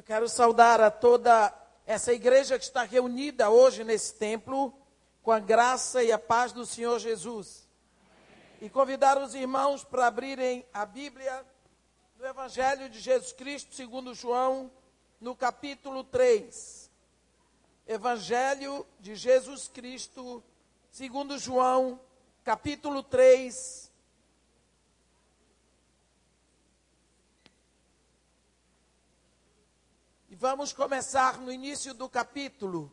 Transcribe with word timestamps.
Eu 0.00 0.04
quero 0.04 0.30
saudar 0.30 0.80
a 0.80 0.90
toda 0.90 1.54
essa 1.84 2.10
igreja 2.10 2.58
que 2.58 2.64
está 2.64 2.84
reunida 2.84 3.50
hoje 3.50 3.84
nesse 3.84 4.14
templo, 4.14 4.72
com 5.22 5.30
a 5.30 5.38
graça 5.38 6.02
e 6.02 6.10
a 6.10 6.18
paz 6.18 6.52
do 6.52 6.64
Senhor 6.64 6.98
Jesus. 6.98 7.68
E 8.62 8.70
convidar 8.70 9.18
os 9.18 9.34
irmãos 9.34 9.84
para 9.84 10.06
abrirem 10.06 10.64
a 10.72 10.86
Bíblia 10.86 11.44
do 12.16 12.26
Evangelho 12.26 12.88
de 12.88 12.98
Jesus 12.98 13.34
Cristo, 13.34 13.74
segundo 13.74 14.14
João, 14.14 14.72
no 15.20 15.36
capítulo 15.36 16.02
3. 16.02 16.90
Evangelho 17.86 18.86
de 19.00 19.14
Jesus 19.14 19.68
Cristo, 19.68 20.42
segundo 20.90 21.36
João, 21.36 22.00
capítulo 22.42 23.02
3, 23.02 23.89
Vamos 30.40 30.72
começar 30.72 31.36
no 31.38 31.52
início 31.52 31.92
do 31.92 32.08
capítulo. 32.08 32.90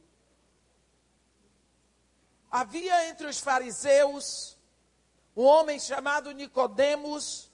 Havia 2.52 3.08
entre 3.08 3.26
os 3.26 3.40
fariseus 3.40 4.58
um 5.34 5.46
homem 5.46 5.80
chamado 5.80 6.34
Nicodemos, 6.34 7.50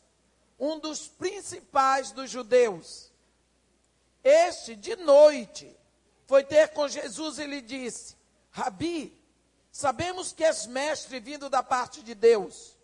um 0.59 0.79
dos 0.79 1.07
principais 1.07 2.09
dos 2.09 2.31
judeus. 2.31 3.11
Este, 4.23 4.75
de 4.75 4.95
noite, 4.95 5.77
foi 6.25 6.43
ter 6.43 6.69
com 6.69 6.87
Jesus 6.87 7.37
e 7.37 7.45
lhe 7.45 7.61
disse: 7.61 8.17
Rabi, 8.49 9.15
sabemos 9.71 10.33
que 10.33 10.43
és 10.43 10.65
mestre 10.65 11.19
vindo 11.19 11.51
da 11.51 11.61
parte 11.61 12.01
de 12.01 12.15
Deus, 12.15 12.75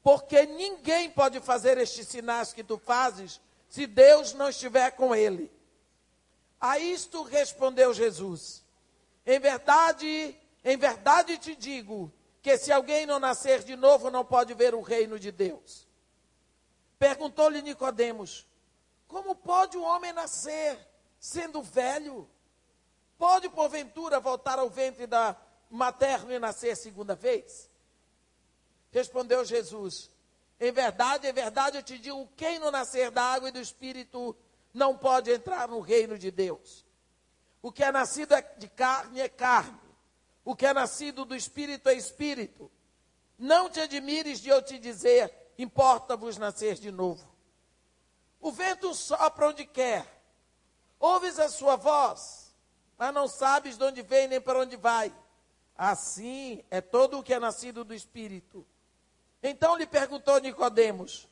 porque 0.00 0.46
ninguém 0.46 1.10
pode 1.10 1.40
fazer 1.40 1.76
estes 1.76 2.06
sinais 2.06 2.52
que 2.52 2.62
tu 2.62 2.78
fazes 2.78 3.40
se 3.68 3.84
Deus 3.84 4.32
não 4.32 4.48
estiver 4.48 4.92
com 4.92 5.12
ele. 5.12 5.55
A 6.60 6.78
isto 6.78 7.22
respondeu 7.22 7.92
Jesus: 7.92 8.64
Em 9.24 9.38
verdade, 9.38 10.36
em 10.64 10.76
verdade 10.76 11.38
te 11.38 11.54
digo 11.54 12.12
que 12.42 12.56
se 12.56 12.72
alguém 12.72 13.06
não 13.06 13.18
nascer 13.18 13.62
de 13.64 13.76
novo 13.76 14.10
não 14.10 14.24
pode 14.24 14.54
ver 14.54 14.74
o 14.74 14.80
reino 14.80 15.18
de 15.18 15.30
Deus. 15.30 15.86
Perguntou-lhe 16.98 17.60
Nicodemos: 17.62 18.46
Como 19.06 19.34
pode 19.34 19.76
o 19.76 19.82
homem 19.82 20.12
nascer 20.12 20.78
sendo 21.18 21.62
velho? 21.62 22.28
Pode 23.18 23.48
porventura 23.48 24.20
voltar 24.20 24.58
ao 24.58 24.68
ventre 24.68 25.06
da 25.06 25.36
materno 25.70 26.32
e 26.32 26.38
nascer 26.38 26.76
segunda 26.76 27.14
vez? 27.14 27.68
Respondeu 28.90 29.44
Jesus: 29.44 30.10
Em 30.58 30.72
verdade, 30.72 31.26
em 31.26 31.32
verdade 31.32 31.78
eu 31.78 31.82
te 31.82 31.98
digo, 31.98 32.28
quem 32.36 32.58
não 32.58 32.70
nascer 32.70 33.10
da 33.10 33.22
água 33.22 33.48
e 33.48 33.52
do 33.52 33.60
espírito 33.60 34.36
não 34.76 34.94
pode 34.94 35.30
entrar 35.30 35.66
no 35.68 35.80
reino 35.80 36.18
de 36.18 36.30
Deus. 36.30 36.84
O 37.62 37.72
que 37.72 37.82
é 37.82 37.90
nascido 37.90 38.34
é 38.34 38.42
de 38.42 38.68
carne 38.68 39.22
é 39.22 39.28
carne. 39.28 39.80
O 40.44 40.54
que 40.54 40.66
é 40.66 40.74
nascido 40.74 41.24
do 41.24 41.34
espírito 41.34 41.88
é 41.88 41.94
espírito. 41.94 42.70
Não 43.38 43.70
te 43.70 43.80
admires 43.80 44.38
de 44.38 44.50
eu 44.50 44.60
te 44.60 44.78
dizer, 44.78 45.34
importa-vos 45.56 46.36
nascer 46.36 46.74
de 46.74 46.92
novo. 46.92 47.26
O 48.38 48.52
vento 48.52 48.94
sopra 48.94 49.48
onde 49.48 49.64
quer. 49.64 50.06
Ouves 51.00 51.38
a 51.38 51.48
sua 51.48 51.76
voz, 51.76 52.54
mas 52.98 53.14
não 53.14 53.26
sabes 53.26 53.78
de 53.78 53.84
onde 53.84 54.02
vem 54.02 54.28
nem 54.28 54.42
para 54.42 54.60
onde 54.60 54.76
vai. 54.76 55.10
Assim 55.74 56.62
é 56.70 56.82
todo 56.82 57.18
o 57.18 57.22
que 57.22 57.32
é 57.32 57.40
nascido 57.40 57.82
do 57.82 57.94
espírito. 57.94 58.66
Então 59.42 59.74
lhe 59.74 59.86
perguntou 59.86 60.38
Nicodemos: 60.38 61.26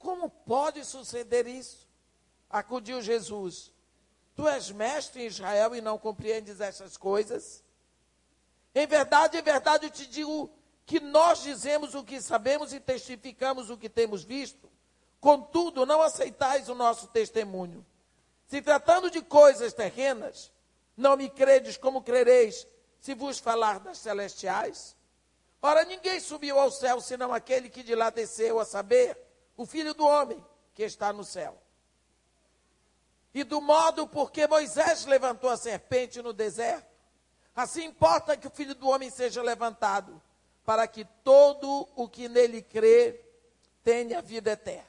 Como 0.00 0.28
pode 0.28 0.84
suceder 0.84 1.46
isso? 1.46 1.84
Acudiu 2.54 3.02
Jesus: 3.02 3.72
Tu 4.36 4.48
és 4.48 4.70
mestre 4.70 5.22
em 5.22 5.26
Israel 5.26 5.74
e 5.74 5.80
não 5.80 5.98
compreendes 5.98 6.60
essas 6.60 6.96
coisas? 6.96 7.64
Em 8.72 8.86
verdade, 8.86 9.36
em 9.36 9.42
verdade 9.42 9.86
eu 9.86 9.90
te 9.90 10.06
digo 10.06 10.48
que 10.86 11.00
nós 11.00 11.42
dizemos 11.42 11.94
o 11.94 12.04
que 12.04 12.20
sabemos 12.20 12.72
e 12.72 12.78
testificamos 12.78 13.70
o 13.70 13.76
que 13.76 13.88
temos 13.88 14.22
visto. 14.22 14.70
Contudo, 15.20 15.84
não 15.84 16.00
aceitais 16.00 16.68
o 16.68 16.74
nosso 16.74 17.08
testemunho. 17.08 17.84
Se 18.46 18.62
tratando 18.62 19.10
de 19.10 19.22
coisas 19.22 19.72
terrenas, 19.72 20.52
não 20.96 21.16
me 21.16 21.28
credes 21.28 21.76
como 21.76 22.02
crereis 22.02 22.66
se 23.00 23.14
vos 23.14 23.38
falar 23.38 23.80
das 23.80 23.98
celestiais? 23.98 24.94
Ora, 25.60 25.84
ninguém 25.84 26.20
subiu 26.20 26.58
ao 26.58 26.70
céu 26.70 27.00
senão 27.00 27.32
aquele 27.32 27.70
que 27.70 27.82
de 27.82 27.94
lá 27.94 28.10
desceu, 28.10 28.60
a 28.60 28.64
saber, 28.64 29.18
o 29.56 29.64
Filho 29.64 29.94
do 29.94 30.04
Homem 30.04 30.44
que 30.74 30.82
está 30.82 31.12
no 31.12 31.24
céu 31.24 31.63
e 33.34 33.42
do 33.42 33.60
modo 33.60 34.06
porque 34.06 34.46
Moisés 34.46 35.04
levantou 35.06 35.50
a 35.50 35.56
serpente 35.56 36.22
no 36.22 36.32
deserto, 36.32 36.86
assim 37.54 37.84
importa 37.84 38.36
que 38.36 38.46
o 38.46 38.50
filho 38.50 38.76
do 38.76 38.88
homem 38.88 39.10
seja 39.10 39.42
levantado, 39.42 40.22
para 40.64 40.86
que 40.86 41.04
todo 41.24 41.88
o 41.96 42.08
que 42.08 42.28
nele 42.28 42.62
crê 42.62 43.20
tenha 43.82 44.22
vida 44.22 44.52
eterna. 44.52 44.88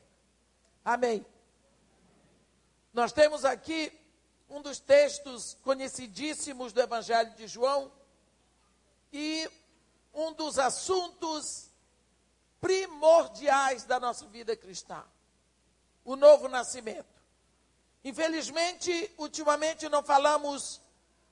Amém. 0.85 1.25
Nós 2.93 3.11
temos 3.11 3.43
aqui 3.43 3.91
um 4.47 4.61
dos 4.61 4.79
textos 4.79 5.57
conhecidíssimos 5.63 6.71
do 6.71 6.79
Evangelho 6.79 7.33
de 7.35 7.47
João 7.47 7.91
e 9.11 9.49
um 10.13 10.31
dos 10.31 10.59
assuntos 10.59 11.71
primordiais 12.61 13.83
da 13.83 13.99
nossa 13.99 14.25
vida 14.27 14.55
cristã: 14.55 15.03
o 16.05 16.15
novo 16.15 16.47
nascimento. 16.47 17.14
Infelizmente, 18.05 19.11
ultimamente 19.17 19.89
não 19.89 20.03
falamos 20.03 20.79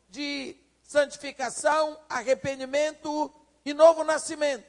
de 0.10 0.58
santificação, 0.82 2.02
arrependimento 2.10 3.32
e 3.64 3.76
novo 3.76 4.04
nascimento. 4.04 4.66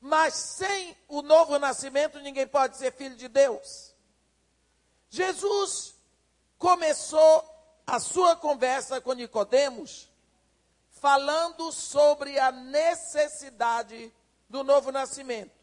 Mas 0.00 0.32
sem 0.32 0.96
o 1.06 1.20
novo 1.20 1.58
nascimento, 1.58 2.18
ninguém 2.20 2.46
pode 2.46 2.78
ser 2.78 2.94
filho 2.94 3.14
de 3.14 3.28
Deus. 3.28 3.94
Jesus 5.10 5.94
começou 6.56 7.44
a 7.86 8.00
sua 8.00 8.34
conversa 8.36 9.02
com 9.02 9.12
Nicodemos 9.12 10.08
falando 10.88 11.70
sobre 11.72 12.38
a 12.38 12.50
necessidade 12.50 14.10
do 14.48 14.64
novo 14.64 14.90
nascimento 14.90 15.57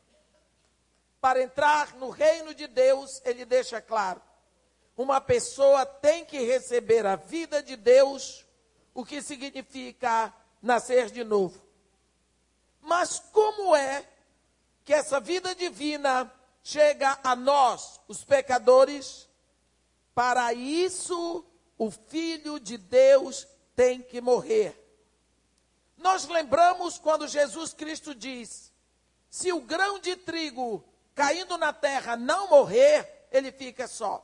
para 1.25 1.41
entrar 1.41 1.95
no 1.95 2.11
reino 2.11 2.53
de 2.53 2.67
Deus, 2.67 3.19
ele 3.25 3.45
deixa 3.45 3.81
claro: 3.81 4.21
uma 4.95 5.19
pessoa 5.19 5.83
tem 5.83 6.23
que 6.23 6.37
receber 6.37 7.03
a 7.03 7.15
vida 7.15 7.63
de 7.63 7.75
Deus, 7.75 8.45
o 8.93 9.03
que 9.03 9.23
significa 9.23 10.31
nascer 10.61 11.09
de 11.09 11.23
novo. 11.23 11.59
Mas 12.79 13.17
como 13.31 13.75
é 13.75 14.07
que 14.83 14.93
essa 14.93 15.19
vida 15.19 15.55
divina 15.55 16.31
chega 16.61 17.17
a 17.23 17.35
nós, 17.35 17.99
os 18.07 18.23
pecadores? 18.23 19.27
Para 20.13 20.53
isso, 20.53 21.43
o 21.75 21.89
Filho 21.89 22.59
de 22.59 22.77
Deus 22.77 23.47
tem 23.75 23.99
que 23.99 24.21
morrer. 24.21 24.79
Nós 25.97 26.27
lembramos 26.27 26.99
quando 26.99 27.27
Jesus 27.27 27.73
Cristo 27.73 28.13
diz: 28.13 28.71
se 29.27 29.51
o 29.51 29.61
grão 29.61 29.97
de 29.97 30.15
trigo 30.17 30.85
caindo 31.15 31.57
na 31.57 31.71
terra 31.71 32.17
não 32.17 32.49
morrer, 32.49 33.27
ele 33.31 33.51
fica 33.51 33.87
só. 33.87 34.23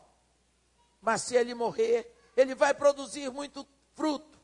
Mas 1.02 1.22
se 1.22 1.36
ele 1.36 1.56
morrer, 1.56 2.14
ele 2.36 2.54
vai 2.54 2.74
produzir 2.74 3.32
muito 3.32 3.66
fruto. 3.96 4.40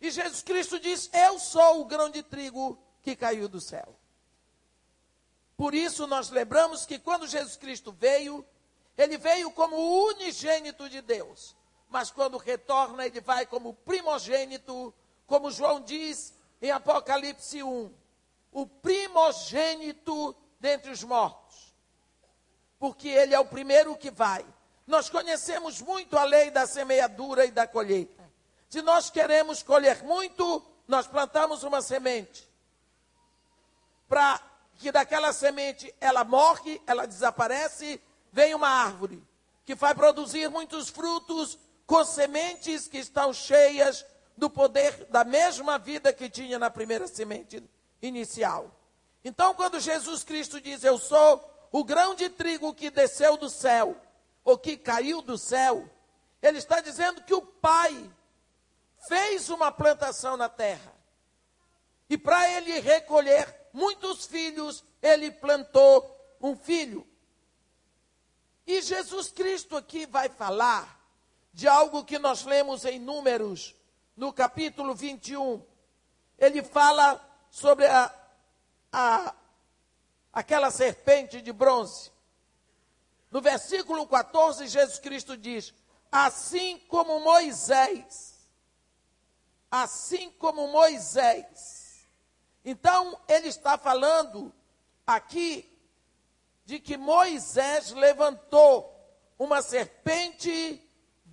E 0.00 0.10
Jesus 0.10 0.42
Cristo 0.42 0.78
diz: 0.78 1.10
Eu 1.12 1.38
sou 1.38 1.80
o 1.80 1.84
grão 1.84 2.08
de 2.08 2.22
trigo 2.22 2.78
que 3.02 3.16
caiu 3.16 3.48
do 3.48 3.60
céu. 3.60 3.94
Por 5.56 5.74
isso 5.74 6.06
nós 6.06 6.30
lembramos 6.30 6.86
que 6.86 6.98
quando 6.98 7.26
Jesus 7.26 7.56
Cristo 7.56 7.92
veio, 7.92 8.44
ele 8.96 9.18
veio 9.18 9.50
como 9.50 9.76
o 9.76 10.06
unigênito 10.08 10.88
de 10.88 11.00
Deus. 11.00 11.54
Mas 11.88 12.10
quando 12.10 12.38
retorna, 12.38 13.06
ele 13.06 13.20
vai 13.20 13.46
como 13.46 13.74
primogênito, 13.74 14.92
como 15.26 15.50
João 15.50 15.80
diz 15.80 16.34
em 16.60 16.70
Apocalipse 16.70 17.62
1, 17.62 17.92
o 18.50 18.66
primogênito 18.66 20.34
dentre 20.58 20.90
os 20.90 21.04
mortos 21.04 21.43
porque 22.78 23.08
ele 23.08 23.34
é 23.34 23.40
o 23.40 23.44
primeiro 23.44 23.96
que 23.96 24.10
vai. 24.10 24.44
Nós 24.86 25.08
conhecemos 25.08 25.80
muito 25.80 26.18
a 26.18 26.24
lei 26.24 26.50
da 26.50 26.66
semeadura 26.66 27.44
e 27.44 27.50
da 27.50 27.66
colheita. 27.66 28.22
Se 28.68 28.82
nós 28.82 29.08
queremos 29.08 29.62
colher 29.62 30.02
muito, 30.02 30.62
nós 30.86 31.06
plantamos 31.06 31.62
uma 31.62 31.80
semente. 31.80 32.48
Para 34.08 34.40
que 34.78 34.92
daquela 34.92 35.32
semente 35.32 35.94
ela 36.00 36.24
morre, 36.24 36.80
ela 36.86 37.06
desaparece, 37.06 38.00
vem 38.32 38.54
uma 38.54 38.68
árvore 38.68 39.22
que 39.64 39.74
vai 39.74 39.94
produzir 39.94 40.50
muitos 40.50 40.88
frutos 40.88 41.58
com 41.86 42.04
sementes 42.04 42.86
que 42.86 42.98
estão 42.98 43.32
cheias 43.32 44.04
do 44.36 44.50
poder 44.50 45.06
da 45.06 45.24
mesma 45.24 45.78
vida 45.78 46.12
que 46.12 46.28
tinha 46.28 46.58
na 46.58 46.68
primeira 46.68 47.06
semente 47.06 47.62
inicial. 48.02 48.70
Então, 49.24 49.54
quando 49.54 49.80
Jesus 49.80 50.24
Cristo 50.24 50.60
diz: 50.60 50.84
Eu 50.84 50.98
sou 50.98 51.42
o 51.74 51.82
grão 51.82 52.14
de 52.14 52.30
trigo 52.30 52.72
que 52.72 52.88
desceu 52.88 53.36
do 53.36 53.50
céu, 53.50 54.00
ou 54.44 54.56
que 54.56 54.76
caiu 54.76 55.20
do 55.20 55.36
céu. 55.36 55.90
Ele 56.40 56.58
está 56.58 56.80
dizendo 56.80 57.24
que 57.24 57.34
o 57.34 57.42
Pai 57.42 58.12
fez 59.08 59.50
uma 59.50 59.72
plantação 59.72 60.36
na 60.36 60.48
terra. 60.48 60.94
E 62.08 62.16
para 62.16 62.48
ele 62.48 62.78
recolher 62.78 63.52
muitos 63.72 64.24
filhos, 64.24 64.84
ele 65.02 65.32
plantou 65.32 66.16
um 66.40 66.54
filho. 66.54 67.04
E 68.64 68.80
Jesus 68.80 69.32
Cristo 69.32 69.76
aqui 69.76 70.06
vai 70.06 70.28
falar 70.28 71.04
de 71.52 71.66
algo 71.66 72.04
que 72.04 72.20
nós 72.20 72.44
lemos 72.44 72.84
em 72.84 73.00
Números, 73.00 73.74
no 74.16 74.32
capítulo 74.32 74.94
21. 74.94 75.60
Ele 76.38 76.62
fala 76.62 77.20
sobre 77.50 77.86
a, 77.86 78.14
a, 78.92 79.34
aquela 80.34 80.70
serpente 80.70 81.40
de 81.40 81.52
bronze. 81.52 82.10
No 83.30 83.40
versículo 83.40 84.06
14, 84.06 84.66
Jesus 84.66 84.98
Cristo 84.98 85.36
diz: 85.36 85.72
Assim 86.10 86.78
como 86.88 87.20
Moisés, 87.20 88.34
assim 89.70 90.30
como 90.32 90.68
Moisés. 90.68 92.06
Então, 92.64 93.18
ele 93.28 93.48
está 93.48 93.78
falando 93.78 94.52
aqui 95.06 95.70
de 96.64 96.80
que 96.80 96.96
Moisés 96.96 97.92
levantou 97.92 98.90
uma 99.38 99.60
serpente 99.62 100.80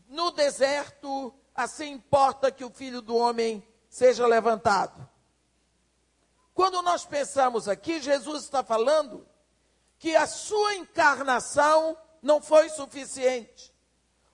no 0.10 0.32
deserto, 0.32 1.34
assim 1.56 1.92
importa 1.94 2.52
que 2.52 2.66
o 2.66 2.70
filho 2.70 3.02
do 3.02 3.16
homem 3.16 3.66
seja 3.90 4.28
levantado. 4.28 5.11
Quando 6.54 6.82
nós 6.82 7.06
pensamos 7.06 7.68
aqui, 7.68 8.02
Jesus 8.02 8.44
está 8.44 8.64
falando 8.64 9.26
que 9.98 10.16
a 10.16 10.28
sua 10.28 10.76
encarnação 10.76 11.98
não 12.22 12.42
foi 12.42 12.70
suficiente. 12.70 13.74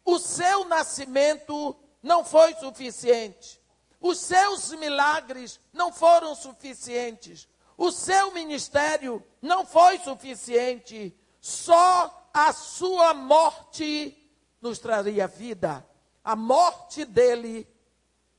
O 0.03 0.17
seu 0.17 0.65
nascimento 0.65 1.75
não 2.01 2.23
foi 2.23 2.55
suficiente. 2.55 3.61
Os 3.99 4.19
seus 4.19 4.71
milagres 4.71 5.59
não 5.73 5.91
foram 5.91 6.33
suficientes. 6.35 7.47
O 7.77 7.91
seu 7.91 8.31
ministério 8.31 9.23
não 9.41 9.65
foi 9.65 9.99
suficiente. 9.99 11.15
Só 11.39 12.29
a 12.33 12.53
sua 12.53 13.13
morte 13.13 14.17
nos 14.61 14.79
traria 14.79 15.27
vida. 15.27 15.85
A 16.23 16.35
morte 16.35 17.05
dele 17.05 17.67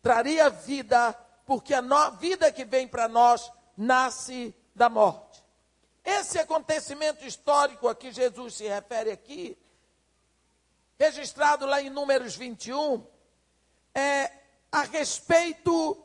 traria 0.03 0.49
vida, 0.49 1.13
porque 1.45 1.75
a 1.75 2.11
vida 2.11 2.51
que 2.51 2.65
vem 2.65 2.89
para 2.89 3.09
nós 3.09 3.51
nasce 3.79 4.53
da 4.75 4.89
morte. 4.89 5.43
Esse 6.05 6.39
acontecimento 6.39 7.25
histórico 7.25 7.87
a 7.87 7.95
que 7.95 8.11
Jesus 8.11 8.55
se 8.55 8.67
refere 8.67 9.13
aqui, 9.13 9.57
registrado 10.99 11.65
lá 11.65 11.81
em 11.81 11.89
Números 11.89 12.35
21, 12.35 13.07
é 13.95 14.33
a 14.73 14.83
respeito 14.83 16.05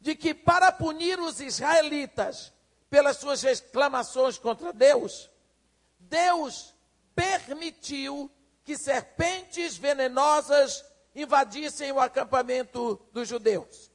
de 0.00 0.16
que 0.16 0.34
para 0.34 0.72
punir 0.72 1.20
os 1.20 1.40
israelitas 1.40 2.52
pelas 2.90 3.18
suas 3.18 3.42
reclamações 3.42 4.36
contra 4.36 4.72
Deus, 4.72 5.30
Deus 5.98 6.74
permitiu 7.14 8.30
que 8.64 8.76
serpentes 8.76 9.76
venenosas 9.76 10.84
invadissem 11.14 11.92
o 11.92 12.00
acampamento 12.00 13.00
dos 13.12 13.28
judeus. 13.28 13.90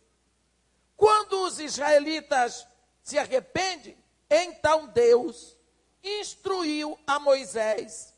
Quando 0.95 1.45
os 1.45 1.59
israelitas 1.59 2.65
se 3.03 3.18
arrependem, 3.18 3.98
então 4.30 4.88
Deus 4.88 5.57
instruiu 6.03 6.98
a 7.06 7.19
Moisés 7.19 8.13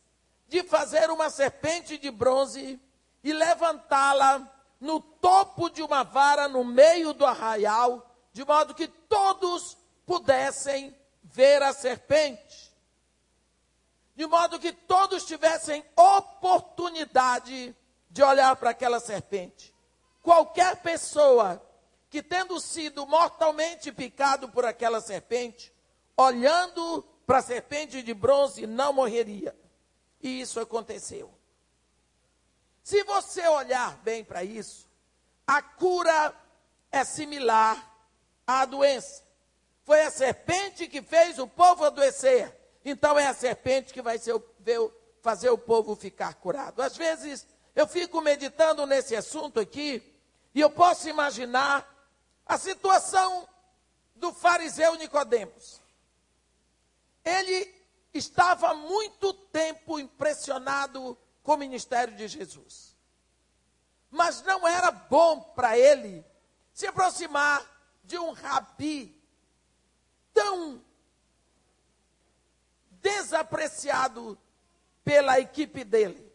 de 0.48 0.64
fazer 0.64 1.10
uma 1.10 1.30
serpente 1.30 1.98
de 1.98 2.12
bronze 2.12 2.80
e 3.24 3.34
levantá-la 3.34 4.48
no 4.80 5.00
topo 5.00 5.70
de 5.70 5.82
uma 5.82 6.04
vara 6.04 6.48
no 6.48 6.64
meio 6.64 7.14
do 7.14 7.26
arraial, 7.26 8.14
de 8.32 8.46
modo 8.46 8.76
que 8.76 8.88
todos 8.88 9.78
pudessem 10.06 10.96
ver 11.24 11.64
a 11.64 11.74
serpente. 11.74 12.72
De 14.16 14.28
modo 14.28 14.60
que 14.60 14.72
todos 14.72 15.26
tivessem 15.26 15.84
oportunidade 15.96 17.76
de 18.10 18.22
olhar 18.22 18.56
para 18.58 18.70
aquela 18.70 19.00
serpente. 19.00 19.74
Qualquer 20.22 20.76
pessoa 20.78 21.62
que, 22.14 22.22
tendo 22.22 22.60
sido 22.60 23.08
mortalmente 23.08 23.92
picado 23.92 24.48
por 24.48 24.64
aquela 24.66 25.02
serpente, 25.02 25.74
olhando 26.16 27.02
para 27.26 27.40
a 27.40 27.42
serpente 27.42 28.04
de 28.04 28.14
bronze, 28.14 28.68
não 28.68 28.94
morreria. 28.94 29.58
E 30.22 30.40
isso 30.40 30.60
aconteceu. 30.60 31.34
Se 32.84 33.04
você 33.04 33.48
olhar 33.48 33.98
bem 34.04 34.24
para 34.24 34.44
isso, 34.44 34.88
a 35.48 35.60
cura 35.60 36.40
é 36.92 37.04
similar 37.04 37.84
à 38.46 38.64
doença. 38.66 39.24
Foi 39.84 40.04
a 40.04 40.12
serpente 40.12 40.88
que 40.88 41.02
fez 41.02 41.40
o 41.40 41.48
povo 41.48 41.84
adoecer. 41.84 42.56
Então 42.86 43.18
é 43.18 43.26
a 43.26 43.34
serpente 43.34 43.92
que 43.92 44.04
vai 44.04 44.20
ser, 44.20 44.40
fazer 45.20 45.50
o 45.50 45.58
povo 45.58 45.96
ficar 45.96 46.36
curado. 46.36 46.80
Às 46.84 46.96
vezes 46.96 47.48
eu 47.76 47.88
fico 47.88 48.22
meditando 48.22 48.86
nesse 48.86 49.16
assunto 49.16 49.60
aqui 49.60 50.14
e 50.54 50.62
eu 50.62 50.70
posso 50.70 51.10
imaginar 51.10 51.92
a 52.46 52.58
situação 52.58 53.48
do 54.16 54.34
fariseu 54.34 54.96
Nicodemos. 54.96 55.82
Ele 57.24 57.74
estava 58.14 58.74
muito 58.74 59.34
tempo 59.34 60.00
impressionado 60.00 61.18
com 61.42 61.54
o 61.54 61.58
ministério 61.58 62.16
de 62.16 62.28
Jesus. 62.28 62.96
Mas 64.10 64.42
não 64.44 64.68
era 64.68 64.92
bom 64.92 65.42
para 65.42 65.78
ele 65.78 66.24
se 66.74 66.86
aproximar 66.86 67.64
de 68.04 68.18
um 68.18 68.32
rabi 68.32 69.20
tão 70.34 70.84
desapreciado 72.92 74.38
pela 75.04 75.40
equipe 75.40 75.84
dele. 75.84 76.32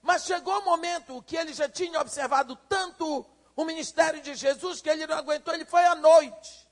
Mas 0.00 0.24
chegou 0.24 0.58
o 0.58 0.64
momento 0.64 1.22
que 1.22 1.36
ele 1.36 1.52
já 1.52 1.68
tinha 1.68 2.00
observado 2.00 2.56
tanto 2.68 3.24
o 3.54 3.64
ministério 3.64 4.20
de 4.20 4.34
Jesus 4.34 4.80
que 4.80 4.88
ele 4.88 5.06
não 5.06 5.16
aguentou, 5.16 5.54
ele 5.54 5.64
foi 5.64 5.84
à 5.84 5.94
noite. 5.94 6.68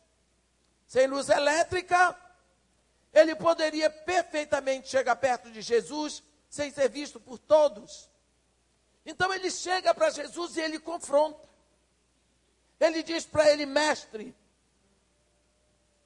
Sem 0.86 1.06
luz 1.06 1.28
elétrica, 1.28 2.16
ele 3.12 3.34
poderia 3.34 3.90
perfeitamente 3.90 4.88
chegar 4.88 5.16
perto 5.16 5.50
de 5.50 5.60
Jesus 5.60 6.22
sem 6.48 6.70
ser 6.70 6.88
visto 6.88 7.20
por 7.20 7.38
todos. 7.38 8.08
Então 9.04 9.32
ele 9.32 9.50
chega 9.50 9.94
para 9.94 10.10
Jesus 10.10 10.56
e 10.56 10.60
ele 10.60 10.78
confronta. 10.78 11.48
Ele 12.78 13.02
diz 13.02 13.26
para 13.26 13.50
ele, 13.50 13.66
mestre, 13.66 14.34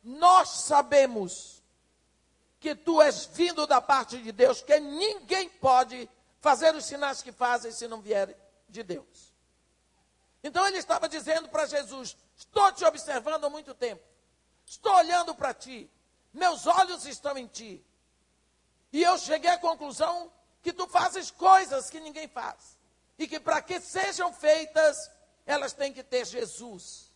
nós 0.02 0.48
sabemos 0.48 1.62
que 2.58 2.74
tu 2.74 3.00
és 3.00 3.26
vindo 3.26 3.66
da 3.66 3.80
parte 3.80 4.18
de 4.18 4.32
Deus, 4.32 4.62
que 4.62 4.80
ninguém 4.80 5.48
pode 5.48 6.08
fazer 6.40 6.74
os 6.74 6.84
sinais 6.84 7.22
que 7.22 7.30
fazem 7.30 7.70
se 7.70 7.86
não 7.86 8.00
vier 8.00 8.36
de 8.68 8.82
Deus. 8.82 9.33
Então 10.44 10.66
ele 10.68 10.76
estava 10.76 11.08
dizendo 11.08 11.48
para 11.48 11.64
Jesus: 11.64 12.14
Estou 12.36 12.70
te 12.70 12.84
observando 12.84 13.46
há 13.46 13.50
muito 13.50 13.74
tempo, 13.74 14.04
estou 14.66 14.94
olhando 14.94 15.34
para 15.34 15.54
ti, 15.54 15.90
meus 16.34 16.66
olhos 16.66 17.06
estão 17.06 17.36
em 17.38 17.46
ti. 17.46 17.82
E 18.92 19.02
eu 19.02 19.16
cheguei 19.16 19.50
à 19.50 19.58
conclusão 19.58 20.30
que 20.62 20.72
tu 20.72 20.86
fazes 20.86 21.30
coisas 21.30 21.88
que 21.88 21.98
ninguém 21.98 22.28
faz. 22.28 22.78
E 23.18 23.26
que 23.26 23.40
para 23.40 23.62
que 23.62 23.80
sejam 23.80 24.32
feitas, 24.32 25.10
elas 25.46 25.72
têm 25.72 25.92
que 25.92 26.02
ter 26.02 26.26
Jesus. 26.26 27.10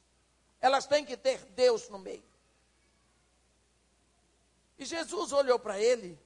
Elas 0.61 0.87
têm 0.87 1.05
que 1.05 1.17
ter 1.17 1.39
Deus 1.51 1.89
no 1.89 1.99
meio. 1.99 2.25
E 4.79 4.85
Jesus 4.85 5.33
olhou 5.33 5.59
para 5.59 5.79
ele 5.79 6.19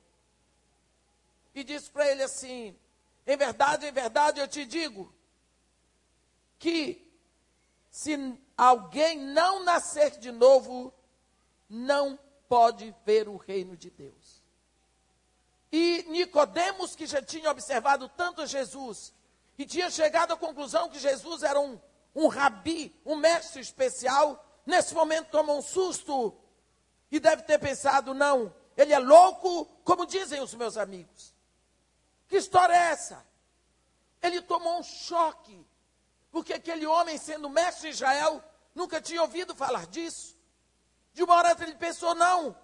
e 1.52 1.64
disse 1.64 1.90
para 1.90 2.08
ele 2.08 2.22
assim: 2.22 2.78
Em 3.26 3.36
verdade, 3.36 3.86
em 3.86 3.92
verdade 3.92 4.38
eu 4.38 4.46
te 4.46 4.64
digo 4.64 5.12
que 6.62 7.04
se 7.90 8.38
alguém 8.56 9.18
não 9.18 9.64
nascer 9.64 10.12
de 10.12 10.30
novo, 10.30 10.94
não 11.68 12.16
pode 12.48 12.94
ver 13.04 13.28
o 13.28 13.36
reino 13.36 13.76
de 13.76 13.90
Deus. 13.90 14.40
E 15.72 16.04
Nicodemos, 16.08 16.94
que 16.94 17.04
já 17.04 17.20
tinha 17.20 17.50
observado 17.50 18.08
tanto 18.10 18.46
Jesus, 18.46 19.12
e 19.58 19.66
tinha 19.66 19.90
chegado 19.90 20.34
à 20.34 20.36
conclusão 20.36 20.88
que 20.88 21.00
Jesus 21.00 21.42
era 21.42 21.58
um, 21.58 21.80
um 22.14 22.28
rabi, 22.28 22.96
um 23.04 23.16
mestre 23.16 23.60
especial, 23.60 24.46
nesse 24.64 24.94
momento 24.94 25.30
toma 25.32 25.52
um 25.52 25.62
susto 25.62 26.32
e 27.10 27.18
deve 27.18 27.42
ter 27.42 27.58
pensado: 27.58 28.14
não, 28.14 28.54
ele 28.76 28.92
é 28.92 29.00
louco, 29.00 29.64
como 29.82 30.06
dizem 30.06 30.40
os 30.40 30.54
meus 30.54 30.76
amigos. 30.76 31.34
Que 32.28 32.36
história 32.36 32.72
é 32.72 32.92
essa? 32.92 33.26
Ele 34.22 34.40
tomou 34.40 34.78
um 34.78 34.82
choque, 34.84 35.66
porque 36.32 36.54
aquele 36.54 36.86
homem, 36.86 37.18
sendo 37.18 37.50
mestre 37.50 37.90
de 37.90 37.96
Israel, 37.96 38.42
nunca 38.74 39.02
tinha 39.02 39.20
ouvido 39.20 39.54
falar 39.54 39.86
disso. 39.86 40.34
De 41.12 41.22
uma 41.22 41.34
hora 41.34 41.54
ele 41.60 41.74
pensou: 41.76 42.14
não, 42.14 42.56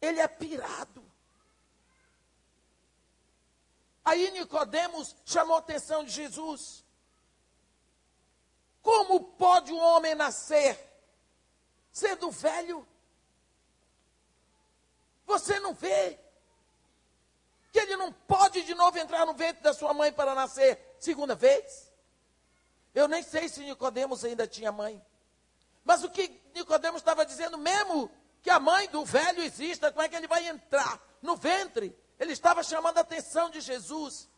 ele 0.00 0.20
é 0.20 0.26
pirado. 0.26 1.02
Aí 4.04 4.32
Nicodemos 4.32 5.14
chamou 5.24 5.54
a 5.54 5.60
atenção 5.60 6.04
de 6.04 6.10
Jesus. 6.10 6.84
Como 8.82 9.20
pode 9.20 9.72
um 9.72 9.78
homem 9.78 10.14
nascer 10.16 10.76
sendo 11.90 12.30
velho? 12.32 12.86
Você 15.24 15.58
não 15.60 15.72
vê 15.72 16.18
que 17.72 17.78
ele 17.78 17.96
não 17.96 18.12
pode 18.12 18.62
de 18.64 18.74
novo 18.74 18.98
entrar 18.98 19.24
no 19.24 19.34
ventre 19.34 19.62
da 19.62 19.72
sua 19.72 19.94
mãe 19.94 20.12
para 20.12 20.34
nascer 20.34 20.96
segunda 20.98 21.34
vez? 21.34 21.93
Eu 22.94 23.08
nem 23.08 23.22
sei 23.22 23.48
se 23.48 23.60
Nicodemos 23.60 24.24
ainda 24.24 24.46
tinha 24.46 24.70
mãe. 24.70 25.04
Mas 25.84 26.04
o 26.04 26.10
que 26.10 26.40
Nicodemos 26.54 27.00
estava 27.00 27.26
dizendo, 27.26 27.58
mesmo 27.58 28.10
que 28.42 28.50
a 28.50 28.60
mãe 28.60 28.88
do 28.88 29.04
velho 29.04 29.42
exista, 29.42 29.90
como 29.90 30.02
é 30.02 30.08
que 30.08 30.14
ele 30.14 30.28
vai 30.28 30.46
entrar 30.46 31.02
no 31.20 31.36
ventre? 31.36 31.96
Ele 32.18 32.32
estava 32.32 32.62
chamando 32.62 32.98
a 32.98 33.00
atenção 33.00 33.50
de 33.50 33.60
Jesus 33.60 34.28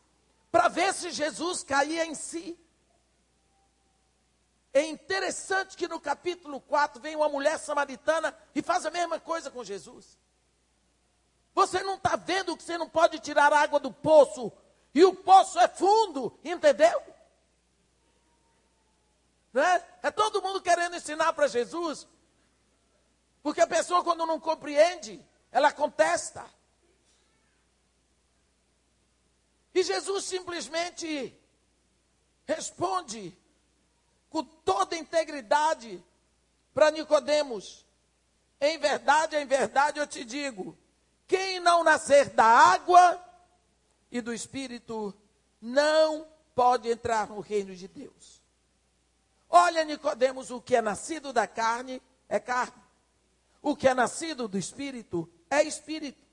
para 0.51 0.67
ver 0.67 0.93
se 0.93 1.11
Jesus 1.11 1.63
caía 1.63 2.05
em 2.05 2.15
si. 2.15 2.57
É 4.73 4.81
interessante 4.81 5.77
que 5.77 5.87
no 5.87 5.99
capítulo 5.99 6.59
4 6.61 7.01
vem 7.01 7.15
uma 7.15 7.29
mulher 7.29 7.57
samaritana 7.59 8.35
e 8.55 8.61
faz 8.61 8.85
a 8.85 8.91
mesma 8.91 9.19
coisa 9.19 9.51
com 9.51 9.63
Jesus. 9.63 10.17
Você 11.53 11.81
não 11.81 11.95
está 11.95 12.15
vendo 12.15 12.55
que 12.55 12.63
você 12.63 12.77
não 12.77 12.87
pode 12.87 13.19
tirar 13.19 13.51
água 13.51 13.79
do 13.79 13.91
poço. 13.91 14.51
E 14.93 15.03
o 15.03 15.13
poço 15.13 15.59
é 15.59 15.67
fundo, 15.67 16.37
entendeu? 16.43 17.01
Né? 19.57 19.83
É 20.03 20.11
todo 20.11 20.39
mundo 20.39 20.61
querendo 20.61 20.95
ensinar 20.95 21.33
para 21.33 21.47
Jesus. 21.47 22.07
Porque 23.41 23.59
a 23.59 23.65
pessoa, 23.65 24.03
quando 24.03 24.23
não 24.23 24.39
compreende, 24.39 25.19
ela 25.51 25.71
contesta. 25.71 26.45
E 29.73 29.81
Jesus 29.81 30.25
simplesmente 30.25 31.35
responde 32.45 33.35
com 34.29 34.43
toda 34.43 34.95
integridade 34.95 36.03
para 36.71 36.91
Nicodemos. 36.91 37.83
Em 38.61 38.77
verdade, 38.77 39.37
em 39.37 39.45
verdade 39.47 39.99
eu 39.99 40.05
te 40.05 40.23
digo, 40.23 40.77
quem 41.25 41.59
não 41.59 41.83
nascer 41.83 42.29
da 42.29 42.45
água 42.45 43.19
e 44.11 44.21
do 44.21 44.31
Espírito 44.31 45.19
não 45.59 46.27
pode 46.53 46.87
entrar 46.91 47.27
no 47.27 47.39
reino 47.39 47.75
de 47.75 47.87
Deus. 47.87 48.37
Olha, 49.49 49.83
Nicodemos, 49.83 50.51
o 50.51 50.61
que 50.61 50.75
é 50.75 50.81
nascido 50.81 51.31
da 51.31 51.47
carne 51.47 52.01
é 52.27 52.39
carne. 52.39 52.81
O 53.61 53.75
que 53.75 53.87
é 53.87 53.93
nascido 53.93 54.47
do 54.47 54.57
Espírito 54.57 55.29
é 55.49 55.63
Espírito. 55.63 56.25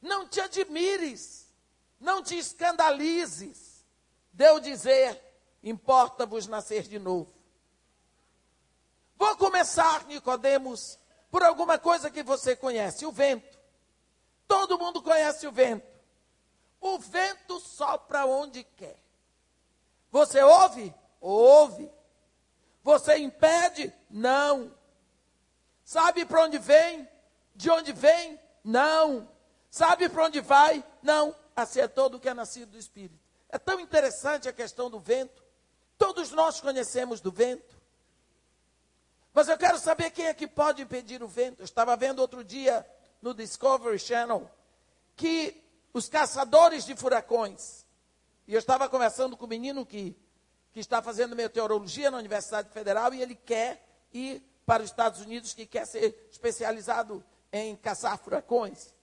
Não 0.00 0.26
te 0.28 0.40
admires, 0.40 1.46
não 2.00 2.22
te 2.22 2.38
escandalizes. 2.38 3.84
Deu 4.32 4.60
dizer, 4.60 5.20
importa-vos 5.62 6.46
nascer 6.46 6.84
de 6.84 6.98
novo. 6.98 7.32
Vou 9.16 9.36
começar, 9.36 10.06
Nicodemos, 10.06 10.98
por 11.30 11.42
alguma 11.42 11.78
coisa 11.78 12.10
que 12.10 12.22
você 12.22 12.54
conhece, 12.54 13.04
o 13.04 13.12
vento. 13.12 13.58
Todo 14.46 14.78
mundo 14.78 15.02
conhece 15.02 15.46
o 15.46 15.52
vento. 15.52 15.86
O 16.80 16.98
vento 16.98 17.58
sopra 17.60 18.24
onde 18.24 18.62
quer. 18.62 18.98
Você 20.10 20.40
ouve? 20.40 20.94
Ouve. 21.20 21.90
Você 22.88 23.18
impede? 23.18 23.92
Não. 24.08 24.74
Sabe 25.84 26.24
para 26.24 26.44
onde 26.44 26.56
vem? 26.56 27.06
De 27.54 27.70
onde 27.70 27.92
vem? 27.92 28.40
Não. 28.64 29.28
Sabe 29.70 30.08
para 30.08 30.24
onde 30.24 30.40
vai? 30.40 30.82
Não. 31.02 31.36
Assim 31.54 31.80
é 31.80 31.86
todo 31.86 32.14
o 32.14 32.18
que 32.18 32.30
é 32.30 32.32
nascido 32.32 32.70
do 32.70 32.78
Espírito. 32.78 33.20
É 33.50 33.58
tão 33.58 33.78
interessante 33.78 34.48
a 34.48 34.54
questão 34.54 34.88
do 34.88 34.98
vento. 34.98 35.44
Todos 35.98 36.30
nós 36.30 36.62
conhecemos 36.62 37.20
do 37.20 37.30
vento. 37.30 37.76
Mas 39.34 39.50
eu 39.50 39.58
quero 39.58 39.78
saber 39.78 40.10
quem 40.10 40.24
é 40.24 40.32
que 40.32 40.46
pode 40.46 40.80
impedir 40.80 41.22
o 41.22 41.28
vento. 41.28 41.60
Eu 41.60 41.66
estava 41.66 41.94
vendo 41.94 42.20
outro 42.20 42.42
dia 42.42 42.88
no 43.20 43.34
Discovery 43.34 43.98
Channel 43.98 44.50
que 45.14 45.62
os 45.92 46.08
caçadores 46.08 46.86
de 46.86 46.96
furacões, 46.96 47.84
e 48.46 48.54
eu 48.54 48.58
estava 48.58 48.88
conversando 48.88 49.36
com 49.36 49.44
o 49.44 49.46
um 49.46 49.50
menino 49.50 49.84
que, 49.84 50.16
que 50.78 50.86
está 50.86 51.02
fazendo 51.02 51.34
meteorologia 51.34 52.10
na 52.10 52.18
Universidade 52.18 52.70
Federal 52.70 53.12
e 53.12 53.22
ele 53.22 53.34
quer 53.34 53.84
ir 54.12 54.42
para 54.64 54.82
os 54.82 54.90
Estados 54.90 55.20
Unidos, 55.20 55.54
que 55.54 55.66
quer 55.66 55.86
ser 55.86 56.28
especializado 56.30 57.24
em 57.52 57.76
caçar 57.76 58.18
furacões. 58.18 58.94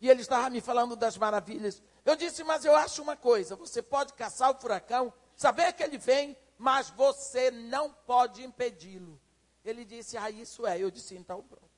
E 0.00 0.08
ele 0.08 0.22
estava 0.22 0.48
me 0.50 0.60
falando 0.60 0.96
das 0.96 1.16
maravilhas. 1.16 1.82
Eu 2.04 2.16
disse, 2.16 2.42
mas 2.44 2.64
eu 2.64 2.74
acho 2.74 3.02
uma 3.02 3.16
coisa: 3.16 3.56
você 3.56 3.82
pode 3.82 4.12
caçar 4.14 4.50
o 4.50 4.60
furacão, 4.60 5.12
saber 5.36 5.72
que 5.72 5.82
ele 5.82 5.98
vem, 5.98 6.36
mas 6.56 6.90
você 6.90 7.50
não 7.50 7.92
pode 7.92 8.42
impedi-lo. 8.42 9.20
Ele 9.64 9.84
disse, 9.84 10.16
ah, 10.16 10.30
isso 10.30 10.66
é. 10.66 10.78
Eu 10.78 10.90
disse, 10.90 11.14
então 11.16 11.42
pronto 11.42 11.68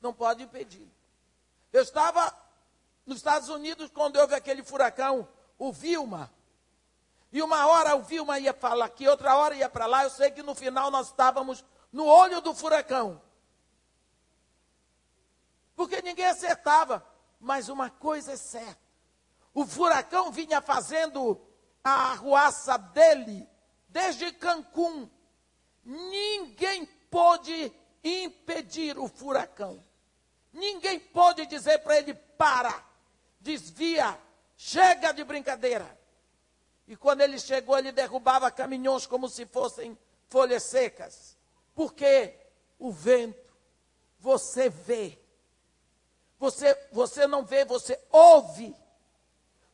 não 0.00 0.12
pode 0.12 0.42
impedir. 0.42 0.88
Eu 1.72 1.82
estava 1.82 2.32
nos 3.04 3.18
Estados 3.18 3.48
Unidos 3.48 3.90
quando 3.90 4.16
houve 4.16 4.34
aquele 4.34 4.62
furacão, 4.62 5.28
o 5.58 5.72
Vilma. 5.72 6.32
E 7.32 7.42
uma 7.42 7.66
hora 7.66 7.96
o 7.96 8.02
Vilma 8.02 8.38
ia 8.38 8.54
falar 8.54 8.86
aqui, 8.86 9.06
outra 9.06 9.36
hora 9.36 9.54
ia 9.54 9.68
para 9.68 9.86
lá. 9.86 10.04
Eu 10.04 10.10
sei 10.10 10.30
que 10.30 10.42
no 10.42 10.54
final 10.54 10.90
nós 10.90 11.08
estávamos 11.08 11.64
no 11.92 12.06
olho 12.06 12.40
do 12.40 12.54
furacão. 12.54 13.20
Porque 15.76 16.00
ninguém 16.00 16.26
acertava. 16.26 17.04
Mas 17.40 17.68
uma 17.68 17.90
coisa 17.90 18.32
é 18.32 18.36
certa: 18.36 18.80
o 19.54 19.66
furacão 19.66 20.32
vinha 20.32 20.60
fazendo 20.60 21.40
a 21.84 22.12
arruaça 22.12 22.76
dele 22.76 23.48
desde 23.88 24.32
Cancún. 24.32 25.08
Ninguém 25.84 26.86
pôde 27.10 27.72
impedir 28.02 28.98
o 28.98 29.08
furacão. 29.08 29.82
Ninguém 30.52 30.98
pode 30.98 31.46
dizer 31.46 31.78
para 31.78 31.98
ele: 31.98 32.14
para, 32.14 32.84
desvia, 33.40 34.18
chega 34.58 35.12
de 35.12 35.24
brincadeira. 35.24 35.98
E 36.86 36.94
quando 36.94 37.22
ele 37.22 37.38
chegou, 37.38 37.78
ele 37.78 37.90
derrubava 37.90 38.50
caminhões 38.50 39.06
como 39.06 39.26
se 39.26 39.46
fossem 39.46 39.96
folhas 40.28 40.64
secas. 40.64 41.38
Porque 41.74 42.34
o 42.78 42.92
vento, 42.92 43.54
você 44.18 44.68
vê. 44.68 45.18
Você, 46.38 46.74
você 46.92 47.26
não 47.26 47.42
vê, 47.42 47.64
você 47.64 47.98
ouve. 48.10 48.76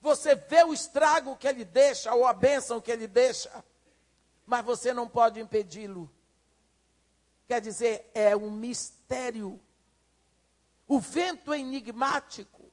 Você 0.00 0.36
vê 0.36 0.62
o 0.62 0.72
estrago 0.72 1.36
que 1.36 1.48
ele 1.48 1.64
deixa, 1.64 2.14
ou 2.14 2.26
a 2.26 2.32
bênção 2.32 2.80
que 2.80 2.92
ele 2.92 3.08
deixa. 3.08 3.64
Mas 4.46 4.64
você 4.64 4.92
não 4.92 5.08
pode 5.08 5.40
impedi-lo. 5.40 6.08
Quer 7.48 7.60
dizer, 7.60 8.10
é 8.14 8.36
um 8.36 8.50
mistério 8.50 9.60
o 10.86 11.00
vento 11.00 11.52
é 11.52 11.58
enigmático. 11.58 12.63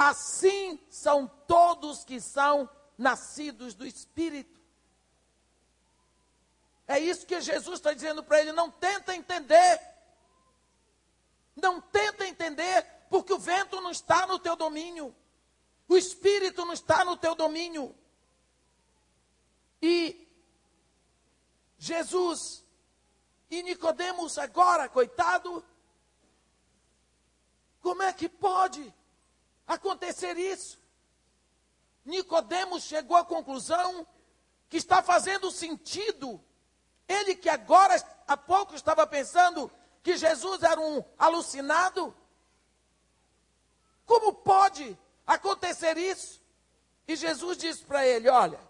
Assim 0.00 0.80
são 0.88 1.26
todos 1.46 2.04
que 2.04 2.22
são 2.22 2.66
nascidos 2.96 3.74
do 3.74 3.86
Espírito. 3.86 4.58
É 6.88 6.98
isso 6.98 7.26
que 7.26 7.38
Jesus 7.38 7.78
está 7.78 7.92
dizendo 7.92 8.24
para 8.24 8.40
ele. 8.40 8.50
Não 8.50 8.70
tenta 8.70 9.14
entender. 9.14 9.78
Não 11.54 11.82
tenta 11.82 12.26
entender, 12.26 12.82
porque 13.10 13.34
o 13.34 13.38
vento 13.38 13.78
não 13.82 13.90
está 13.90 14.26
no 14.26 14.38
teu 14.38 14.56
domínio. 14.56 15.14
O 15.86 15.98
Espírito 15.98 16.64
não 16.64 16.72
está 16.72 17.04
no 17.04 17.14
teu 17.18 17.34
domínio. 17.34 17.94
E 19.82 20.26
Jesus 21.76 22.64
e 23.50 23.62
Nicodemos 23.62 24.38
agora, 24.38 24.88
coitado, 24.88 25.62
como 27.82 28.02
é 28.02 28.14
que 28.14 28.30
pode 28.30 28.94
acontecer 29.74 30.36
isso? 30.36 30.78
Nicodemos 32.04 32.82
chegou 32.82 33.16
à 33.16 33.24
conclusão 33.24 34.06
que 34.68 34.76
está 34.76 35.02
fazendo 35.02 35.50
sentido. 35.50 36.42
Ele 37.06 37.36
que 37.36 37.48
agora 37.48 37.94
há 38.26 38.36
pouco 38.36 38.74
estava 38.74 39.06
pensando 39.06 39.70
que 40.02 40.16
Jesus 40.16 40.62
era 40.62 40.80
um 40.80 41.04
alucinado. 41.16 42.14
Como 44.04 44.32
pode 44.32 44.98
acontecer 45.26 45.96
isso? 45.96 46.42
E 47.06 47.14
Jesus 47.14 47.56
disse 47.56 47.84
para 47.84 48.04
ele: 48.04 48.28
Olha, 48.28 48.60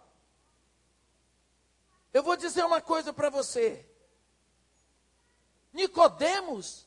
eu 2.13 2.23
vou 2.23 2.37
dizer 2.37 2.65
uma 2.65 2.81
coisa 2.81 3.13
para 3.13 3.31
você. 3.31 3.87
Nicodemos 5.73 6.87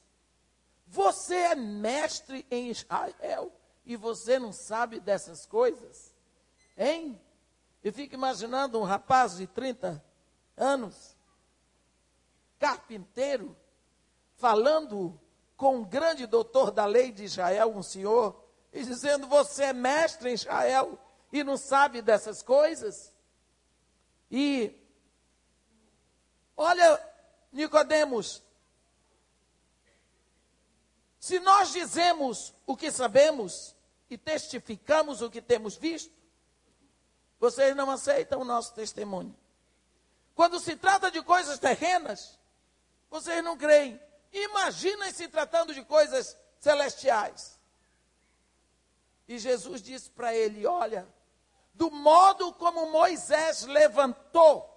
você 0.85 1.35
é 1.35 1.55
mestre 1.55 2.45
em 2.51 2.69
Israel 2.69 3.51
e 3.85 3.95
você 3.95 4.39
não 4.39 4.51
sabe 4.51 4.99
dessas 4.99 5.45
coisas? 5.45 6.13
Hein? 6.77 7.19
Eu 7.83 7.91
fico 7.91 8.13
imaginando 8.13 8.79
um 8.79 8.83
rapaz 8.83 9.37
de 9.37 9.47
30 9.47 10.03
anos, 10.55 11.15
carpinteiro, 12.59 13.55
falando 14.35 15.19
com 15.57 15.77
um 15.77 15.83
grande 15.83 16.25
doutor 16.25 16.71
da 16.71 16.85
lei 16.85 17.11
de 17.11 17.23
Israel, 17.23 17.73
um 17.75 17.83
senhor 17.83 18.43
e 18.73 18.83
dizendo: 18.83 19.27
Você 19.27 19.65
é 19.65 19.73
mestre 19.73 20.29
em 20.29 20.33
Israel 20.33 20.99
e 21.31 21.43
não 21.43 21.57
sabe 21.57 22.01
dessas 22.01 22.41
coisas? 22.41 23.13
E 24.29 24.75
olha, 26.57 27.01
Nicodemos, 27.51 28.42
se 31.23 31.39
nós 31.39 31.71
dizemos 31.71 32.53
o 32.67 32.75
que 32.75 32.91
sabemos 32.91 33.73
e 34.09 34.17
testificamos 34.17 35.21
o 35.21 35.29
que 35.29 35.41
temos 35.41 35.77
visto, 35.77 36.11
vocês 37.39 37.73
não 37.77 37.89
aceitam 37.89 38.41
o 38.41 38.43
nosso 38.43 38.73
testemunho. 38.73 39.33
Quando 40.35 40.59
se 40.59 40.75
trata 40.75 41.09
de 41.09 41.21
coisas 41.21 41.57
terrenas, 41.59 42.37
vocês 43.09 43.41
não 43.41 43.55
creem. 43.55 43.97
Imaginem 44.33 45.13
se 45.13 45.29
tratando 45.29 45.73
de 45.73 45.81
coisas 45.85 46.37
celestiais. 46.59 47.57
E 49.25 49.39
Jesus 49.39 49.81
disse 49.81 50.09
para 50.09 50.35
ele: 50.35 50.67
Olha, 50.67 51.07
do 51.73 51.89
modo 51.89 52.51
como 52.51 52.91
Moisés 52.91 53.63
levantou 53.63 54.69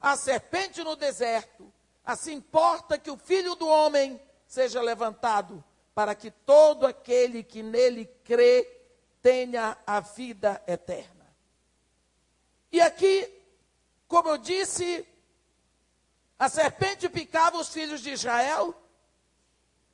a 0.00 0.16
serpente 0.16 0.82
no 0.82 0.96
deserto, 0.96 1.70
assim 2.02 2.32
importa 2.36 2.96
que 2.96 3.10
o 3.10 3.18
filho 3.18 3.54
do 3.56 3.68
homem 3.68 4.18
seja 4.50 4.82
levantado, 4.82 5.62
para 5.94 6.12
que 6.12 6.28
todo 6.28 6.84
aquele 6.84 7.44
que 7.44 7.62
nele 7.62 8.04
crê 8.24 8.64
tenha 9.22 9.78
a 9.86 10.00
vida 10.00 10.60
eterna. 10.66 11.32
E 12.72 12.80
aqui, 12.80 13.32
como 14.08 14.28
eu 14.28 14.38
disse, 14.38 15.06
a 16.36 16.48
serpente 16.48 17.08
picava 17.08 17.58
os 17.58 17.68
filhos 17.68 18.00
de 18.00 18.10
Israel 18.10 18.74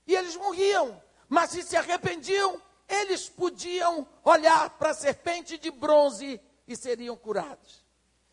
e 0.07 0.15
eles 0.17 0.35
morriam, 0.37 1.03
mas 1.29 1.51
se 1.51 1.63
se 1.63 1.77
arrependiam, 1.77 2.59
eles 2.89 3.29
podiam 3.29 4.09
olhar 4.25 4.71
para 4.79 4.91
a 4.91 4.95
serpente 4.95 5.59
de 5.59 5.71
bronze 5.71 6.41
e 6.67 6.75
seriam 6.75 7.15
curados. 7.15 7.85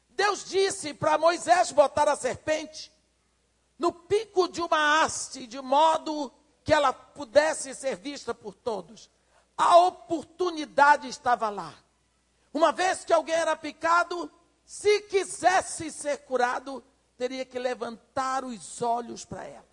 Deus 0.07 0.45
disse 0.45 0.93
para 0.93 1.17
Moisés 1.17 1.73
botar 1.73 2.07
a 2.07 2.15
serpente 2.15 2.92
no 3.83 3.91
pico 3.91 4.47
de 4.47 4.61
uma 4.61 5.03
haste, 5.03 5.45
de 5.45 5.59
modo 5.59 6.31
que 6.63 6.71
ela 6.71 6.93
pudesse 6.93 7.75
ser 7.75 7.97
vista 7.97 8.33
por 8.33 8.55
todos. 8.55 9.11
A 9.57 9.75
oportunidade 9.75 11.09
estava 11.09 11.49
lá. 11.49 11.73
Uma 12.53 12.71
vez 12.71 13.03
que 13.03 13.11
alguém 13.11 13.35
era 13.35 13.57
picado, 13.57 14.31
se 14.63 15.01
quisesse 15.01 15.91
ser 15.91 16.19
curado, 16.19 16.81
teria 17.17 17.43
que 17.43 17.59
levantar 17.59 18.45
os 18.45 18.81
olhos 18.81 19.25
para 19.25 19.43
ela. 19.43 19.67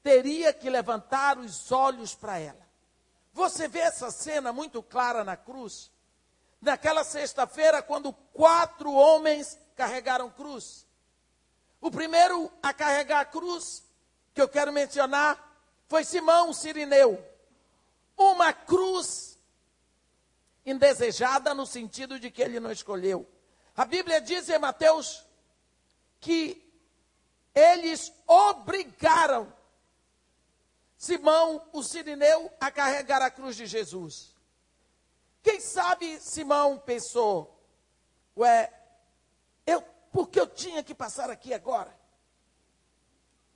Teria 0.00 0.52
que 0.52 0.70
levantar 0.70 1.38
os 1.38 1.72
olhos 1.72 2.14
para 2.14 2.38
ela. 2.38 2.64
Você 3.32 3.66
vê 3.66 3.80
essa 3.80 4.12
cena 4.12 4.52
muito 4.52 4.80
clara 4.84 5.24
na 5.24 5.36
cruz. 5.36 5.90
Naquela 6.60 7.02
sexta-feira, 7.02 7.82
quando 7.82 8.12
quatro 8.12 8.92
homens 8.92 9.58
carregaram 9.74 10.30
cruz. 10.30 10.86
O 11.82 11.90
primeiro 11.90 12.50
a 12.62 12.72
carregar 12.72 13.20
a 13.20 13.24
cruz, 13.24 13.82
que 14.32 14.40
eu 14.40 14.48
quero 14.48 14.72
mencionar, 14.72 15.36
foi 15.88 16.04
Simão 16.04 16.52
Sirineu. 16.52 17.22
Uma 18.16 18.52
cruz 18.52 19.36
indesejada 20.64 21.52
no 21.52 21.66
sentido 21.66 22.20
de 22.20 22.30
que 22.30 22.40
ele 22.40 22.60
não 22.60 22.70
escolheu. 22.70 23.28
A 23.76 23.84
Bíblia 23.84 24.20
diz 24.20 24.48
em 24.48 24.58
Mateus 24.60 25.26
que 26.20 26.64
eles 27.52 28.12
obrigaram 28.28 29.52
Simão, 30.96 31.60
o 31.72 31.82
sirineu, 31.82 32.48
a 32.60 32.70
carregar 32.70 33.20
a 33.22 33.30
cruz 33.30 33.56
de 33.56 33.66
Jesus. 33.66 34.36
Quem 35.42 35.58
sabe 35.58 36.20
Simão 36.20 36.78
pensou, 36.78 37.60
ué, 38.36 38.72
eu, 40.12 40.22
por 40.22 40.28
que 40.28 40.38
eu 40.38 40.46
tinha 40.46 40.82
que 40.82 40.94
passar 40.94 41.30
aqui 41.30 41.54
agora? 41.54 41.96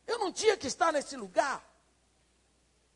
Eu 0.07 0.19
não 0.19 0.33
tinha 0.33 0.57
que 0.57 0.67
estar 0.67 0.93
nesse 0.93 1.17
lugar. 1.17 1.65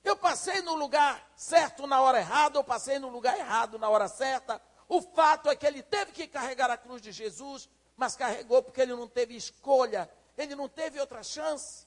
Eu 0.03 0.17
passei 0.17 0.63
no 0.63 0.75
lugar 0.75 1.31
certo 1.37 1.87
na 1.87 2.01
hora 2.01 2.19
errada, 2.19 2.59
eu 2.59 2.65
passei 2.65 2.99
no 2.99 3.09
lugar 3.09 3.39
errado 3.39 3.79
na 3.79 3.89
hora 3.89 4.09
certa. 4.09 4.61
O 4.89 5.03
fato 5.03 5.49
é 5.51 5.57
que 5.57 5.67
ele 5.67 5.83
teve 5.83 6.13
que 6.13 6.27
carregar 6.27 6.71
a 6.71 6.77
cruz 6.77 7.03
de 7.03 7.13
Jesus, 7.13 7.69
mas 7.97 8.17
carregou 8.17 8.63
porque 8.63 8.81
ele 8.81 8.95
não 8.95 9.07
teve 9.07 9.37
escolha, 9.37 10.11
ele 10.39 10.55
não 10.55 10.69
teve 10.69 10.99
outra 10.99 11.23
chance. 11.23 11.87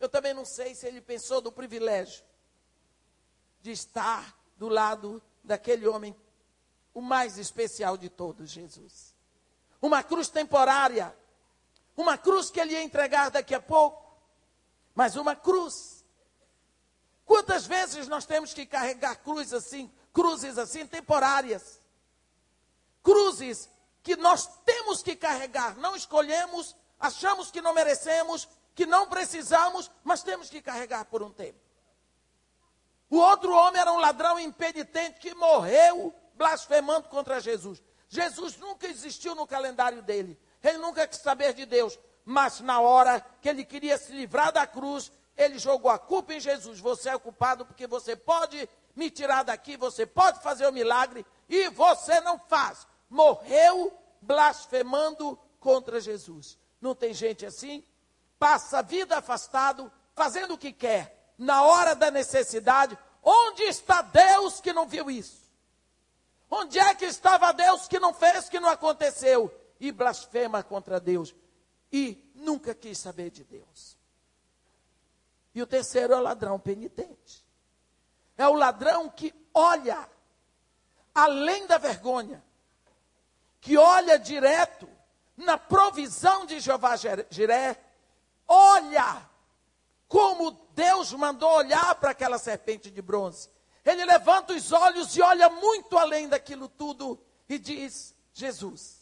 Eu 0.00 0.08
também 0.08 0.34
não 0.34 0.44
sei 0.44 0.74
se 0.74 0.86
ele 0.86 1.00
pensou 1.00 1.40
do 1.40 1.52
privilégio 1.52 2.24
de 3.60 3.70
estar 3.70 4.36
do 4.56 4.68
lado 4.68 5.22
daquele 5.44 5.86
homem, 5.86 6.14
o 6.92 7.00
mais 7.00 7.38
especial 7.38 7.96
de 7.96 8.08
todos, 8.08 8.50
Jesus. 8.50 9.07
Uma 9.80 10.02
cruz 10.02 10.28
temporária, 10.28 11.16
uma 11.96 12.18
cruz 12.18 12.50
que 12.50 12.60
ele 12.60 12.72
ia 12.72 12.82
entregar 12.82 13.30
daqui 13.30 13.54
a 13.54 13.60
pouco, 13.60 14.16
mas 14.94 15.16
uma 15.16 15.36
cruz. 15.36 16.04
Quantas 17.24 17.66
vezes 17.66 18.08
nós 18.08 18.24
temos 18.24 18.54
que 18.54 18.66
carregar 18.66 19.16
cruzes 19.16 19.52
assim, 19.52 19.92
cruzes 20.12 20.58
assim 20.58 20.86
temporárias? 20.86 21.80
Cruzes 23.02 23.68
que 24.02 24.16
nós 24.16 24.46
temos 24.64 25.02
que 25.02 25.14
carregar, 25.14 25.76
não 25.76 25.94
escolhemos, 25.94 26.74
achamos 26.98 27.50
que 27.50 27.60
não 27.60 27.74
merecemos, 27.74 28.48
que 28.74 28.86
não 28.86 29.08
precisamos, 29.08 29.90
mas 30.02 30.22
temos 30.22 30.48
que 30.48 30.62
carregar 30.62 31.04
por 31.04 31.22
um 31.22 31.30
tempo. 31.30 31.58
O 33.10 33.16
outro 33.18 33.52
homem 33.52 33.80
era 33.80 33.92
um 33.92 33.98
ladrão 33.98 34.38
impenitente 34.38 35.18
que 35.18 35.34
morreu 35.34 36.14
blasfemando 36.34 37.08
contra 37.08 37.40
Jesus. 37.40 37.82
Jesus 38.08 38.56
nunca 38.56 38.86
existiu 38.86 39.34
no 39.34 39.46
calendário 39.46 40.02
dele. 40.02 40.38
Ele 40.62 40.78
nunca 40.78 41.06
quis 41.06 41.20
saber 41.20 41.52
de 41.54 41.66
Deus. 41.66 41.98
Mas 42.24 42.60
na 42.60 42.80
hora 42.80 43.24
que 43.40 43.48
ele 43.48 43.64
queria 43.64 43.96
se 43.96 44.12
livrar 44.12 44.52
da 44.52 44.66
cruz, 44.66 45.10
ele 45.36 45.58
jogou 45.58 45.90
a 45.90 45.98
culpa 45.98 46.34
em 46.34 46.40
Jesus. 46.40 46.80
Você 46.80 47.08
é 47.08 47.18
culpado 47.18 47.64
porque 47.64 47.86
você 47.86 48.16
pode 48.16 48.68
me 48.94 49.10
tirar 49.10 49.44
daqui, 49.44 49.76
você 49.76 50.04
pode 50.04 50.42
fazer 50.42 50.66
o 50.66 50.70
um 50.70 50.72
milagre 50.72 51.24
e 51.48 51.68
você 51.70 52.20
não 52.20 52.38
faz. 52.38 52.86
Morreu 53.08 53.96
blasfemando 54.20 55.38
contra 55.60 56.00
Jesus. 56.00 56.58
Não 56.80 56.94
tem 56.94 57.14
gente 57.14 57.46
assim? 57.46 57.84
passa 58.38 58.78
a 58.78 58.82
vida 58.82 59.18
afastado, 59.18 59.90
fazendo 60.14 60.54
o 60.54 60.58
que 60.58 60.72
quer, 60.72 61.32
na 61.36 61.62
hora 61.62 61.94
da 61.94 62.10
necessidade. 62.10 62.96
Onde 63.22 63.64
está 63.64 64.00
Deus 64.00 64.60
que 64.60 64.72
não 64.72 64.86
viu 64.86 65.10
isso? 65.10 65.47
Onde 66.50 66.78
é 66.78 66.94
que 66.94 67.04
estava 67.04 67.52
Deus 67.52 67.86
que 67.86 67.98
não 67.98 68.14
fez, 68.14 68.48
que 68.48 68.60
não 68.60 68.68
aconteceu? 68.68 69.52
E 69.78 69.92
blasfema 69.92 70.62
contra 70.62 70.98
Deus. 70.98 71.34
E 71.92 72.30
nunca 72.34 72.74
quis 72.74 72.98
saber 72.98 73.30
de 73.30 73.44
Deus. 73.44 73.96
E 75.54 75.62
o 75.62 75.66
terceiro 75.66 76.14
é 76.14 76.16
o 76.16 76.22
ladrão 76.22 76.58
penitente. 76.58 77.44
É 78.36 78.46
o 78.46 78.54
ladrão 78.54 79.08
que 79.08 79.34
olha 79.52 80.08
além 81.14 81.66
da 81.66 81.78
vergonha, 81.78 82.42
que 83.60 83.76
olha 83.76 84.18
direto 84.18 84.88
na 85.36 85.58
provisão 85.58 86.46
de 86.46 86.60
Jeová 86.60 86.94
Jiré, 86.96 87.80
olha 88.46 89.28
como 90.06 90.52
Deus 90.74 91.12
mandou 91.12 91.50
olhar 91.50 91.94
para 91.96 92.10
aquela 92.10 92.38
serpente 92.38 92.90
de 92.90 93.02
bronze. 93.02 93.50
Ele 93.84 94.04
levanta 94.04 94.52
os 94.52 94.72
olhos 94.72 95.16
e 95.16 95.22
olha 95.22 95.48
muito 95.48 95.96
além 95.96 96.28
daquilo 96.28 96.68
tudo 96.68 97.18
e 97.48 97.58
diz: 97.58 98.14
Jesus, 98.32 98.98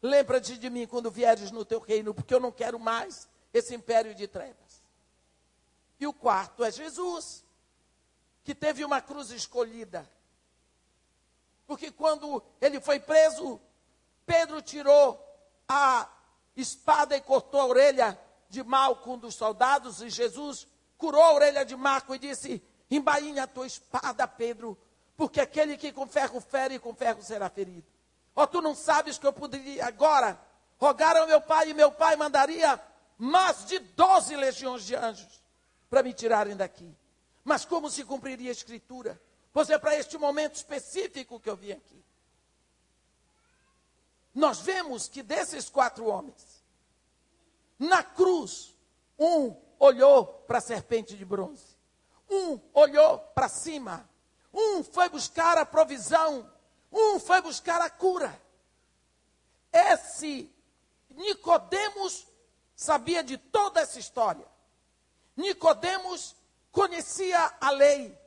lembra-te 0.00 0.56
de 0.56 0.70
mim 0.70 0.86
quando 0.86 1.10
vieres 1.10 1.50
no 1.50 1.64
teu 1.64 1.80
reino, 1.80 2.14
porque 2.14 2.34
eu 2.34 2.40
não 2.40 2.52
quero 2.52 2.78
mais 2.78 3.28
esse 3.52 3.74
império 3.74 4.14
de 4.14 4.26
trevas. 4.26 4.82
E 6.00 6.06
o 6.06 6.12
quarto 6.12 6.64
é 6.64 6.70
Jesus, 6.70 7.44
que 8.42 8.54
teve 8.54 8.84
uma 8.84 9.00
cruz 9.00 9.30
escolhida. 9.30 10.10
Porque 11.66 11.90
quando 11.90 12.42
ele 12.60 12.80
foi 12.80 12.98
preso, 12.98 13.60
Pedro 14.26 14.60
tirou 14.60 15.22
a 15.68 16.10
espada 16.56 17.16
e 17.16 17.20
cortou 17.20 17.60
a 17.60 17.66
orelha 17.66 18.18
de 18.48 18.62
Malco, 18.62 19.12
um 19.12 19.18
dos 19.18 19.34
soldados, 19.34 20.02
e 20.02 20.10
Jesus 20.10 20.66
curou 20.98 21.22
a 21.22 21.32
orelha 21.32 21.64
de 21.64 21.76
Marco 21.76 22.14
e 22.14 22.18
disse: 22.18 22.62
Embainha 22.94 23.44
a 23.44 23.46
tua 23.46 23.66
espada, 23.66 24.28
Pedro, 24.28 24.76
porque 25.16 25.40
aquele 25.40 25.76
que 25.76 25.92
com 25.92 26.06
ferro 26.06 26.40
fere, 26.40 26.78
com 26.78 26.94
ferro 26.94 27.22
será 27.22 27.48
ferido. 27.48 27.86
Ó, 28.36 28.42
oh, 28.42 28.46
tu 28.46 28.60
não 28.60 28.74
sabes 28.74 29.18
que 29.18 29.26
eu 29.26 29.32
poderia 29.32 29.86
agora 29.86 30.38
rogar 30.78 31.16
ao 31.16 31.26
meu 31.26 31.40
pai, 31.40 31.70
e 31.70 31.74
meu 31.74 31.90
pai 31.90 32.16
mandaria 32.16 32.80
mais 33.16 33.64
de 33.64 33.78
doze 33.78 34.36
legiões 34.36 34.84
de 34.84 34.94
anjos 34.94 35.42
para 35.88 36.02
me 36.02 36.12
tirarem 36.12 36.56
daqui. 36.56 36.94
Mas 37.44 37.64
como 37.64 37.90
se 37.90 38.04
cumpriria 38.04 38.50
a 38.50 38.52
escritura? 38.52 39.20
Pois 39.52 39.70
é 39.70 39.78
para 39.78 39.96
este 39.96 40.18
momento 40.18 40.56
específico 40.56 41.40
que 41.40 41.48
eu 41.48 41.56
vim 41.56 41.72
aqui. 41.72 42.04
Nós 44.34 44.60
vemos 44.60 45.08
que 45.08 45.22
desses 45.22 45.68
quatro 45.68 46.06
homens, 46.06 46.62
na 47.78 48.02
cruz, 48.02 48.74
um 49.18 49.54
olhou 49.78 50.26
para 50.46 50.58
a 50.58 50.60
serpente 50.62 51.16
de 51.16 51.24
bronze, 51.24 51.71
Um 52.32 52.58
olhou 52.72 53.18
para 53.18 53.46
cima. 53.46 54.08
Um 54.54 54.82
foi 54.82 55.10
buscar 55.10 55.58
a 55.58 55.66
provisão. 55.66 56.50
Um 56.90 57.20
foi 57.20 57.42
buscar 57.42 57.82
a 57.82 57.90
cura. 57.90 58.40
Esse 59.70 60.50
Nicodemos 61.10 62.26
sabia 62.74 63.22
de 63.22 63.36
toda 63.36 63.80
essa 63.80 63.98
história. 63.98 64.46
Nicodemos 65.36 66.34
conhecia 66.70 67.52
a 67.60 67.70
lei. 67.70 68.18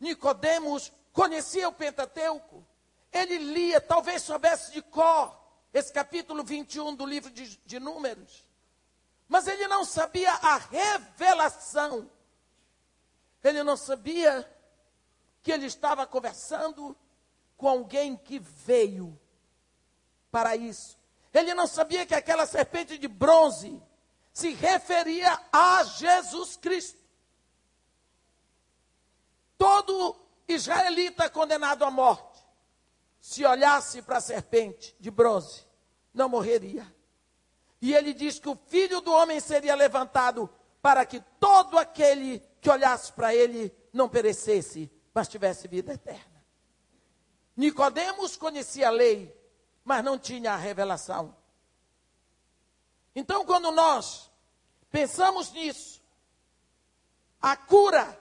Nicodemos 0.00 0.90
conhecia 1.12 1.68
o 1.68 1.72
Pentateuco. 1.72 2.64
Ele 3.12 3.36
lia, 3.36 3.80
talvez 3.80 4.22
soubesse 4.22 4.72
de 4.72 4.80
cor, 4.80 5.38
esse 5.72 5.92
capítulo 5.92 6.42
21 6.42 6.94
do 6.94 7.04
livro 7.04 7.30
de, 7.30 7.58
de 7.58 7.78
Números. 7.78 8.42
Mas 9.28 9.46
ele 9.46 9.68
não 9.68 9.84
sabia 9.84 10.32
a 10.32 10.56
revelação. 10.56 12.10
Ele 13.44 13.62
não 13.62 13.76
sabia 13.76 14.50
que 15.42 15.52
ele 15.52 15.66
estava 15.66 16.06
conversando 16.06 16.96
com 17.56 17.68
alguém 17.68 18.16
que 18.16 18.38
veio 18.38 19.20
para 20.30 20.56
isso. 20.56 20.98
Ele 21.32 21.52
não 21.52 21.66
sabia 21.66 22.06
que 22.06 22.14
aquela 22.14 22.46
serpente 22.46 22.96
de 22.96 23.06
bronze 23.06 23.80
se 24.32 24.54
referia 24.54 25.38
a 25.52 25.84
Jesus 25.84 26.56
Cristo. 26.56 26.98
Todo 29.58 30.16
israelita 30.48 31.28
condenado 31.28 31.84
à 31.84 31.90
morte, 31.90 32.42
se 33.20 33.44
olhasse 33.44 34.02
para 34.02 34.18
a 34.18 34.22
serpente 34.22 34.96
de 34.98 35.10
bronze, 35.10 35.66
não 36.12 36.28
morreria. 36.28 36.86
E 37.80 37.94
ele 37.94 38.14
diz 38.14 38.38
que 38.38 38.48
o 38.48 38.58
filho 38.68 39.00
do 39.00 39.12
homem 39.12 39.38
seria 39.40 39.74
levantado 39.74 40.48
para 40.80 41.04
que 41.06 41.20
todo 41.38 41.78
aquele 41.78 42.40
que 42.64 42.70
olhasse 42.70 43.12
para 43.12 43.34
ele 43.34 43.70
não 43.92 44.08
perecesse, 44.08 44.90
mas 45.12 45.28
tivesse 45.28 45.68
vida 45.68 45.92
eterna. 45.92 46.42
Nicodemos 47.54 48.38
conhecia 48.38 48.88
a 48.88 48.90
lei, 48.90 49.38
mas 49.84 50.02
não 50.02 50.18
tinha 50.18 50.54
a 50.54 50.56
revelação. 50.56 51.36
Então, 53.14 53.44
quando 53.44 53.70
nós 53.70 54.30
pensamos 54.90 55.52
nisso, 55.52 56.02
a 57.38 57.54
cura 57.54 58.18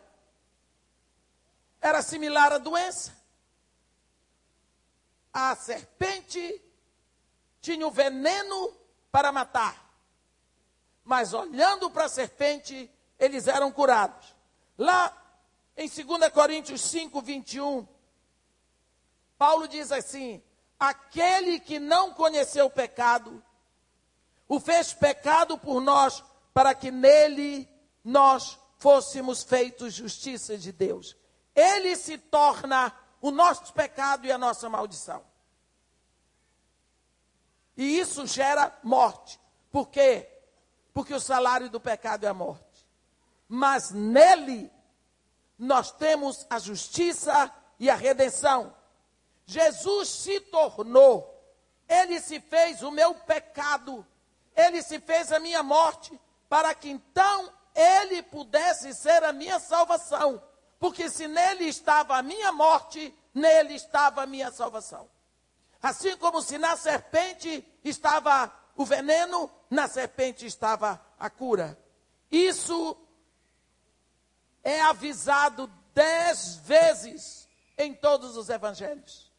era 1.80 2.02
similar 2.02 2.52
à 2.52 2.58
doença. 2.58 3.16
A 5.32 5.56
serpente 5.56 6.62
tinha 7.62 7.88
o 7.88 7.92
veneno 7.92 8.78
para 9.10 9.32
matar. 9.32 9.90
Mas 11.02 11.34
olhando 11.34 11.90
para 11.90 12.06
a 12.06 12.10
serpente, 12.10 12.92
eles 13.18 13.48
eram 13.48 13.72
curados. 13.72 14.33
Lá 14.78 15.16
em 15.78 15.88
2 15.88 16.30
Coríntios 16.32 16.82
5, 16.82 17.22
21, 17.22 17.88
Paulo 19.38 19.68
diz 19.68 19.92
assim: 19.92 20.42
Aquele 20.80 21.60
que 21.60 21.80
não 21.80 22.14
conheceu 22.14 22.66
o 22.66 22.72
pecado, 22.72 23.44
o 24.48 24.60
fez 24.60 24.94
pecado 24.94 25.58
por 25.58 25.82
nós, 25.82 26.24
para 26.54 26.74
que 26.74 26.92
nele 26.92 27.70
nós 28.04 28.60
fôssemos 28.78 29.44
feitos 29.44 29.94
justiça 29.94 30.58
de 30.58 30.72
Deus 30.72 31.16
ele 31.56 31.96
se 31.96 32.18
torna 32.18 32.94
o 33.22 33.32
nosso 33.32 33.74
pecado 33.74 34.26
e 34.26 34.32
a 34.32 34.38
nossa 34.38 34.70
maldição. 34.70 35.24
E 37.78 38.00
isso 38.00 38.26
gera 38.28 38.78
morte. 38.84 39.40
Por 39.72 39.90
quê? 39.90 40.30
Porque 40.94 41.14
o 41.14 41.20
salário 41.20 41.70
do 41.70 41.80
pecado 41.80 42.26
é 42.26 42.28
a 42.28 42.34
morte. 42.34 42.73
Mas 43.56 43.92
nele 43.92 44.72
nós 45.60 45.92
temos 45.92 46.44
a 46.50 46.58
justiça 46.58 47.54
e 47.78 47.88
a 47.88 47.94
redenção. 47.94 48.76
Jesus 49.46 50.10
se 50.10 50.40
tornou, 50.40 51.40
ele 51.88 52.20
se 52.20 52.40
fez 52.40 52.82
o 52.82 52.90
meu 52.90 53.14
pecado, 53.14 54.04
ele 54.56 54.82
se 54.82 55.00
fez 55.00 55.32
a 55.32 55.40
minha 55.40 55.62
morte, 55.62 56.20
para 56.50 56.74
que 56.74 56.90
então 56.90 57.54
ele 57.76 58.24
pudesse 58.24 58.92
ser 58.96 59.24
a 59.24 59.32
minha 59.32 59.60
salvação. 59.60 60.42
Porque 60.80 61.08
se 61.08 61.28
nele 61.28 61.66
estava 61.66 62.18
a 62.18 62.24
minha 62.24 62.52
morte, 62.52 63.14
nele 63.36 63.76
estava 63.76 64.24
a 64.24 64.26
minha 64.26 64.50
salvação. 64.50 65.08
Assim 65.80 66.18
como 66.18 66.42
se 66.42 66.58
na 66.58 66.76
serpente 66.76 67.64
estava 67.84 68.52
o 68.76 68.84
veneno, 68.84 69.48
na 69.70 69.88
serpente 69.88 70.44
estava 70.44 71.00
a 71.20 71.30
cura. 71.30 71.78
Isso 72.32 72.98
é 74.64 74.82
avisado 74.82 75.70
dez 75.94 76.56
vezes 76.64 77.48
em 77.78 77.94
todos 77.94 78.38
os 78.38 78.50
evangelhos. 78.50 79.32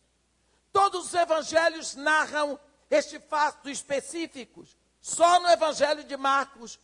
Todos 0.73 1.07
os 1.07 1.15
evangelhos 1.15 1.95
narram 1.95 2.59
este 2.91 3.19
fato 3.19 3.71
específico. 3.71 4.65
Só 5.01 5.41
no 5.41 5.49
evangelho 5.49 6.05
de 6.05 6.17
Marcos, 6.17 6.79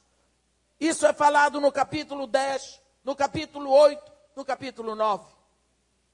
isso 0.78 1.06
é 1.06 1.12
falado 1.12 1.60
no 1.60 1.70
capítulo 1.70 2.26
10, 2.26 2.80
no 3.04 3.14
capítulo 3.14 3.70
8, 3.70 4.12
no 4.36 4.44
capítulo 4.44 4.94
9. 4.94 5.26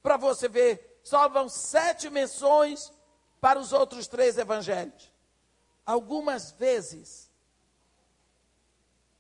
Para 0.02 0.16
você 0.16 0.48
ver, 0.48 1.00
só 1.02 1.28
vão 1.28 1.48
sete 1.48 2.10
menções 2.10 2.92
para 3.40 3.58
os 3.58 3.72
outros 3.72 4.08
três 4.08 4.38
evangelhos. 4.38 5.12
Algumas 5.84 6.50
vezes, 6.52 7.30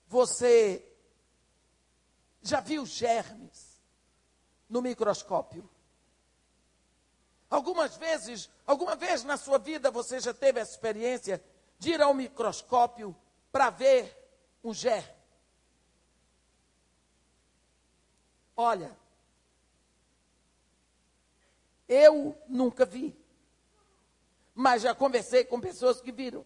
você 0.08 0.84
já 2.46 2.60
viu 2.60 2.86
germes 2.86 3.80
no 4.68 4.80
microscópio? 4.80 5.68
Algumas 7.48 7.96
vezes, 7.96 8.50
alguma 8.66 8.96
vez 8.96 9.22
na 9.22 9.36
sua 9.36 9.58
vida 9.58 9.90
você 9.90 10.18
já 10.20 10.34
teve 10.34 10.58
a 10.58 10.62
experiência 10.62 11.42
de 11.78 11.90
ir 11.90 12.02
ao 12.02 12.12
microscópio 12.12 13.14
para 13.52 13.70
ver 13.70 14.16
um 14.62 14.74
germe? 14.74 15.14
Olha, 18.56 18.96
eu 21.88 22.36
nunca 22.48 22.84
vi, 22.84 23.16
mas 24.54 24.82
já 24.82 24.94
conversei 24.94 25.44
com 25.44 25.60
pessoas 25.60 26.00
que 26.00 26.10
viram. 26.10 26.44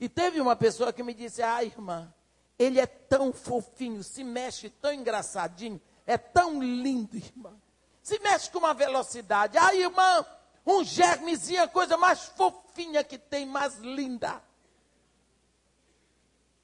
E 0.00 0.08
teve 0.08 0.40
uma 0.40 0.56
pessoa 0.56 0.92
que 0.92 1.02
me 1.02 1.12
disse: 1.12 1.42
Ah, 1.42 1.62
irmã, 1.62 2.12
ele 2.58 2.80
é 2.80 2.86
tão 2.86 3.32
fofinho, 3.32 4.02
se 4.02 4.24
mexe 4.24 4.68
tão 4.68 4.92
engraçadinho, 4.92 5.80
é 6.06 6.18
tão 6.18 6.62
lindo, 6.62 7.16
irmã. 7.16 7.54
Se 8.02 8.18
mexe 8.18 8.50
com 8.50 8.58
uma 8.58 8.74
velocidade. 8.74 9.56
Ah, 9.58 9.74
irmã, 9.74 10.24
um 10.66 10.82
germezinho, 10.82 11.62
a 11.62 11.68
coisa 11.68 11.96
mais 11.96 12.24
fofinha 12.24 13.04
que 13.04 13.18
tem, 13.18 13.46
mais 13.46 13.76
linda. 13.76 14.42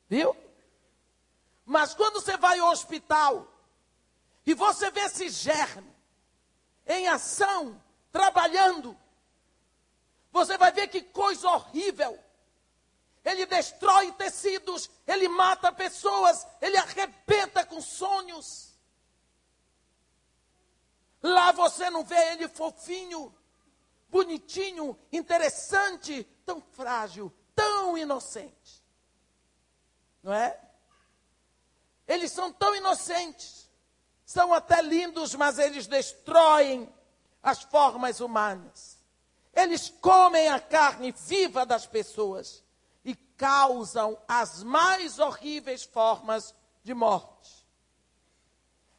Viu? 0.09 0.37
Mas 1.65 1.95
quando 1.95 2.21
você 2.21 2.37
vai 2.37 2.59
ao 2.59 2.71
hospital, 2.71 3.47
e 4.47 4.55
você 4.55 4.91
vê 4.91 5.01
esse 5.01 5.29
germe 5.29 5.95
em 6.87 7.09
ação, 7.09 7.81
trabalhando, 8.13 8.97
você 10.31 10.59
vai 10.59 10.71
ver 10.73 10.89
que 10.89 11.01
coisa 11.01 11.49
horrível. 11.49 12.19
Ele 13.25 13.47
destrói 13.47 14.13
tecidos, 14.13 14.91
ele 15.07 15.29
mata 15.29 15.73
pessoas, 15.73 16.47
ele 16.61 16.77
arrebenta 16.77 17.65
com 17.65 17.81
sonhos. 17.81 18.75
Lá 21.23 21.53
você 21.53 21.89
não 21.89 22.05
vê 22.05 22.33
ele 22.33 22.49
fofinho, 22.49 23.35
bonitinho, 24.11 24.99
interessante, 25.11 26.25
tão 26.45 26.61
frágil, 26.61 27.33
tão 27.55 27.97
inocente. 27.97 28.85
Não 30.23 30.33
é? 30.33 30.61
Eles 32.07 32.31
são 32.31 32.53
tão 32.53 32.77
inocentes 32.77 33.65
são 34.25 34.53
até 34.53 34.81
lindos, 34.81 35.35
mas 35.35 35.59
eles 35.59 35.87
destroem 35.87 36.93
as 37.43 37.63
formas 37.63 38.21
humanas. 38.21 38.99
Eles 39.53 39.91
comem 40.01 40.49
a 40.49 40.59
carne 40.59 41.13
viva 41.13 41.65
das 41.65 41.87
pessoas 41.87 42.64
causam 43.37 44.19
as 44.29 44.63
mais 44.63 45.19
horríveis 45.19 45.85
formas 45.85 46.55
de 46.83 46.95
morte. 46.95 47.67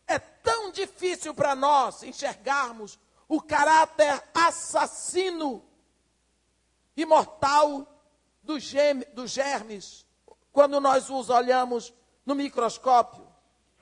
É 0.07 0.19
tão 0.19 0.71
difícil 0.71 1.33
para 1.33 1.55
nós 1.55 2.03
enxergarmos 2.03 2.99
o 3.27 3.41
caráter 3.41 4.23
assassino 4.33 5.63
e 6.95 7.05
mortal 7.05 7.87
dos, 8.43 8.63
germes 9.25 10.05
quando 10.53 10.79
nós 10.79 11.09
os 11.09 11.29
olhamos 11.29 11.93
no 12.25 12.35
microscópio. 12.35 13.27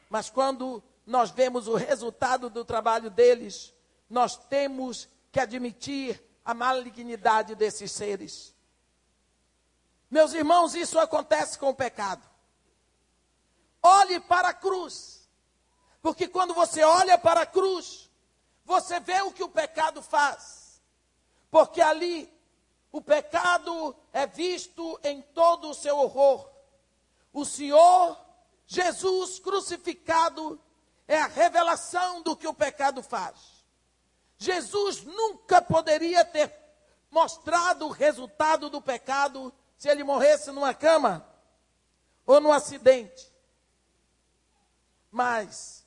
Mas 0.09 0.29
quando 0.29 0.81
nós 1.05 1.29
vemos 1.29 1.67
o 1.67 1.75
resultado 1.75 2.49
do 2.49 2.63
trabalho 2.63 3.09
deles, 3.09 3.73
nós 4.09 4.37
temos 4.37 5.09
que 5.31 5.39
admitir 5.39 6.23
a 6.45 6.53
malignidade 6.53 7.55
desses 7.55 7.91
seres. 7.91 8.52
Meus 10.13 10.31
irmãos, 10.31 10.75
isso 10.75 10.99
acontece 10.99 11.57
com 11.57 11.69
o 11.69 11.73
pecado. 11.73 12.21
Olhe 13.81 14.19
para 14.19 14.49
a 14.49 14.53
cruz. 14.53 15.27
Porque 16.03 16.27
quando 16.27 16.53
você 16.53 16.83
olha 16.83 17.17
para 17.17 17.41
a 17.41 17.45
cruz, 17.47 18.11
você 18.63 18.99
vê 18.99 19.23
o 19.23 19.31
que 19.31 19.43
o 19.43 19.49
pecado 19.49 20.03
faz. 20.03 20.79
Porque 21.49 21.81
ali 21.81 22.31
o 22.91 23.01
pecado 23.01 23.95
é 24.13 24.27
visto 24.27 24.99
em 25.03 25.19
todo 25.19 25.71
o 25.71 25.73
seu 25.73 25.97
horror. 25.97 26.47
O 27.33 27.43
Senhor 27.43 28.15
Jesus 28.67 29.39
crucificado 29.39 30.61
é 31.07 31.17
a 31.17 31.25
revelação 31.25 32.21
do 32.21 32.37
que 32.37 32.47
o 32.47 32.53
pecado 32.53 33.01
faz. 33.01 33.65
Jesus 34.37 35.01
nunca 35.01 35.59
poderia 35.59 36.23
ter 36.23 36.53
mostrado 37.09 37.87
o 37.87 37.91
resultado 37.91 38.69
do 38.69 38.79
pecado 38.79 39.51
se 39.83 39.89
ele 39.89 40.01
morresse 40.01 40.49
numa 40.49 40.73
cama 40.73 41.27
ou 42.25 42.39
num 42.39 42.53
acidente. 42.53 43.29
Mas, 45.11 45.85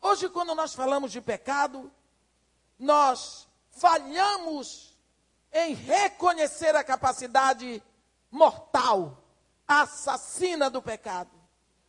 hoje, 0.00 0.28
quando 0.28 0.54
nós 0.54 0.74
falamos 0.74 1.10
de 1.10 1.20
pecado, 1.20 1.92
nós 2.78 3.48
falhamos 3.72 4.96
em 5.52 5.74
reconhecer 5.74 6.76
a 6.76 6.84
capacidade 6.84 7.82
mortal, 8.30 9.24
assassina 9.66 10.70
do 10.70 10.80
pecado. 10.80 11.32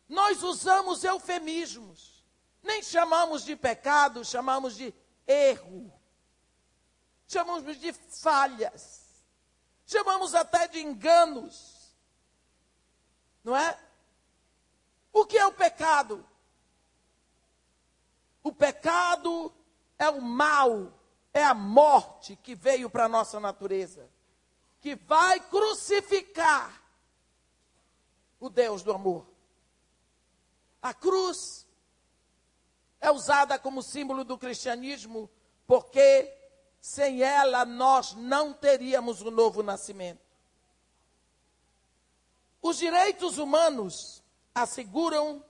Nós 0.08 0.42
usamos 0.42 1.04
eufemismos. 1.04 2.24
Nem 2.64 2.82
chamamos 2.82 3.44
de 3.44 3.54
pecado, 3.54 4.24
chamamos 4.24 4.74
de 4.74 4.92
erro. 5.24 5.92
Chamamos 7.28 7.78
de 7.78 7.92
falhas. 7.92 9.03
Chamamos 9.86 10.34
até 10.34 10.66
de 10.68 10.80
enganos. 10.80 11.94
Não 13.42 13.56
é? 13.56 13.78
O 15.12 15.26
que 15.26 15.36
é 15.36 15.46
o 15.46 15.52
pecado? 15.52 16.26
O 18.42 18.52
pecado 18.52 19.52
é 19.98 20.08
o 20.08 20.20
mal, 20.20 20.92
é 21.32 21.42
a 21.42 21.54
morte 21.54 22.36
que 22.36 22.54
veio 22.54 22.90
para 22.90 23.04
a 23.04 23.08
nossa 23.08 23.38
natureza, 23.40 24.08
que 24.80 24.94
vai 24.94 25.40
crucificar 25.40 26.82
o 28.38 28.50
Deus 28.50 28.82
do 28.82 28.92
amor. 28.92 29.26
A 30.82 30.92
cruz 30.92 31.66
é 33.00 33.10
usada 33.10 33.58
como 33.58 33.82
símbolo 33.82 34.24
do 34.24 34.36
cristianismo 34.36 35.30
porque 35.66 36.43
sem 36.84 37.22
ela 37.22 37.64
nós 37.64 38.12
não 38.12 38.52
teríamos 38.52 39.22
o 39.22 39.30
novo 39.30 39.62
nascimento. 39.62 40.20
Os 42.60 42.76
direitos 42.76 43.38
humanos 43.38 44.22
asseguram 44.54 45.42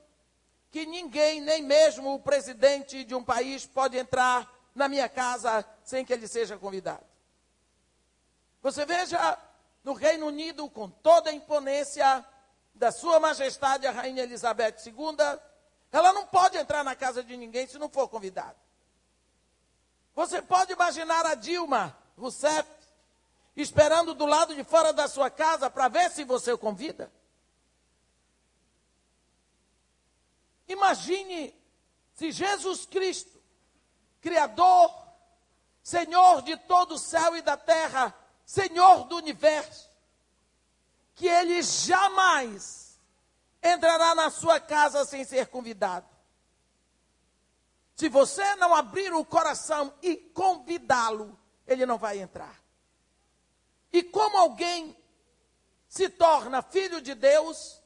que 0.70 0.86
ninguém, 0.86 1.40
nem 1.40 1.60
mesmo 1.60 2.14
o 2.14 2.20
presidente 2.20 3.02
de 3.02 3.16
um 3.16 3.24
país, 3.24 3.66
pode 3.66 3.98
entrar 3.98 4.48
na 4.76 4.88
minha 4.88 5.08
casa 5.08 5.66
sem 5.82 6.04
que 6.04 6.12
ele 6.12 6.28
seja 6.28 6.56
convidado. 6.56 7.04
Você 8.62 8.86
veja 8.86 9.36
no 9.82 9.92
Reino 9.92 10.26
Unido, 10.26 10.70
com 10.70 10.88
toda 10.88 11.30
a 11.30 11.34
imponência 11.34 12.24
da 12.76 12.92
Sua 12.92 13.18
Majestade 13.18 13.88
a 13.88 13.90
Rainha 13.90 14.22
Elizabeth 14.22 14.76
II, 14.86 15.16
ela 15.90 16.12
não 16.12 16.28
pode 16.28 16.56
entrar 16.56 16.84
na 16.84 16.94
casa 16.94 17.24
de 17.24 17.36
ninguém 17.36 17.66
se 17.66 17.76
não 17.76 17.88
for 17.88 18.06
convidada. 18.06 18.63
Você 20.14 20.40
pode 20.40 20.72
imaginar 20.72 21.26
a 21.26 21.34
Dilma 21.34 21.96
Rousseff 22.16 22.68
esperando 23.56 24.14
do 24.14 24.26
lado 24.26 24.54
de 24.54 24.62
fora 24.64 24.92
da 24.92 25.08
sua 25.08 25.30
casa 25.30 25.68
para 25.68 25.88
ver 25.88 26.10
se 26.10 26.24
você 26.24 26.52
o 26.52 26.58
convida? 26.58 27.12
Imagine 30.68 31.54
se 32.14 32.30
Jesus 32.30 32.86
Cristo, 32.86 33.42
Criador, 34.20 34.92
Senhor 35.82 36.42
de 36.42 36.56
todo 36.56 36.94
o 36.94 36.98
céu 36.98 37.36
e 37.36 37.42
da 37.42 37.56
terra, 37.56 38.14
Senhor 38.46 39.04
do 39.04 39.16
universo, 39.16 39.90
que 41.14 41.26
Ele 41.26 41.60
jamais 41.62 42.98
entrará 43.62 44.14
na 44.14 44.30
sua 44.30 44.60
casa 44.60 45.04
sem 45.04 45.24
ser 45.24 45.48
convidado. 45.48 46.13
Se 47.94 48.08
você 48.08 48.56
não 48.56 48.74
abrir 48.74 49.12
o 49.12 49.24
coração 49.24 49.94
e 50.02 50.16
convidá-lo, 50.16 51.38
ele 51.66 51.86
não 51.86 51.96
vai 51.96 52.18
entrar. 52.18 52.60
E 53.92 54.02
como 54.02 54.36
alguém 54.36 54.96
se 55.88 56.08
torna 56.08 56.60
filho 56.60 57.00
de 57.00 57.14
Deus, 57.14 57.80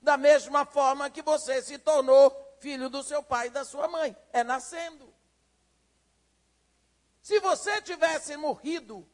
da 0.00 0.16
mesma 0.16 0.64
forma 0.64 1.10
que 1.10 1.20
você 1.20 1.60
se 1.60 1.78
tornou 1.78 2.30
filho 2.60 2.88
do 2.88 3.02
seu 3.02 3.22
pai 3.22 3.48
e 3.48 3.50
da 3.50 3.64
sua 3.64 3.88
mãe. 3.88 4.16
É 4.32 4.44
nascendo. 4.44 5.12
Se 7.20 7.40
você 7.40 7.82
tivesse 7.82 8.36
morrido 8.36 9.06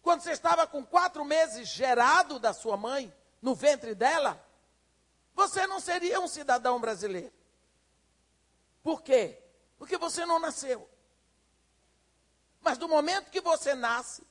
quando 0.00 0.22
você 0.22 0.32
estava 0.32 0.66
com 0.66 0.84
quatro 0.86 1.24
meses 1.24 1.68
gerado 1.68 2.38
da 2.38 2.52
sua 2.52 2.76
mãe, 2.76 3.12
no 3.42 3.54
ventre 3.54 3.94
dela, 3.94 4.42
você 5.34 5.66
não 5.66 5.80
seria 5.80 6.20
um 6.20 6.28
cidadão 6.28 6.80
brasileiro. 6.80 7.32
Por 8.82 9.02
quê? 9.02 9.42
Porque 9.78 9.96
você 9.96 10.24
não 10.24 10.38
nasceu. 10.38 10.88
Mas 12.60 12.78
do 12.78 12.88
momento 12.88 13.30
que 13.30 13.40
você 13.40 13.74
nasce, 13.74 14.26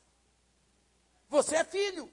você 1.29 1.57
é 1.57 1.63
filho. 1.63 2.11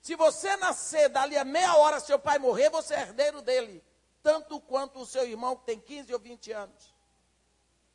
Se 0.00 0.14
você 0.14 0.56
nascer 0.56 1.08
dali 1.08 1.36
a 1.36 1.44
meia 1.44 1.76
hora, 1.76 2.00
seu 2.00 2.18
pai 2.18 2.38
morrer, 2.38 2.70
você 2.70 2.94
é 2.94 3.00
herdeiro 3.00 3.42
dele. 3.42 3.84
Tanto 4.22 4.60
quanto 4.60 5.00
o 5.00 5.06
seu 5.06 5.26
irmão 5.26 5.56
que 5.56 5.66
tem 5.66 5.80
15 5.80 6.12
ou 6.12 6.18
20 6.18 6.52
anos. 6.52 6.94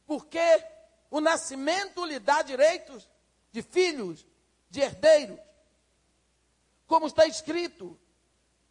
Porque 0.06 0.64
o 1.10 1.20
nascimento 1.20 2.06
lhe 2.06 2.20
dá 2.20 2.42
direitos 2.42 3.10
de 3.52 3.62
filhos, 3.62 4.26
de 4.70 4.82
herdeiros. 4.82 5.40
Como 6.88 7.08
está 7.08 7.26
escrito, 7.26 8.00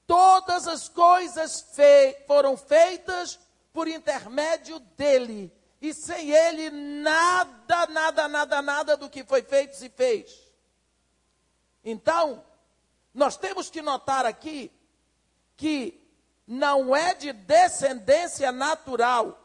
todas 0.06 0.68
as 0.68 0.88
coisas 0.88 1.60
fe 1.60 2.22
foram 2.26 2.56
feitas 2.56 3.38
por 3.72 3.88
intermédio 3.88 4.78
dele. 4.78 5.52
E 5.84 5.92
sem 5.92 6.30
ele, 6.30 6.70
nada, 6.70 7.86
nada, 7.88 8.26
nada, 8.26 8.62
nada 8.62 8.96
do 8.96 9.10
que 9.10 9.22
foi 9.22 9.42
feito 9.42 9.76
se 9.76 9.90
fez. 9.90 10.50
Então, 11.84 12.42
nós 13.12 13.36
temos 13.36 13.68
que 13.68 13.82
notar 13.82 14.24
aqui 14.24 14.72
que 15.58 16.02
não 16.46 16.96
é 16.96 17.12
de 17.12 17.34
descendência 17.34 18.50
natural, 18.50 19.38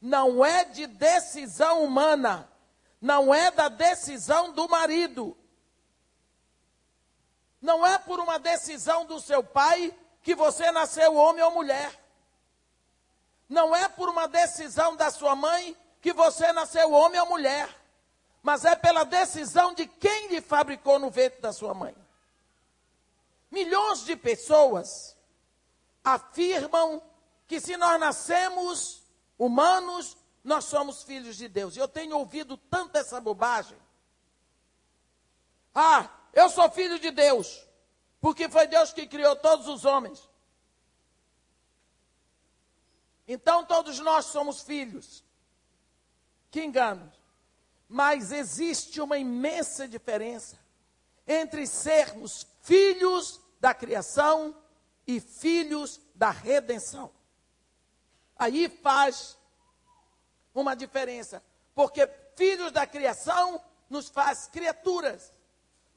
não 0.00 0.42
é 0.42 0.64
de 0.64 0.86
decisão 0.86 1.84
humana, 1.84 2.50
não 2.98 3.34
é 3.34 3.50
da 3.50 3.68
decisão 3.68 4.50
do 4.50 4.66
marido, 4.70 5.36
não 7.60 7.86
é 7.86 7.98
por 7.98 8.20
uma 8.20 8.38
decisão 8.38 9.04
do 9.04 9.20
seu 9.20 9.44
pai 9.44 9.94
que 10.22 10.34
você 10.34 10.72
nasceu 10.72 11.14
homem 11.14 11.44
ou 11.44 11.50
mulher. 11.50 12.07
Não 13.48 13.74
é 13.74 13.88
por 13.88 14.08
uma 14.08 14.28
decisão 14.28 14.94
da 14.94 15.10
sua 15.10 15.34
mãe 15.34 15.76
que 16.00 16.12
você 16.12 16.52
nasceu 16.52 16.92
homem 16.92 17.20
ou 17.20 17.26
mulher. 17.26 17.68
Mas 18.42 18.64
é 18.64 18.76
pela 18.76 19.04
decisão 19.04 19.74
de 19.74 19.86
quem 19.86 20.28
lhe 20.28 20.40
fabricou 20.40 20.98
no 20.98 21.10
ventre 21.10 21.40
da 21.40 21.52
sua 21.52 21.74
mãe. 21.74 21.96
Milhões 23.50 24.04
de 24.04 24.14
pessoas 24.14 25.16
afirmam 26.04 27.02
que 27.46 27.60
se 27.60 27.76
nós 27.76 27.98
nascemos 27.98 29.02
humanos, 29.38 30.16
nós 30.44 30.64
somos 30.64 31.02
filhos 31.02 31.36
de 31.36 31.48
Deus. 31.48 31.76
Eu 31.76 31.88
tenho 31.88 32.16
ouvido 32.16 32.56
tanto 32.56 32.96
essa 32.96 33.20
bobagem. 33.20 33.78
Ah, 35.74 36.08
eu 36.32 36.48
sou 36.50 36.70
filho 36.70 36.98
de 36.98 37.10
Deus, 37.10 37.66
porque 38.20 38.48
foi 38.48 38.66
Deus 38.66 38.92
que 38.92 39.06
criou 39.06 39.34
todos 39.36 39.66
os 39.68 39.84
homens. 39.84 40.27
Então 43.28 43.64
todos 43.64 44.00
nós 44.00 44.24
somos 44.26 44.62
filhos. 44.62 45.22
Que 46.50 46.64
engano. 46.64 47.12
Mas 47.86 48.32
existe 48.32 49.00
uma 49.00 49.18
imensa 49.18 49.86
diferença 49.86 50.58
entre 51.26 51.66
sermos 51.66 52.46
filhos 52.62 53.40
da 53.60 53.72
criação 53.74 54.56
e 55.06 55.20
filhos 55.20 56.00
da 56.14 56.30
redenção. 56.30 57.12
Aí 58.36 58.68
faz 58.68 59.38
uma 60.54 60.74
diferença, 60.74 61.44
porque 61.74 62.08
filhos 62.34 62.72
da 62.72 62.86
criação 62.86 63.62
nos 63.88 64.08
faz 64.08 64.48
criaturas 64.48 65.32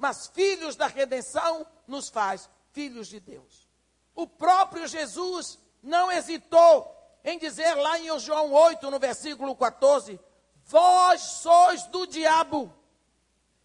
mas 0.02 0.26
filhos 0.26 0.76
da 0.76 0.88
redenção 0.88 1.64
nos 1.86 2.10
faz 2.10 2.50
filhos 2.72 3.08
de 3.08 3.20
Deus. 3.20 3.70
O 4.16 4.26
próprio 4.26 4.88
Jesus 4.88 5.60
não 5.84 6.12
hesitou 6.12 7.01
em 7.24 7.38
dizer 7.38 7.76
lá 7.76 8.00
em 8.00 8.18
João 8.20 8.52
8, 8.52 8.90
no 8.90 9.00
versículo 9.00 9.56
14: 9.56 10.20
Vós 10.66 11.22
sois 11.22 11.86
do 11.88 12.06
diabo, 12.08 12.74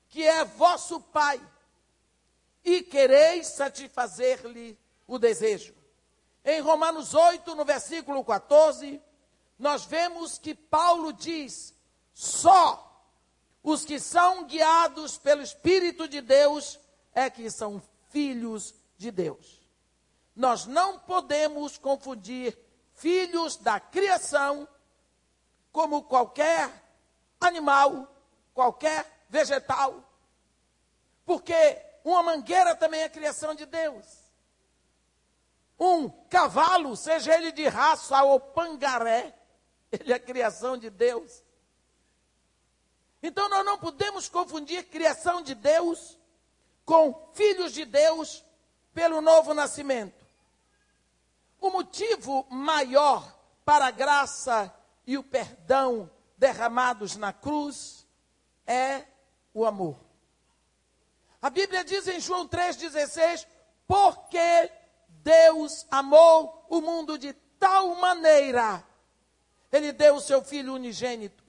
que 0.09 0.23
é 0.23 0.45
vosso 0.45 1.01
pai, 1.01 1.41
e 2.65 2.83
quereis 2.83 3.49
satisfazer-lhe 3.49 4.79
o 5.07 5.19
desejo. 5.19 5.75
Em 6.45 6.61
Romanos 6.61 7.15
8, 7.15 7.55
no 7.55 7.65
versículo 7.65 8.25
14, 8.25 9.01
nós 9.59 9.85
vemos 9.85 10.39
que 10.39 10.55
Paulo 10.55 11.13
diz: 11.13 11.75
só 12.13 12.83
os 13.63 13.85
que 13.85 13.99
são 13.99 14.45
guiados 14.45 15.19
pelo 15.19 15.43
Espírito 15.43 16.07
de 16.07 16.21
Deus 16.21 16.79
é 17.13 17.29
que 17.29 17.51
são 17.51 17.83
filhos 18.11 18.75
de 18.97 19.11
Deus. 19.11 19.61
Nós 20.35 20.67
não 20.67 20.99
podemos 20.99 21.79
confundir 21.79 22.57
filhos 22.97 23.57
da 23.57 23.79
criação 23.79 24.67
como 25.71 26.03
qualquer 26.03 26.71
animal, 27.41 28.13
qualquer 28.55 29.07
vegetal, 29.29 30.03
porque 31.25 31.55
uma 32.03 32.23
mangueira 32.23 32.75
também 32.75 33.03
é 33.03 33.09
criação 33.09 33.55
de 33.55 33.67
Deus. 33.67 34.07
Um 35.79 36.09
cavalo, 36.09 36.97
seja 36.97 37.35
ele 37.35 37.53
de 37.53 37.69
raça 37.69 38.23
ou 38.23 38.41
pangaré, 38.41 39.37
ele 39.93 40.13
é 40.13 40.19
criação 40.19 40.79
de 40.79 40.89
Deus. 40.89 41.45
Então 43.23 43.49
nós 43.49 43.65
não 43.65 43.77
podemos 43.77 44.29
confundir 44.29 44.89
criação 44.89 45.43
de 45.43 45.55
Deus 45.55 46.19
com 46.85 47.29
filhos 47.35 47.73
de 47.73 47.85
Deus 47.85 48.43
pelo 48.95 49.21
novo 49.21 49.53
nascimento. 49.53 50.16
O 51.67 51.71
motivo 51.71 52.47
maior 52.49 53.37
para 53.65 53.87
a 53.87 53.91
graça 53.91 54.73
e 55.05 55.19
o 55.19 55.23
perdão 55.25 56.09
derramados 56.39 57.17
na 57.17 57.33
cruz 57.33 58.07
é 58.65 59.03
o 59.53 59.67
amor. 59.67 59.97
A 61.43 61.51
Bíblia 61.51 61.83
diz 61.83 62.07
em 62.07 62.21
João 62.21 62.47
3,16: 62.47 63.49
Porque 63.85 64.71
Deus 65.09 65.85
amou 65.91 66.65
o 66.69 66.81
mundo 66.81 67.19
de 67.19 67.33
tal 67.59 67.97
maneira, 67.97 68.87
Ele 69.73 69.91
deu 69.91 70.15
o 70.15 70.21
seu 70.21 70.45
Filho 70.45 70.73
unigênito, 70.73 71.43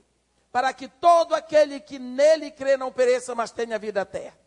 para 0.51 0.73
que 0.73 0.87
todo 0.87 1.35
aquele 1.35 1.79
que 1.79 1.99
nele 1.99 2.49
crê 2.49 2.75
não 2.75 2.91
pereça, 2.91 3.35
mas 3.35 3.51
tenha 3.51 3.77
vida 3.77 4.01
eterna. 4.01 4.39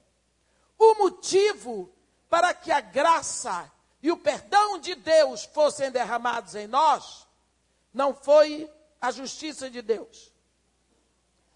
O 0.76 0.96
motivo 0.96 1.94
para 2.28 2.52
que 2.52 2.72
a 2.72 2.80
graça 2.80 3.70
e 4.02 4.10
o 4.10 4.16
perdão 4.16 4.78
de 4.78 4.94
Deus 4.94 5.44
fossem 5.44 5.90
derramados 5.90 6.54
em 6.54 6.66
nós, 6.66 7.26
não 7.92 8.14
foi 8.14 8.70
a 9.00 9.10
justiça 9.10 9.70
de 9.70 9.82
Deus, 9.82 10.32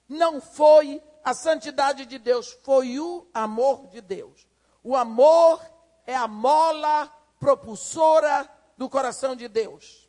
não 0.09 0.41
foi 0.41 1.03
a 1.25 1.33
santidade 1.33 2.05
de 2.05 2.19
Deus, 2.19 2.57
foi 2.63 2.99
o 3.01 3.27
amor 3.33 3.87
de 3.89 4.01
Deus. 4.01 4.47
O 4.83 4.95
amor 4.95 5.65
é 6.07 6.15
a 6.15 6.29
mola 6.29 7.11
propulsora 7.41 8.49
do 8.77 8.89
coração 8.91 9.35
de 9.35 9.49
Deus. 9.49 10.05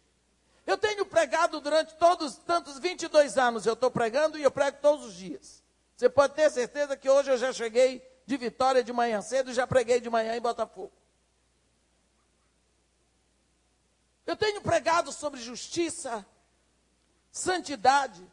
Eu 0.67 0.77
tenho 0.77 1.05
pregado 1.05 1.61
durante 1.61 1.95
todos 1.95 2.35
tantos 2.37 2.79
22 2.79 3.37
anos, 3.37 3.65
eu 3.65 3.73
estou 3.73 3.89
pregando 3.91 4.37
e 4.37 4.43
eu 4.43 4.51
prego 4.51 4.79
todos 4.81 5.05
os 5.05 5.13
dias. 5.13 5.63
Você 5.95 6.09
pode 6.09 6.33
ter 6.33 6.49
certeza 6.51 6.97
que 6.97 7.09
hoje 7.09 7.31
eu 7.31 7.37
já 7.37 7.53
cheguei 7.53 8.05
de 8.25 8.35
Vitória 8.35 8.83
de 8.83 8.91
manhã 8.91 9.21
cedo 9.21 9.51
e 9.51 9.53
já 9.53 9.65
preguei 9.65 10.01
de 10.01 10.09
manhã 10.09 10.35
em 10.35 10.41
Botafogo. 10.41 10.91
Eu 14.25 14.35
tenho 14.35 14.61
pregado 14.61 15.11
sobre 15.11 15.39
justiça, 15.39 16.25
santidade, 17.31 18.25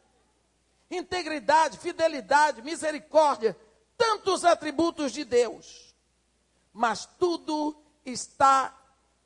integridade, 0.89 1.77
fidelidade, 1.77 2.61
misericórdia, 2.61 3.55
tantos 3.97 4.43
atributos 4.43 5.11
de 5.11 5.23
Deus. 5.23 5.95
Mas 6.71 7.05
tudo 7.05 7.75
está 8.05 8.75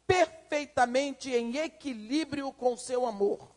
perfeitamente 0.06 1.34
em 1.34 1.58
equilíbrio 1.58 2.52
com 2.52 2.76
seu 2.76 3.06
amor. 3.06 3.56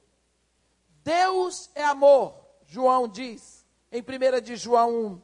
Deus 1.03 1.71
é 1.75 1.83
amor, 1.83 2.35
João 2.67 3.09
diz, 3.09 3.65
em 3.91 4.03
1 4.03 4.41
de 4.41 4.57
João 4.57 4.91
1. 5.07 5.23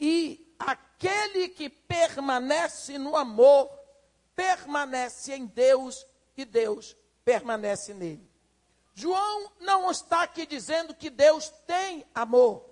E 0.00 0.54
aquele 0.58 1.48
que 1.48 1.68
permanece 1.68 2.98
no 2.98 3.16
amor, 3.16 3.70
permanece 4.34 5.34
em 5.34 5.46
Deus 5.46 6.06
e 6.36 6.44
Deus 6.44 6.96
permanece 7.24 7.94
nele. 7.94 8.28
João 8.94 9.52
não 9.60 9.90
está 9.90 10.22
aqui 10.22 10.46
dizendo 10.46 10.94
que 10.94 11.10
Deus 11.10 11.48
tem 11.66 12.06
amor. 12.14 12.64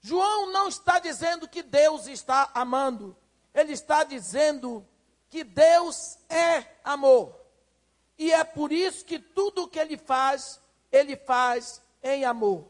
João 0.00 0.52
não 0.52 0.68
está 0.68 0.98
dizendo 0.98 1.48
que 1.48 1.62
Deus 1.62 2.06
está 2.06 2.50
amando. 2.54 3.16
Ele 3.54 3.72
está 3.72 4.04
dizendo 4.04 4.86
que 5.30 5.42
Deus 5.42 6.18
é 6.28 6.64
amor. 6.84 7.34
E 8.18 8.32
é 8.32 8.44
por 8.44 8.70
isso 8.72 9.04
que 9.04 9.18
tudo 9.18 9.64
o 9.64 9.68
que 9.68 9.78
ele 9.78 9.96
faz, 9.96 10.60
ele 10.92 11.16
faz 11.16 11.80
em 12.02 12.24
amor. 12.24 12.66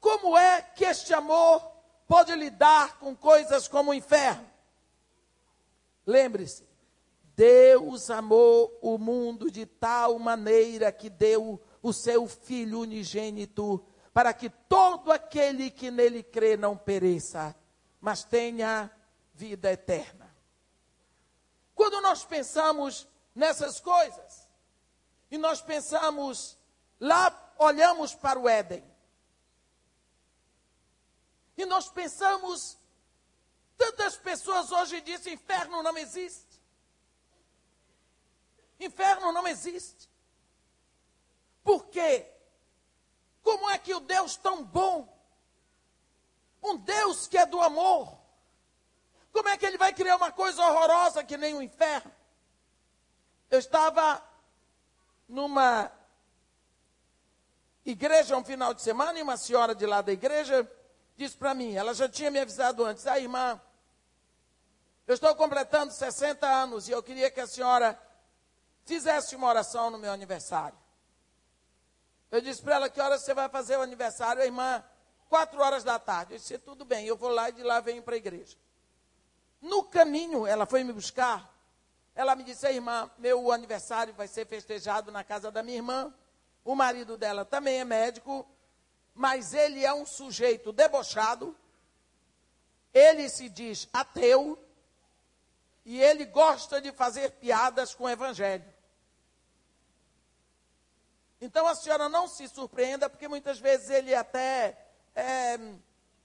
Como 0.00 0.36
é 0.36 0.62
que 0.62 0.84
este 0.84 1.12
amor 1.12 1.60
pode 2.06 2.34
lidar 2.34 2.98
com 2.98 3.14
coisas 3.14 3.68
como 3.68 3.90
o 3.90 3.94
inferno? 3.94 4.48
Lembre-se, 6.06 6.67
Deus 7.38 8.10
amou 8.10 8.76
o 8.82 8.98
mundo 8.98 9.48
de 9.48 9.64
tal 9.64 10.18
maneira 10.18 10.90
que 10.90 11.08
deu 11.08 11.62
o 11.80 11.92
seu 11.92 12.26
Filho 12.26 12.80
unigênito, 12.80 13.86
para 14.12 14.34
que 14.34 14.50
todo 14.50 15.12
aquele 15.12 15.70
que 15.70 15.88
nele 15.88 16.24
crê 16.24 16.56
não 16.56 16.76
pereça, 16.76 17.54
mas 18.00 18.24
tenha 18.24 18.90
vida 19.32 19.70
eterna. 19.70 20.34
Quando 21.76 22.00
nós 22.00 22.24
pensamos 22.24 23.06
nessas 23.32 23.78
coisas, 23.78 24.48
e 25.30 25.38
nós 25.38 25.62
pensamos, 25.62 26.58
lá 26.98 27.54
olhamos 27.56 28.16
para 28.16 28.40
o 28.40 28.48
Éden, 28.48 28.84
e 31.56 31.64
nós 31.66 31.88
pensamos, 31.88 32.76
tantas 33.76 34.16
pessoas 34.16 34.72
hoje 34.72 35.00
dizem: 35.02 35.34
inferno 35.34 35.84
não 35.84 35.96
existe. 35.96 36.47
Inferno 38.80 39.32
não 39.32 39.46
existe. 39.46 40.08
Por 41.62 41.86
quê? 41.86 42.26
Como 43.42 43.68
é 43.70 43.78
que 43.78 43.94
o 43.94 44.00
Deus 44.00 44.36
tão 44.36 44.64
bom, 44.64 45.08
um 46.62 46.76
Deus 46.76 47.26
que 47.26 47.38
é 47.38 47.46
do 47.46 47.60
amor, 47.60 48.18
como 49.32 49.48
é 49.48 49.56
que 49.56 49.66
ele 49.66 49.78
vai 49.78 49.92
criar 49.92 50.16
uma 50.16 50.32
coisa 50.32 50.64
horrorosa 50.64 51.24
que 51.24 51.36
nem 51.36 51.54
o 51.54 51.62
inferno? 51.62 52.12
Eu 53.50 53.58
estava 53.58 54.22
numa 55.28 55.90
igreja 57.84 58.36
um 58.36 58.44
final 58.44 58.74
de 58.74 58.82
semana 58.82 59.18
e 59.18 59.22
uma 59.22 59.36
senhora 59.36 59.74
de 59.74 59.86
lá 59.86 60.02
da 60.02 60.12
igreja 60.12 60.70
disse 61.16 61.36
para 61.36 61.54
mim, 61.54 61.74
ela 61.74 61.94
já 61.94 62.08
tinha 62.08 62.30
me 62.30 62.38
avisado 62.38 62.84
antes, 62.84 63.06
ah, 63.06 63.18
irmã, 63.18 63.60
eu 65.06 65.14
estou 65.14 65.34
completando 65.34 65.92
60 65.92 66.46
anos 66.46 66.88
e 66.88 66.92
eu 66.92 67.02
queria 67.02 67.30
que 67.30 67.40
a 67.40 67.46
senhora 67.46 67.98
fizesse 68.88 69.36
uma 69.36 69.46
oração 69.46 69.90
no 69.90 69.98
meu 69.98 70.10
aniversário. 70.10 70.76
Eu 72.30 72.40
disse 72.40 72.62
para 72.62 72.76
ela, 72.76 72.88
que 72.88 73.00
horas 73.00 73.22
você 73.22 73.34
vai 73.34 73.48
fazer 73.48 73.76
o 73.76 73.82
aniversário? 73.82 74.42
Irmã, 74.42 74.82
quatro 75.28 75.60
horas 75.60 75.84
da 75.84 75.98
tarde. 75.98 76.32
Eu 76.32 76.38
disse, 76.38 76.58
tudo 76.58 76.86
bem, 76.86 77.06
eu 77.06 77.16
vou 77.16 77.30
lá 77.30 77.50
e 77.50 77.52
de 77.52 77.62
lá 77.62 77.80
venho 77.80 78.02
para 78.02 78.14
a 78.14 78.18
igreja. 78.18 78.56
No 79.60 79.84
caminho, 79.84 80.46
ela 80.46 80.64
foi 80.64 80.82
me 80.82 80.92
buscar. 80.92 81.54
Ela 82.14 82.34
me 82.34 82.42
disse, 82.42 82.66
irmã, 82.66 83.10
meu 83.18 83.52
aniversário 83.52 84.14
vai 84.14 84.26
ser 84.26 84.46
festejado 84.46 85.12
na 85.12 85.22
casa 85.22 85.50
da 85.50 85.62
minha 85.62 85.76
irmã. 85.76 86.12
O 86.64 86.74
marido 86.74 87.16
dela 87.16 87.44
também 87.44 87.78
é 87.80 87.84
médico, 87.84 88.46
mas 89.14 89.52
ele 89.52 89.84
é 89.84 89.92
um 89.92 90.06
sujeito 90.06 90.72
debochado. 90.72 91.54
Ele 92.92 93.28
se 93.28 93.48
diz 93.50 93.86
ateu 93.92 94.58
e 95.84 96.00
ele 96.00 96.24
gosta 96.24 96.80
de 96.80 96.90
fazer 96.92 97.32
piadas 97.32 97.94
com 97.94 98.04
o 98.04 98.08
evangelho. 98.08 98.77
Então 101.40 101.66
a 101.66 101.74
senhora 101.74 102.08
não 102.08 102.26
se 102.26 102.48
surpreenda, 102.48 103.08
porque 103.08 103.28
muitas 103.28 103.58
vezes 103.58 103.90
ele 103.90 104.14
até 104.14 104.76
é, 105.14 105.58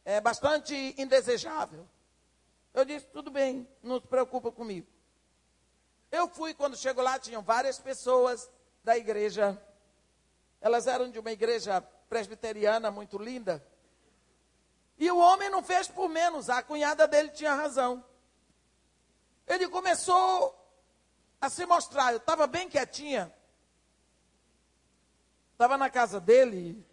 é 0.05 0.22
bastante 0.22 0.95
indesejável. 0.97 1.88
Eu 2.74 2.84
disse, 2.84 3.05
tudo 3.07 3.30
bem, 3.30 3.68
não 3.84 3.99
se 3.99 4.07
preocupa 4.07 4.51
comigo. 4.51 4.88
Eu 6.11 6.28
fui, 6.28 6.53
quando 6.53 6.76
chego 6.76 7.01
lá, 7.01 7.20
tinham 7.20 7.41
várias 7.43 7.80
pessoas 7.80 8.49
da 8.84 8.97
igreja. 8.97 9.59
Elas 10.59 10.88
eram 10.88 11.09
de 11.09 11.20
uma 11.20 11.32
igreja 11.32 11.82
presbiteriana 12.09 12.89
muito 12.89 13.18
linda. 13.18 13.64
E 14.97 15.09
o 15.11 15.18
homem 15.18 15.49
não 15.49 15.64
fez 15.64 15.88
por 15.88 16.07
menos, 16.09 16.49
a 16.49 16.61
cunhada 16.64 17.07
dele 17.07 17.30
tinha 17.30 17.53
razão. 17.53 18.03
Ele 19.47 19.68
começou 19.68 20.55
a 21.41 21.49
se 21.49 21.66
mostrar, 21.66 22.14
eu 22.14 22.18
estava 22.18 22.47
bem 22.47 22.70
quietinha. 22.70 23.34
Estava 25.64 25.78
na 25.78 25.89
casa 25.89 26.20
dele. 26.20 26.86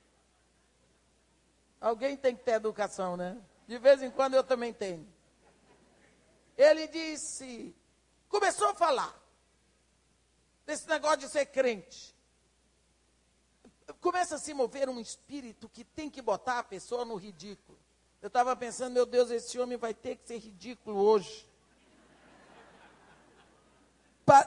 Alguém 1.80 2.16
tem 2.16 2.36
que 2.36 2.44
ter 2.44 2.52
educação, 2.52 3.16
né? 3.16 3.36
De 3.66 3.76
vez 3.78 4.00
em 4.00 4.12
quando 4.12 4.34
eu 4.34 4.44
também 4.44 4.72
tenho. 4.72 5.12
Ele 6.56 6.86
disse, 6.86 7.74
começou 8.28 8.68
a 8.68 8.74
falar 8.76 9.12
desse 10.64 10.88
negócio 10.88 11.18
de 11.18 11.28
ser 11.30 11.46
crente. 11.46 12.14
começa 14.00 14.36
a 14.36 14.38
se 14.38 14.54
mover 14.54 14.88
um 14.88 15.00
espírito 15.00 15.68
que 15.68 15.82
tem 15.82 16.08
que 16.08 16.22
botar 16.22 16.60
a 16.60 16.62
pessoa 16.62 17.04
no 17.04 17.16
ridículo. 17.16 17.76
Eu 18.22 18.28
estava 18.28 18.54
pensando, 18.54 18.92
meu 18.92 19.04
Deus, 19.04 19.32
esse 19.32 19.58
homem 19.58 19.78
vai 19.78 19.92
ter 19.92 20.14
que 20.14 20.28
ser 20.28 20.38
ridículo 20.38 20.96
hoje. 20.96 21.44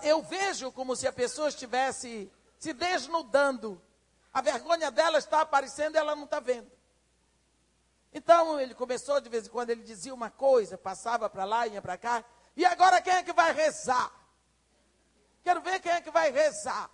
Eu 0.02 0.24
vejo 0.24 0.72
como 0.72 0.96
se 0.96 1.06
a 1.06 1.12
pessoa 1.12 1.50
estivesse 1.50 2.32
se 2.58 2.72
desnudando. 2.72 3.82
A 4.34 4.42
vergonha 4.42 4.90
dela 4.90 5.20
está 5.20 5.42
aparecendo 5.42 5.96
e 5.96 5.98
ela 5.98 6.16
não 6.16 6.24
está 6.24 6.40
vendo. 6.40 6.72
Então 8.12 8.60
ele 8.60 8.74
começou 8.74 9.20
de 9.22 9.30
vez 9.30 9.48
em 9.48 9.50
quando, 9.50 9.70
ele 9.70 9.84
dizia 9.84 10.14
uma 10.14 10.30
coisa, 10.30 10.78
passava 10.78 11.30
para 11.30 11.46
lá, 11.46 11.68
ia 11.68 11.82
para 11.82 11.98
cá. 11.98 12.24
E 12.56 12.66
agora 12.66 13.02
quem 13.02 13.14
é 13.14 13.24
que 13.24 13.34
vai 13.34 13.54
rezar? 13.54 14.12
Quero 15.44 15.62
ver 15.62 15.80
quem 15.80 15.92
é 15.92 16.02
que 16.02 16.12
vai 16.12 16.32
rezar. 16.32 16.90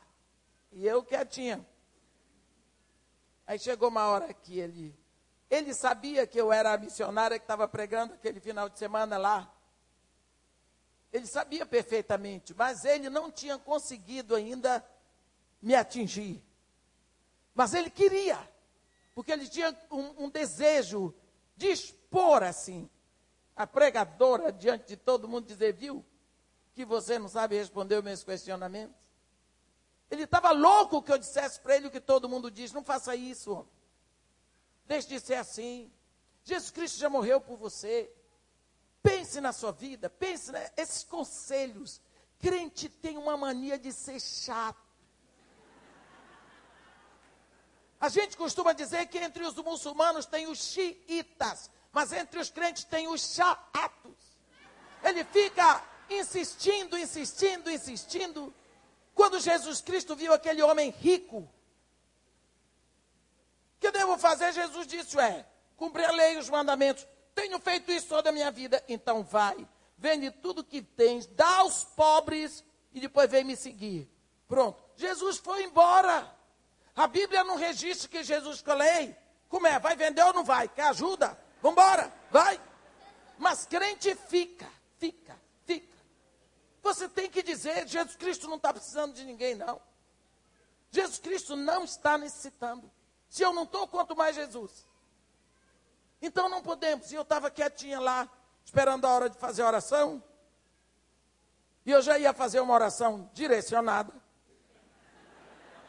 E 0.72 0.86
eu 0.86 1.04
quietinha. 1.04 1.66
Aí 3.46 3.58
chegou 3.60 3.90
uma 3.90 4.06
hora 4.06 4.34
que 4.34 4.60
ele 4.60 4.98
ele 5.50 5.74
sabia 5.74 6.28
que 6.28 6.40
eu 6.40 6.54
era 6.54 6.74
a 6.74 6.78
missionária 6.78 7.40
que 7.40 7.44
estava 7.44 7.68
pregando 7.68 8.14
aquele 8.14 8.40
final 8.40 8.70
de 8.70 8.78
semana 8.78 9.18
lá. 9.18 9.52
Ele 11.12 11.26
sabia 11.26 11.66
perfeitamente, 11.66 12.54
mas 12.54 12.86
ele 12.86 13.10
não 13.10 13.32
tinha 13.32 13.58
conseguido 13.58 14.36
ainda 14.36 14.86
me 15.60 15.74
atingir. 15.74 16.44
Mas 17.60 17.74
ele 17.74 17.89
queria, 17.89 18.39
porque 19.14 19.34
ele 19.34 19.45
tinha 19.45 19.78
um, 19.91 20.24
um 20.24 20.30
desejo 20.30 21.14
de 21.57 21.68
expor 21.68 22.41
assim 22.41 22.89
a 23.53 23.68
pregadora 23.68 24.49
diante 24.49 24.88
de 24.88 24.95
todo 24.95 25.28
mundo, 25.28 25.45
dizer, 25.45 25.74
viu, 25.74 26.05
que 26.74 26.86
você 26.86 27.20
não 27.20 27.28
sabe 27.28 27.57
responder 27.57 27.97
os 27.97 28.03
meus 28.05 28.24
questionamentos. 28.24 28.95
Ele 30.10 30.24
estava 30.24 30.51
louco 30.51 31.01
que 31.01 31.12
eu 31.12 31.18
dissesse 31.18 31.60
para 31.60 31.76
ele 31.76 31.88
o 31.88 31.91
que 31.91 31.99
todo 31.99 32.30
mundo 32.30 32.49
diz: 32.49 32.72
não 32.72 32.82
faça 32.82 33.14
isso, 33.14 33.51
homem. 33.51 33.68
Deixe 34.86 35.10
de 35.10 35.20
ser 35.20 35.36
assim. 35.36 35.91
Jesus 36.45 36.72
Cristo 36.72 36.97
já 36.97 37.10
morreu 37.10 37.41
por 37.41 37.57
você. 37.57 38.10
Pense 39.03 39.41
na 39.41 39.51
sua 39.51 39.74
vida, 39.74 40.10
pense 40.10 40.49
nesses 40.78 41.03
conselhos. 41.03 41.99
Crente 42.39 42.88
tem 42.88 43.18
uma 43.18 43.36
mania 43.36 43.78
de 43.78 43.91
ser 43.91 44.18
chato. 44.22 44.89
A 48.00 48.08
gente 48.08 48.38
costuma 48.38 48.72
dizer 48.74 49.08
que 49.08 49.18
entre 49.18 49.43
os 49.43 49.56
muçulmanos 49.56 50.26
tem 50.26 50.47
os 50.47 50.60
xiitas, 50.60 51.70
mas 51.91 52.14
entre 52.14 52.39
os 52.39 52.50
crentes 52.50 52.84
tem 52.86 53.08
os 53.08 53.34
chatos. 53.34 54.16
Ele 55.04 55.24
fica 55.26 55.84
insistindo, 56.10 56.97
insistindo, 56.97 57.70
insistindo. 57.70 58.54
Quando 59.14 59.39
Jesus 59.39 59.82
Cristo 59.82 60.16
viu 60.16 60.34
aquele 60.34 60.62
homem 60.62 60.91
rico, 60.91 61.47
que 63.80 63.91
devo 63.91 64.18
fazer? 64.18 64.54
Jesus 64.54 64.88
disse: 64.88 65.20
é, 65.20 65.45
cumprir 65.76 66.06
a 66.06 66.12
lei 66.12 66.36
e 66.36 66.38
os 66.38 66.50
mandamentos. 66.50 67.06
Tenho 67.36 67.60
feito 67.60 67.91
isso 67.91 68.08
toda 68.08 68.30
a 68.30 68.34
minha 68.34 68.52
vida. 68.52 68.84
Então 68.88 69.24
vai, 69.24 69.68
vende 69.97 70.32
tudo 70.32 70.64
que 70.64 70.82
tens, 70.82 71.26
dá 71.26 71.58
aos 71.58 71.84
pobres 71.84 72.64
e 72.93 73.00
depois 73.00 73.30
vem 73.30 73.43
me 73.43 73.56
seguir. 73.56 74.10
Pronto. 74.47 74.82
Jesus 74.95 75.38
foi 75.38 75.64
embora. 75.64 76.39
A 77.00 77.08
Bíblia 77.08 77.45
não 77.45 77.56
registra 77.56 78.10
que 78.10 78.22
Jesus 78.22 78.62
lei. 78.62 79.16
Como 79.47 79.66
é? 79.66 79.80
Vai 79.80 79.95
vender 79.95 80.22
ou 80.22 80.34
não 80.34 80.43
vai? 80.43 80.68
Quer 80.68 80.89
ajuda? 80.89 81.39
Vambora, 81.62 82.14
vai. 82.30 82.60
Mas 83.38 83.66
crente 83.66 84.14
fica, 84.16 84.70
fica, 84.97 85.39
fica. 85.66 85.97
Você 86.82 87.08
tem 87.08 87.30
que 87.30 87.41
dizer, 87.41 87.88
Jesus 87.88 88.18
Cristo 88.18 88.50
não 88.50 88.58
está 88.58 88.74
precisando 88.74 89.14
de 89.14 89.24
ninguém, 89.24 89.56
não. 89.56 89.82
Jesus 90.91 91.20
Cristo 91.20 91.56
não 91.56 91.86
está 91.86 92.18
necessitando. 92.18 92.91
Se 93.30 93.43
eu 93.43 93.54
não 93.54 93.64
estou, 93.64 93.88
quanto 93.88 94.14
mais 94.14 94.36
Jesus. 94.36 94.86
Então 96.22 96.50
não 96.50 96.62
podemos. 96.62 97.14
E 97.14 97.16
eu 97.16 97.22
estava 97.22 97.50
quietinha 97.50 98.02
lá, 98.02 98.30
esperando 98.66 99.06
a 99.06 99.10
hora 99.10 99.30
de 99.30 99.38
fazer 99.38 99.62
a 99.62 99.68
oração. 99.68 100.22
E 101.86 101.91
eu 101.91 102.02
já 102.02 102.20
ia 102.20 102.34
fazer 102.34 102.60
uma 102.60 102.74
oração 102.74 103.32
direcionada. 103.34 104.14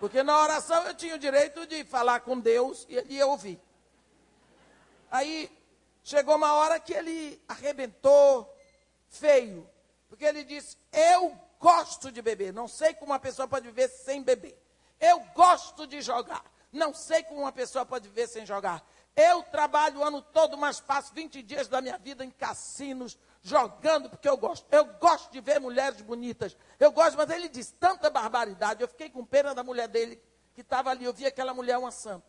Porque 0.01 0.23
na 0.23 0.41
oração 0.41 0.83
eu 0.85 0.95
tinha 0.95 1.15
o 1.15 1.19
direito 1.19 1.67
de 1.67 1.85
falar 1.85 2.21
com 2.21 2.41
Deus 2.41 2.87
e 2.89 2.97
ele 2.97 3.15
ia 3.15 3.27
ouvir. 3.27 3.61
Aí 5.11 5.55
chegou 6.03 6.37
uma 6.37 6.55
hora 6.55 6.81
que 6.81 6.95
ele 6.95 7.39
arrebentou 7.47 8.51
feio. 9.11 9.69
Porque 10.09 10.25
ele 10.25 10.43
disse: 10.43 10.79
Eu 10.91 11.39
gosto 11.59 12.11
de 12.11 12.23
beber. 12.23 12.51
Não 12.51 12.67
sei 12.67 12.95
como 12.95 13.13
uma 13.13 13.21
pessoa 13.21 13.47
pode 13.47 13.67
viver 13.67 13.89
sem 13.89 14.23
beber. 14.23 14.59
Eu 14.99 15.21
gosto 15.35 15.87
de 15.87 16.01
jogar. 16.01 16.43
Não 16.73 16.95
sei 16.95 17.23
como 17.23 17.43
uma 17.43 17.53
pessoa 17.53 17.85
pode 17.85 18.09
viver 18.09 18.27
sem 18.27 18.47
jogar. 18.47 18.83
Eu 19.15 19.43
trabalho 19.43 20.01
o 20.01 20.05
ano 20.05 20.23
todo, 20.23 20.57
mas 20.57 20.81
passo 20.81 21.13
20 21.13 21.43
dias 21.43 21.69
da 21.69 21.83
minha 21.83 21.99
vida 21.99 22.25
em 22.25 22.31
cassinos, 22.31 23.19
jogando, 23.43 24.11
porque 24.11 24.29
eu 24.29 24.37
gosto. 24.37 24.67
Eu 24.71 24.85
gosto 24.95 25.31
de 25.31 25.41
ver 25.41 25.61
mulheres 25.61 26.01
bonitas. 26.01 26.57
Eu 26.79 26.93
gosto, 26.93 27.17
mas 27.17 27.31
ele 27.31 27.49
diz 27.49 27.71
tanta 27.73 28.11
barbaridade. 28.11 28.83
Eu 28.83 28.89
fiquei 28.89 29.09
com 29.09 29.25
pena 29.25 29.55
da 29.55 29.63
mulher 29.63 29.89
dele, 29.89 30.21
que 30.55 30.61
estava 30.61 30.91
ali. 30.91 31.05
Eu 31.05 31.13
vi 31.13 31.27
aquela 31.27 31.55
mulher 31.55 31.79
uma 31.79 31.91
santa. 31.91 32.27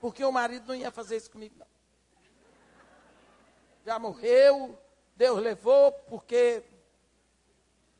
Porque 0.00 0.24
o 0.24 0.32
marido 0.32 0.68
não 0.68 0.74
ia 0.74 0.90
fazer 0.90 1.16
isso 1.16 1.30
comigo, 1.30 1.54
não. 1.58 1.66
Já 3.84 3.98
morreu, 3.98 4.78
Deus 5.16 5.40
levou, 5.40 5.92
porque. 5.92 6.62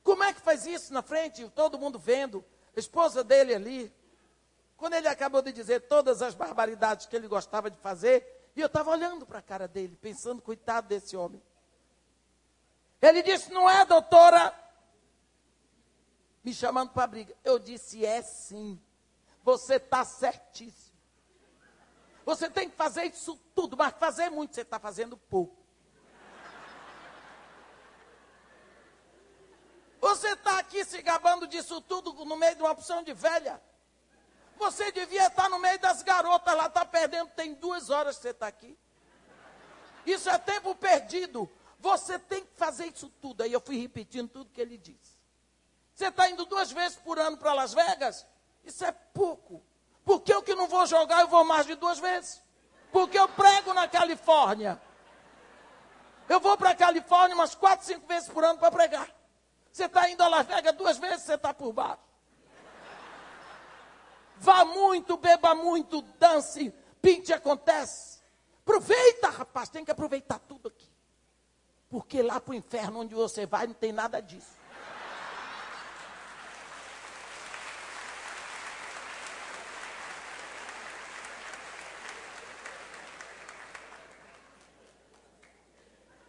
Como 0.03 0.23
é 0.23 0.35
que 0.35 0.41
faz 0.41 0.67
isso 0.67 0.93
na 0.93 1.03
frente? 1.03 1.49
Todo 1.51 1.79
mundo 1.79 1.99
vendo. 1.99 2.45
A 2.77 2.81
esposa 2.81 3.25
dele 3.25 3.55
ali, 3.55 3.95
quando 4.77 4.95
ele 4.95 5.09
acabou 5.09 5.41
de 5.41 5.53
dizer 5.53 5.81
todas 5.83 6.21
as 6.21 6.35
barbaridades 6.35 7.07
que 7.07 7.15
ele 7.15 7.29
gostava 7.29 7.71
de 7.71 7.79
fazer, 7.79 8.51
e 8.55 8.61
eu 8.61 8.67
estava 8.67 8.91
olhando 8.91 9.25
para 9.25 9.39
a 9.39 9.43
cara 9.43 9.67
dele, 9.67 9.97
pensando, 10.01 10.43
coitado 10.43 10.89
desse 10.89 11.17
homem. 11.17 11.41
Ele 13.09 13.23
disse: 13.23 13.53
Não 13.53 13.69
é, 13.69 13.85
doutora? 13.85 14.53
Me 16.43 16.55
chamando 16.55 16.91
para 16.91 17.07
briga. 17.07 17.37
Eu 17.45 17.59
disse: 17.59 18.05
É 18.05 18.23
sim. 18.23 18.81
Você 19.43 19.75
está 19.75 20.05
certíssimo. 20.05 20.95
Você 22.25 22.49
tem 22.49 22.71
que 22.71 22.77
fazer 22.77 23.05
isso 23.05 23.37
tudo, 23.55 23.77
mas 23.77 23.95
fazer 23.99 24.31
muito, 24.31 24.55
você 24.55 24.63
está 24.63 24.81
fazendo 24.81 25.17
pouco. 25.17 25.63
Você 30.01 30.29
está 30.29 30.59
aqui 30.59 30.85
se 30.85 31.01
gabando 31.03 31.47
disso 31.47 31.81
tudo 31.83 32.13
no 32.25 32.37
meio 32.37 32.57
de 32.57 32.63
uma 32.63 32.71
opção 32.71 33.03
de 33.03 33.13
velha. 33.13 33.61
Você 34.57 34.91
devia 34.93 35.27
estar 35.27 35.51
no 35.51 35.59
meio 35.59 35.79
das 35.79 36.03
garotas 36.03 36.55
lá, 36.57 36.67
está 36.67 36.85
perdendo, 36.85 37.31
tem 37.31 37.55
duas 37.55 37.91
horas 37.91 38.17
que 38.17 38.23
você 38.23 38.31
está 38.31 38.47
aqui. 38.47 38.79
Isso 40.07 40.31
é 40.31 40.39
tempo 40.39 40.75
perdido. 40.75 41.51
Você 41.85 42.19
tem 42.19 42.43
que 42.43 42.57
fazer 42.57 42.87
isso 42.87 43.11
tudo. 43.21 43.43
Aí 43.43 43.53
eu 43.53 43.61
fui 43.61 43.79
repetindo 43.79 44.27
tudo 44.27 44.51
que 44.51 44.59
ele 44.59 44.79
disse. 44.79 45.19
Você 45.95 46.07
está 46.07 46.31
indo 46.31 46.47
duas 46.47 46.73
vezes 46.73 46.97
por 46.97 47.19
ano 47.19 47.37
para 47.37 47.53
Las 47.53 47.75
Vegas? 47.75 48.27
Isso 48.65 48.83
é 48.87 48.91
pouco. 48.91 49.63
Porque 50.03 50.33
eu 50.33 50.43
que 50.43 50.55
não 50.55 50.67
vou 50.67 50.87
jogar, 50.87 51.21
eu 51.21 51.29
vou 51.29 51.45
mais 51.45 51.67
de 51.67 51.75
duas 51.75 51.99
vezes. 51.99 52.43
Porque 52.91 53.19
eu 53.19 53.29
prego 53.29 53.75
na 53.75 53.87
Califórnia. 53.87 54.81
Eu 56.27 56.41
vou 56.41 56.57
para 56.57 56.71
a 56.71 56.75
Califórnia 56.75 57.37
umas 57.37 57.55
quatro, 57.55 57.85
cinco 57.85 58.07
vezes 58.07 58.31
por 58.31 58.43
ano 58.43 58.59
para 58.59 58.71
pregar. 58.71 59.15
Você 59.71 59.85
está 59.85 60.09
indo 60.09 60.23
a 60.23 60.29
Las 60.29 60.47
Vegas 60.47 60.75
duas 60.77 60.97
vezes, 60.97 61.27
você 61.27 61.35
está 61.35 61.53
por 61.53 61.71
baixo. 61.75 62.01
Vá 64.39 64.65
muito, 64.65 65.19
beba 65.19 65.55
muito, 65.55 66.01
dance, 66.19 66.71
pinte 67.03 67.31
acontece. 67.31 68.23
Aproveita, 68.63 69.29
rapaz, 69.29 69.69
tem 69.69 69.85
que 69.85 69.91
aproveitar 69.91 70.39
tudo. 70.39 70.71
Porque 71.95 72.23
lá 72.23 72.41
para 72.41 72.51
o 72.51 72.55
inferno 72.55 73.03
onde 73.03 73.15
você 73.15 73.47
vai 73.47 73.69
não 73.69 73.75
tem 73.75 73.93
nada 73.93 74.21
disso. 74.21 74.51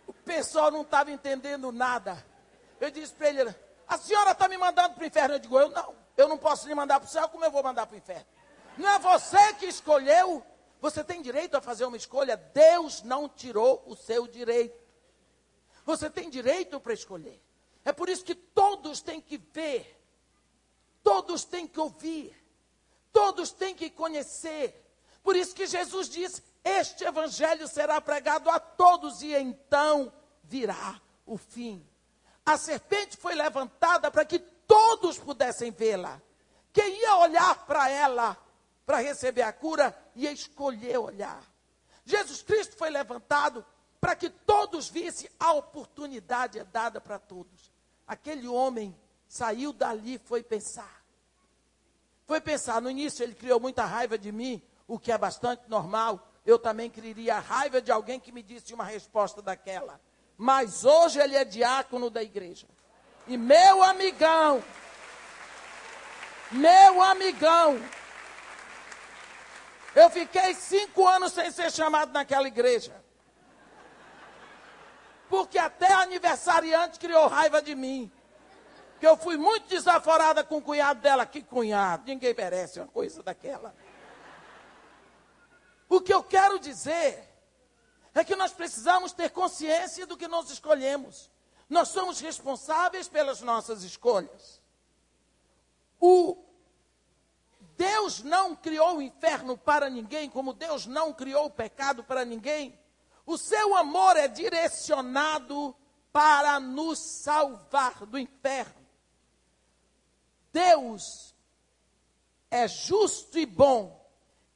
O 0.06 0.14
pessoal 0.14 0.70
não 0.70 0.84
estava 0.84 1.10
entendendo 1.10 1.72
nada. 1.72 2.24
Eu 2.80 2.92
disse 2.92 3.16
para 3.16 3.30
ele: 3.30 3.56
a 3.88 3.98
senhora 3.98 4.34
está 4.34 4.48
me 4.48 4.60
mandando 4.60 4.94
para 4.94 5.04
o 5.04 5.08
inferno? 5.08 5.34
Eu 5.34 5.40
digo: 5.40 5.60
eu 5.60 5.70
não. 5.70 5.96
Eu 6.16 6.28
não 6.28 6.38
posso 6.38 6.68
lhe 6.68 6.76
mandar 6.76 7.00
para 7.00 7.08
o 7.08 7.10
céu, 7.10 7.28
como 7.28 7.44
eu 7.44 7.50
vou 7.50 7.64
mandar 7.64 7.88
para 7.88 7.96
o 7.96 7.98
inferno? 7.98 8.28
Não 8.78 8.88
é 8.88 9.00
você 9.00 9.56
que 9.56 9.66
escolheu. 9.66 10.46
Você 10.80 11.04
tem 11.04 11.24
direito 11.24 11.58
a 11.58 11.62
fazer 11.62 11.86
uma 11.86 11.98
escolha. 11.98 12.38
Deus 12.38 13.02
não 13.02 13.28
tirou 13.28 13.82
o 13.88 13.96
seu 13.96 14.28
direito. 14.28 14.85
Você 15.86 16.10
tem 16.10 16.30
direito 16.30 16.80
para 16.80 16.94
escolher. 16.94 17.42
É 17.84 17.94
por 17.94 18.10
isso 18.10 18.26
que 18.26 18.34
todos 18.34 19.02
têm 19.02 19.22
que 19.22 19.38
ver, 19.38 20.02
todos 21.04 21.46
têm 21.46 21.68
que 21.68 21.80
ouvir, 21.80 22.36
todos 23.14 23.52
têm 23.52 23.76
que 23.76 23.92
conhecer. 23.92 24.84
Por 25.24 25.36
isso 25.36 25.54
que 25.54 25.68
Jesus 25.68 26.10
diz: 26.10 26.42
Este 26.64 27.04
evangelho 27.04 27.68
será 27.68 28.02
pregado 28.02 28.50
a 28.50 28.60
todos 28.60 29.22
e 29.22 29.34
então 29.34 30.12
virá 30.44 31.00
o 31.26 31.38
fim. 31.38 31.88
A 32.44 32.58
serpente 32.58 33.16
foi 33.18 33.36
levantada 33.36 34.10
para 34.10 34.26
que 34.26 34.40
todos 34.40 35.20
pudessem 35.20 35.72
vê-la. 35.72 36.20
Quem 36.74 37.00
ia 37.00 37.16
olhar 37.18 37.66
para 37.66 37.90
ela 37.90 38.38
para 38.86 38.98
receber 38.98 39.42
a 39.42 39.52
cura, 39.52 39.98
ia 40.16 40.32
escolher 40.32 40.98
olhar. 40.98 41.44
Jesus 42.06 42.44
Cristo 42.44 42.78
foi 42.78 42.90
levantado 42.90 43.66
para 44.06 44.16
que 44.16 44.30
todos 44.30 44.88
vissem 44.88 45.28
a 45.40 45.52
oportunidade 45.54 46.60
é 46.60 46.64
dada 46.64 47.02
para 47.02 47.18
todos. 47.18 47.72
Aquele 48.08 48.48
homem 48.48 48.96
saiu 49.28 49.74
dali, 49.74 50.20
foi 50.20 50.44
pensar. 50.44 51.04
Foi 52.28 52.40
pensar, 52.40 52.80
no 52.80 52.88
início 52.92 53.24
ele 53.24 53.34
criou 53.34 53.60
muita 53.60 53.84
raiva 53.84 54.16
de 54.16 54.32
mim, 54.32 54.62
o 54.88 55.00
que 55.00 55.12
é 55.12 55.18
bastante 55.18 55.68
normal. 55.68 56.32
Eu 56.46 56.60
também 56.60 56.88
criaria 56.88 57.40
raiva 57.40 57.82
de 57.82 57.92
alguém 57.92 58.20
que 58.20 58.32
me 58.32 58.44
disse 58.44 58.76
uma 58.76 58.84
resposta 58.84 59.42
daquela. 59.42 60.00
Mas 60.38 60.86
hoje 60.86 61.20
ele 61.20 61.36
é 61.36 61.44
diácono 61.44 62.12
da 62.12 62.22
igreja. 62.22 62.68
E 63.26 63.36
meu 63.36 63.82
amigão, 63.82 64.64
meu 66.52 67.02
amigão, 67.02 67.82
eu 69.96 70.12
fiquei 70.12 70.54
cinco 70.54 71.08
anos 71.08 71.34
sem 71.34 71.50
ser 71.50 71.72
chamado 71.72 72.14
naquela 72.14 72.48
igreja. 72.48 73.04
Porque 75.30 75.58
até 75.58 75.92
aniversariante 75.94 77.00
criou 77.00 77.28
raiva 77.28 77.62
de 77.62 77.76
mim. 77.76 78.12
Que 79.00 79.08
eu 79.08 79.18
fui 79.18 79.38
muito 79.38 79.68
desaforada 79.68 80.44
com 80.44 80.58
o 80.58 80.62
cunhado 80.62 81.02
dela. 81.02 81.26
Que 81.26 81.42
cunhado? 81.42 82.04
Ninguém 82.06 82.34
merece 82.34 82.80
uma 82.80 82.88
coisa 82.88 83.22
daquela. 83.24 83.76
O 85.88 86.02
que 86.02 86.14
eu 86.14 86.24
quero 86.24 86.60
dizer 86.60 87.32
é 88.14 88.24
que 88.24 88.36
nós 88.36 88.54
precisamos 88.54 89.12
ter 89.12 89.30
consciência 89.30 90.08
do 90.08 90.18
que 90.18 90.28
nós 90.28 90.50
escolhemos. 90.50 91.30
Nós 91.70 91.90
somos 91.90 92.20
responsáveis 92.20 93.08
pelas 93.08 93.42
nossas 93.42 93.84
escolhas. 93.84 94.62
O 96.00 96.38
Deus 97.76 98.24
não 98.24 98.56
criou 98.56 98.98
o 98.98 99.02
inferno 99.02 99.58
para 99.58 99.90
ninguém, 99.90 100.30
como 100.30 100.54
Deus 100.54 100.86
não 100.86 101.12
criou 101.14 101.46
o 101.46 101.52
pecado 101.52 102.04
para 102.04 102.24
ninguém. 102.24 102.80
O 103.26 103.38
seu 103.38 103.76
amor 103.76 104.16
é 104.18 104.28
direcionado 104.28 105.76
para 106.12 106.60
nos 106.60 107.00
salvar 107.00 108.06
do 108.06 108.18
inferno. 108.18 108.86
Deus 110.54 111.36
é 112.50 112.68
justo 112.68 113.38
e 113.38 113.46
bom. 113.46 114.06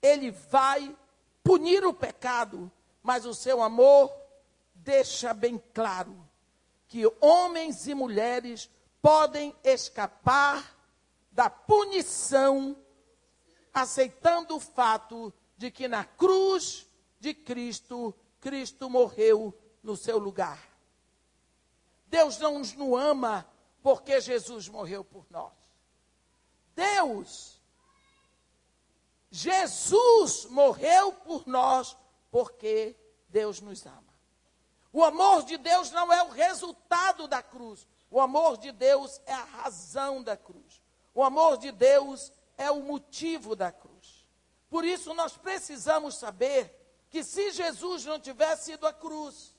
Ele 0.02 0.32
vai 0.32 0.96
punir 1.44 1.84
o 1.84 1.94
pecado, 1.94 2.72
mas 3.02 3.26
o 3.26 3.34
seu 3.34 3.62
amor 3.62 4.12
deixa 4.74 5.34
bem 5.34 5.62
claro 5.74 6.28
que 6.88 7.04
homens 7.20 7.88
e 7.88 7.94
mulheres 7.94 8.70
podem 9.02 9.56
escapar 9.64 10.76
da 11.32 11.50
punição 11.50 12.76
aceitando 13.74 14.56
o 14.56 14.60
fato 14.60 15.34
de 15.58 15.70
que 15.72 15.88
na 15.88 16.04
cruz 16.04 16.88
de 17.20 17.34
Cristo, 17.34 18.16
Cristo 18.40 18.90
morreu 18.90 19.58
no 19.84 19.96
seu 19.96 20.18
lugar. 20.18 20.60
Deus 22.08 22.38
não 22.40 22.60
nos 22.60 22.76
ama 22.98 23.48
porque 23.82 24.20
Jesus 24.20 24.68
morreu 24.68 25.04
por 25.04 25.26
nós. 25.30 25.54
Deus, 26.76 27.62
Jesus 29.30 30.46
morreu 30.46 31.14
por 31.14 31.46
nós 31.46 31.96
porque 32.32 32.96
Deus 33.28 33.62
nos 33.62 33.86
ama. 33.86 34.10
O 34.92 35.04
amor 35.04 35.44
de 35.44 35.58
Deus 35.58 35.92
não 35.92 36.12
é 36.12 36.24
o 36.24 36.30
resultado 36.30 37.28
da 37.28 37.44
cruz. 37.44 37.88
O 38.10 38.20
amor 38.20 38.58
de 38.58 38.72
Deus 38.72 39.22
é 39.26 39.34
a 39.34 39.44
razão 39.44 40.24
da 40.24 40.36
cruz. 40.36 40.82
O 41.14 41.24
amor 41.24 41.58
de 41.58 41.72
Deus 41.72 42.32
é 42.58 42.72
o 42.72 42.82
motivo 42.82 43.56
da 43.56 43.72
cruz. 43.72 44.26
Por 44.70 44.84
isso 44.84 45.14
nós 45.14 45.38
precisamos 45.38 46.16
saber 46.16 46.79
que 47.10 47.24
se 47.24 47.52
Jesus 47.52 48.06
não 48.06 48.20
tivesse 48.20 48.74
ido 48.74 48.86
à 48.86 48.94
cruz, 48.94 49.56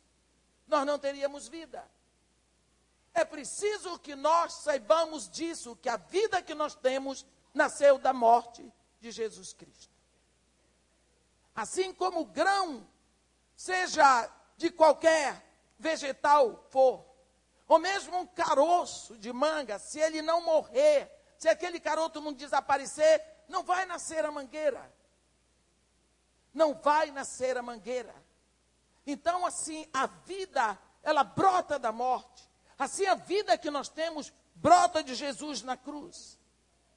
nós 0.66 0.86
não 0.86 0.98
teríamos 0.98 1.48
vida. 1.48 1.84
É 3.12 3.24
preciso 3.24 3.98
que 3.98 4.14
nós 4.14 4.53
saibamos 4.55 5.28
disso, 5.28 5.76
que 5.76 5.88
a 5.88 5.96
vida 5.96 6.40
que 6.40 6.55
nós 6.55 6.74
temos 6.74 7.26
nasceu 7.53 7.98
da 7.98 8.12
morte 8.12 8.72
de 9.01 9.11
Jesus 9.11 9.53
Cristo. 9.53 9.92
Assim 11.55 11.92
como 11.92 12.20
o 12.20 12.24
grão, 12.24 12.86
seja 13.57 14.30
de 14.57 14.70
qualquer 14.70 15.44
vegetal 15.78 16.64
for, 16.70 17.05
ou 17.66 17.78
mesmo 17.78 18.18
um 18.18 18.26
caroço 18.26 19.16
de 19.18 19.32
manga, 19.32 19.78
se 19.78 19.98
ele 19.98 20.22
não 20.22 20.40
morrer, 20.42 21.11
se 21.36 21.48
aquele 21.48 21.80
caroto 21.80 22.20
não 22.20 22.32
desaparecer, 22.32 23.22
não 23.48 23.62
vai 23.64 23.86
nascer 23.86 24.24
a 24.24 24.30
mangueira. 24.30 24.92
Não 26.53 26.74
vai 26.74 27.11
nascer 27.11 27.57
a 27.57 27.62
mangueira. 27.62 28.14
Então, 29.07 29.46
assim, 29.46 29.86
a 29.92 30.07
vida, 30.07 30.78
ela 31.03 31.24
brota 31.24 31.78
da 31.78 31.92
morte. 31.92 32.48
Assim, 32.78 33.07
a 33.07 33.14
vida 33.14 33.59
que 33.59 33.70
nós 33.70 33.88
temos 33.88 34.32
brota 34.55 35.03
de 35.03 35.14
Jesus 35.14 35.62
na 35.62 35.76
cruz. 35.76 36.38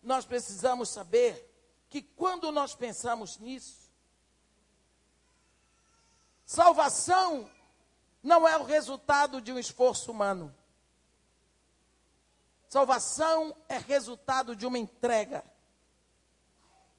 Nós 0.01 0.25
precisamos 0.25 0.89
saber 0.89 1.49
que 1.89 2.01
quando 2.01 2.51
nós 2.51 2.75
pensamos 2.75 3.37
nisso, 3.37 3.91
salvação 6.45 7.49
não 8.21 8.47
é 8.47 8.57
o 8.57 8.63
resultado 8.63 9.41
de 9.41 9.51
um 9.51 9.59
esforço 9.59 10.11
humano. 10.11 10.53
Salvação 12.67 13.55
é 13.69 13.77
resultado 13.77 14.55
de 14.55 14.65
uma 14.65 14.79
entrega. 14.79 15.43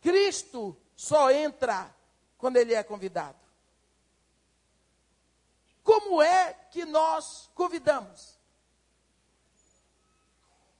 Cristo 0.00 0.76
só 0.94 1.30
entra 1.30 1.92
quando 2.38 2.56
ele 2.56 2.74
é 2.74 2.82
convidado. 2.82 3.38
Como 5.82 6.22
é 6.22 6.54
que 6.70 6.84
nós 6.84 7.50
convidamos? 7.54 8.38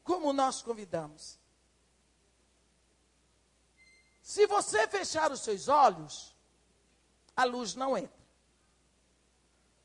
Como 0.02 0.32
nós 0.32 0.62
convidamos? 0.62 1.38
Se 4.22 4.46
você 4.46 4.88
fechar 4.88 5.30
os 5.30 5.40
seus 5.40 5.68
olhos, 5.68 6.34
a 7.36 7.44
luz 7.44 7.74
não 7.74 7.96
entra. 7.96 8.24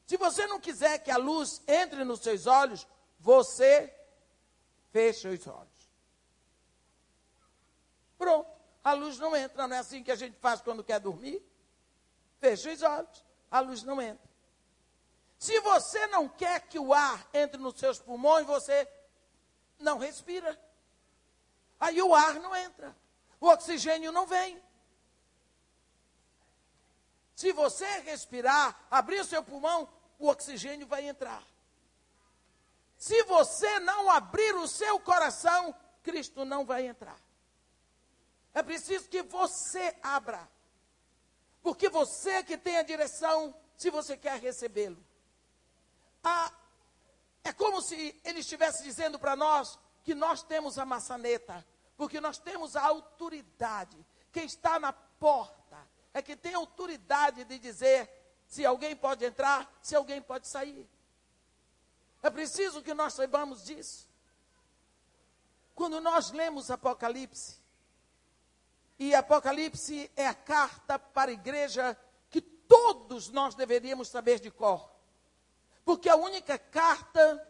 Se 0.08 0.18
você 0.18 0.48
não 0.48 0.60
quiser 0.60 1.00
que 1.00 1.12
a 1.12 1.18
luz 1.18 1.62
entre 1.68 2.04
nos 2.04 2.22
seus 2.22 2.48
olhos, 2.48 2.88
você 3.20 3.94
Fecha 4.92 5.30
os 5.30 5.48
olhos. 5.48 5.90
Pronto. 8.18 8.50
A 8.84 8.94
luz 8.94 9.18
não 9.20 9.36
entra. 9.36 9.68
Não 9.68 9.76
é 9.76 9.80
assim 9.80 10.04
que 10.04 10.12
a 10.12 10.16
gente 10.16 10.38
faz 10.40 10.62
quando 10.62 10.84
quer 10.84 11.00
dormir? 11.00 11.42
Fecha 12.40 12.72
os 12.72 12.82
olhos. 12.82 13.26
A 13.52 13.60
luz 13.60 13.84
não 13.84 14.02
entra. 14.02 14.30
Se 15.38 15.60
você 15.62 16.08
não 16.08 16.28
quer 16.28 16.68
que 16.68 16.78
o 16.78 16.94
ar 16.94 17.28
entre 17.34 17.60
nos 17.62 17.80
seus 17.80 18.00
pulmões, 18.00 18.46
você 18.46 18.88
não 19.80 19.98
respira. 19.98 20.60
Aí 21.80 22.02
o 22.02 22.14
ar 22.14 22.36
não 22.36 22.56
entra. 22.56 22.96
O 23.40 23.48
oxigênio 23.48 24.12
não 24.12 24.28
vem. 24.28 24.62
Se 27.36 27.54
você 27.54 27.86
respirar, 28.00 28.78
abrir 28.92 29.22
o 29.22 29.26
seu 29.26 29.42
pulmão, 29.42 29.90
o 30.18 30.28
oxigênio 30.28 30.86
vai 30.86 31.08
entrar. 31.08 31.42
Se 32.98 33.24
você 33.24 33.80
não 33.80 34.10
abrir 34.10 34.54
o 34.56 34.68
seu 34.68 35.00
coração, 35.00 35.74
Cristo 36.04 36.44
não 36.44 36.66
vai 36.66 36.86
entrar. 36.86 37.18
É 38.54 38.62
preciso 38.62 39.08
que 39.08 39.24
você 39.24 39.96
abra. 40.04 40.46
Porque 41.70 41.88
você 41.88 42.42
que 42.42 42.58
tem 42.58 42.78
a 42.78 42.82
direção, 42.82 43.54
se 43.78 43.92
você 43.92 44.18
quer 44.18 44.40
recebê-lo. 44.40 44.98
Ah, 46.24 46.52
é 47.44 47.54
como 47.54 47.80
se 47.80 48.20
ele 48.24 48.40
estivesse 48.40 48.82
dizendo 48.82 49.20
para 49.20 49.36
nós 49.36 49.78
que 50.04 50.16
nós 50.16 50.42
temos 50.42 50.80
a 50.80 50.84
maçaneta, 50.84 51.64
porque 51.96 52.20
nós 52.20 52.40
temos 52.40 52.76
a 52.76 52.82
autoridade. 52.82 54.04
Quem 54.32 54.46
está 54.46 54.80
na 54.80 54.92
porta 54.92 55.78
é 56.12 56.24
que 56.24 56.36
tem 56.36 56.56
autoridade 56.56 57.44
de 57.44 57.60
dizer 57.60 58.10
se 58.48 58.66
alguém 58.66 58.96
pode 58.96 59.24
entrar, 59.24 59.72
se 59.80 59.96
alguém 59.96 60.24
pode 60.24 60.48
sair. 60.48 60.90
É 62.24 62.32
preciso 62.32 62.82
que 62.82 62.96
nós 62.96 63.14
saibamos 63.14 63.64
disso. 63.64 64.10
Quando 65.76 66.02
nós 66.02 66.32
lemos 66.32 66.72
Apocalipse, 66.72 67.59
e 69.00 69.16
Apocalipse 69.16 70.12
é 70.14 70.28
a 70.28 70.34
carta 70.34 71.00
para 71.00 71.32
a 71.32 71.34
igreja 71.34 71.98
que 72.30 72.42
todos 72.42 73.30
nós 73.30 73.56
deveríamos 73.56 74.10
saber 74.10 74.42
de 74.42 74.52
cor. 74.52 74.92
Porque 75.86 76.10
é 76.10 76.12
a 76.12 76.18
única 76.18 76.60
carta 76.60 77.48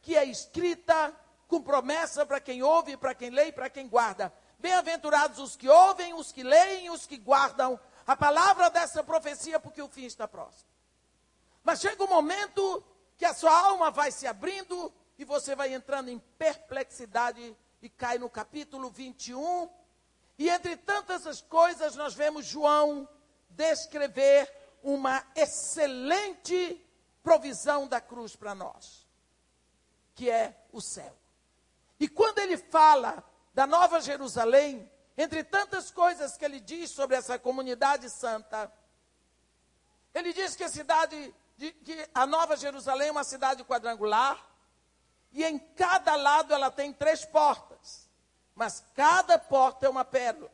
que 0.00 0.16
é 0.16 0.24
escrita 0.24 1.14
com 1.48 1.60
promessa 1.60 2.24
para 2.24 2.40
quem 2.40 2.62
ouve, 2.62 2.96
para 2.96 3.14
quem 3.14 3.30
lê 3.30 3.46
e 3.46 3.52
para 3.52 3.68
quem 3.68 3.88
guarda. 3.88 4.32
Bem-aventurados 4.60 5.40
os 5.40 5.56
que 5.56 5.68
ouvem, 5.68 6.14
os 6.14 6.30
que 6.30 6.44
leem, 6.44 6.88
os 6.88 7.04
que 7.04 7.16
guardam 7.16 7.78
a 8.06 8.16
palavra 8.16 8.70
dessa 8.70 9.02
profecia, 9.02 9.58
porque 9.58 9.82
o 9.82 9.88
fim 9.88 10.04
está 10.04 10.28
próximo. 10.28 10.70
Mas 11.64 11.80
chega 11.80 12.04
um 12.04 12.08
momento 12.08 12.84
que 13.16 13.24
a 13.24 13.34
sua 13.34 13.52
alma 13.52 13.90
vai 13.90 14.12
se 14.12 14.26
abrindo 14.26 14.92
e 15.18 15.24
você 15.24 15.56
vai 15.56 15.74
entrando 15.74 16.10
em 16.10 16.18
perplexidade 16.38 17.56
e 17.82 17.88
cai 17.88 18.18
no 18.18 18.30
capítulo 18.30 18.88
21 18.88 19.79
E 20.40 20.48
entre 20.48 20.74
tantas 20.74 21.26
as 21.26 21.42
coisas, 21.42 21.96
nós 21.96 22.14
vemos 22.14 22.46
João 22.46 23.06
descrever 23.50 24.50
uma 24.82 25.22
excelente 25.36 26.82
provisão 27.22 27.86
da 27.86 28.00
cruz 28.00 28.34
para 28.34 28.54
nós, 28.54 29.06
que 30.14 30.30
é 30.30 30.58
o 30.72 30.80
céu. 30.80 31.14
E 31.98 32.08
quando 32.08 32.38
ele 32.38 32.56
fala 32.56 33.22
da 33.52 33.66
Nova 33.66 34.00
Jerusalém, 34.00 34.90
entre 35.14 35.44
tantas 35.44 35.90
coisas 35.90 36.38
que 36.38 36.44
ele 36.46 36.58
diz 36.58 36.90
sobre 36.90 37.16
essa 37.16 37.38
comunidade 37.38 38.08
santa, 38.08 38.72
ele 40.14 40.32
diz 40.32 40.56
que 40.56 40.64
a 40.64 40.70
cidade, 40.70 41.34
de, 41.58 41.70
que 41.70 42.08
a 42.14 42.26
Nova 42.26 42.56
Jerusalém 42.56 43.08
é 43.08 43.12
uma 43.12 43.24
cidade 43.24 43.62
quadrangular, 43.62 44.42
e 45.32 45.44
em 45.44 45.58
cada 45.58 46.16
lado 46.16 46.54
ela 46.54 46.70
tem 46.70 46.94
três 46.94 47.26
portas 47.26 47.69
mas 48.60 48.84
cada 48.94 49.38
porta 49.38 49.86
é 49.86 49.88
uma 49.88 50.04
pérola. 50.04 50.52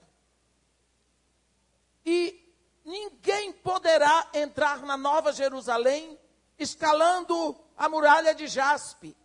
E 2.05 2.55
ninguém 2.85 3.53
poderá 3.53 4.31
entrar 4.33 4.83
na 4.83 4.97
Nova 4.97 5.33
Jerusalém 5.33 6.17
escalando 6.57 7.59
a 7.77 7.89
muralha 7.89 8.33
de 8.33 8.47
jaspe. 8.47 9.17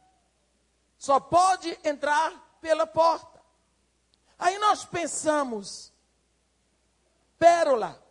Só 0.97 1.19
pode 1.19 1.79
entrar 1.83 2.57
pela 2.59 2.87
porta. 2.87 3.39
Aí 4.39 4.57
nós 4.57 4.83
pensamos, 4.83 5.93
pérola. 7.37 8.03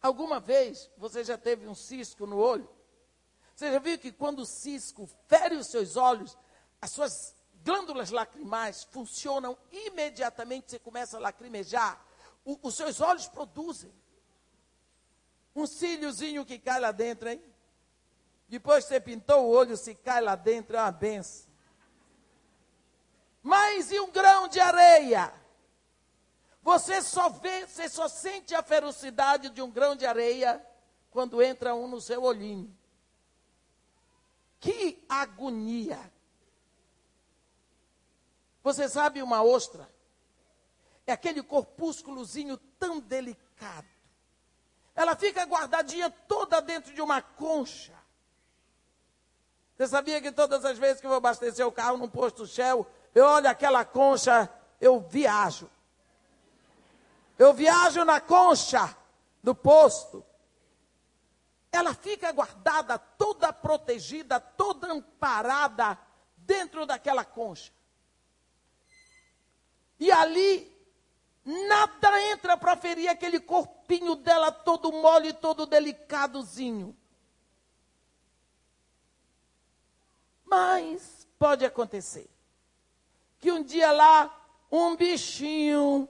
Alguma 0.00 0.40
vez 0.40 0.90
você 0.96 1.22
já 1.22 1.36
teve 1.36 1.68
um 1.68 1.74
cisco 1.74 2.24
no 2.24 2.38
olho? 2.38 2.70
Você 3.54 3.70
já 3.70 3.78
viu 3.78 3.98
que 3.98 4.10
quando 4.10 4.38
o 4.38 4.46
cisco 4.46 5.06
fere 5.28 5.56
os 5.56 5.66
seus 5.66 5.94
olhos, 5.98 6.38
as 6.80 6.90
suas 6.90 7.41
glândulas 7.64 8.10
lacrimais 8.10 8.84
funcionam 8.84 9.56
imediatamente, 9.70 10.70
você 10.70 10.78
começa 10.78 11.16
a 11.16 11.20
lacrimejar, 11.20 12.00
o, 12.44 12.58
os 12.62 12.74
seus 12.74 13.00
olhos 13.00 13.28
produzem. 13.28 13.92
Um 15.54 15.66
cíliozinho 15.66 16.44
que 16.44 16.58
cai 16.58 16.80
lá 16.80 16.92
dentro, 16.92 17.28
hein? 17.28 17.42
Depois 18.48 18.84
você 18.84 19.00
pintou 19.00 19.44
o 19.44 19.50
olho, 19.50 19.76
se 19.76 19.94
cai 19.94 20.20
lá 20.20 20.34
dentro, 20.34 20.76
é 20.76 20.80
uma 20.80 20.92
benção. 20.92 21.50
Mas 23.42 23.90
e 23.90 23.98
um 23.98 24.10
grão 24.10 24.46
de 24.46 24.60
areia? 24.60 25.32
Você 26.62 27.02
só 27.02 27.28
vê, 27.28 27.66
você 27.66 27.88
só 27.88 28.08
sente 28.08 28.54
a 28.54 28.62
ferocidade 28.62 29.50
de 29.50 29.60
um 29.60 29.70
grão 29.70 29.96
de 29.96 30.06
areia 30.06 30.64
quando 31.10 31.42
entra 31.42 31.74
um 31.74 31.88
no 31.88 32.00
seu 32.00 32.22
olhinho. 32.22 32.74
Que 34.60 35.04
agonia! 35.08 36.11
Você 38.62 38.88
sabe 38.88 39.22
uma 39.22 39.42
ostra? 39.42 39.88
É 41.06 41.12
aquele 41.12 41.42
corpúsculozinho 41.42 42.56
tão 42.78 43.00
delicado. 43.00 43.88
Ela 44.94 45.16
fica 45.16 45.44
guardadinha 45.44 46.10
toda 46.10 46.60
dentro 46.60 46.94
de 46.94 47.00
uma 47.00 47.20
concha. 47.20 47.94
Você 49.76 49.88
sabia 49.88 50.20
que 50.20 50.30
todas 50.30 50.64
as 50.64 50.78
vezes 50.78 51.00
que 51.00 51.06
eu 51.06 51.10
vou 51.10 51.16
abastecer 51.16 51.66
o 51.66 51.72
carro 51.72 51.96
num 51.96 52.08
posto 52.08 52.46
Shell, 52.46 52.86
eu 53.14 53.24
olho 53.24 53.48
aquela 53.48 53.84
concha, 53.84 54.48
eu 54.80 55.00
viajo. 55.00 55.68
Eu 57.38 57.52
viajo 57.52 58.04
na 58.04 58.20
concha 58.20 58.96
do 59.42 59.54
posto. 59.54 60.24
Ela 61.72 61.94
fica 61.94 62.30
guardada, 62.30 62.98
toda 62.98 63.52
protegida, 63.52 64.38
toda 64.38 64.92
amparada 64.92 65.98
dentro 66.36 66.86
daquela 66.86 67.24
concha. 67.24 67.72
E 70.02 70.10
ali, 70.10 70.68
nada 71.44 72.20
entra 72.22 72.56
para 72.56 72.76
ferir 72.76 73.06
aquele 73.06 73.38
corpinho 73.38 74.16
dela 74.16 74.50
todo 74.50 74.90
mole, 74.90 75.32
todo 75.32 75.64
delicadozinho. 75.64 76.96
Mas 80.44 81.24
pode 81.38 81.64
acontecer 81.64 82.28
que 83.38 83.52
um 83.52 83.62
dia 83.62 83.92
lá, 83.92 84.44
um 84.72 84.96
bichinho 84.96 86.08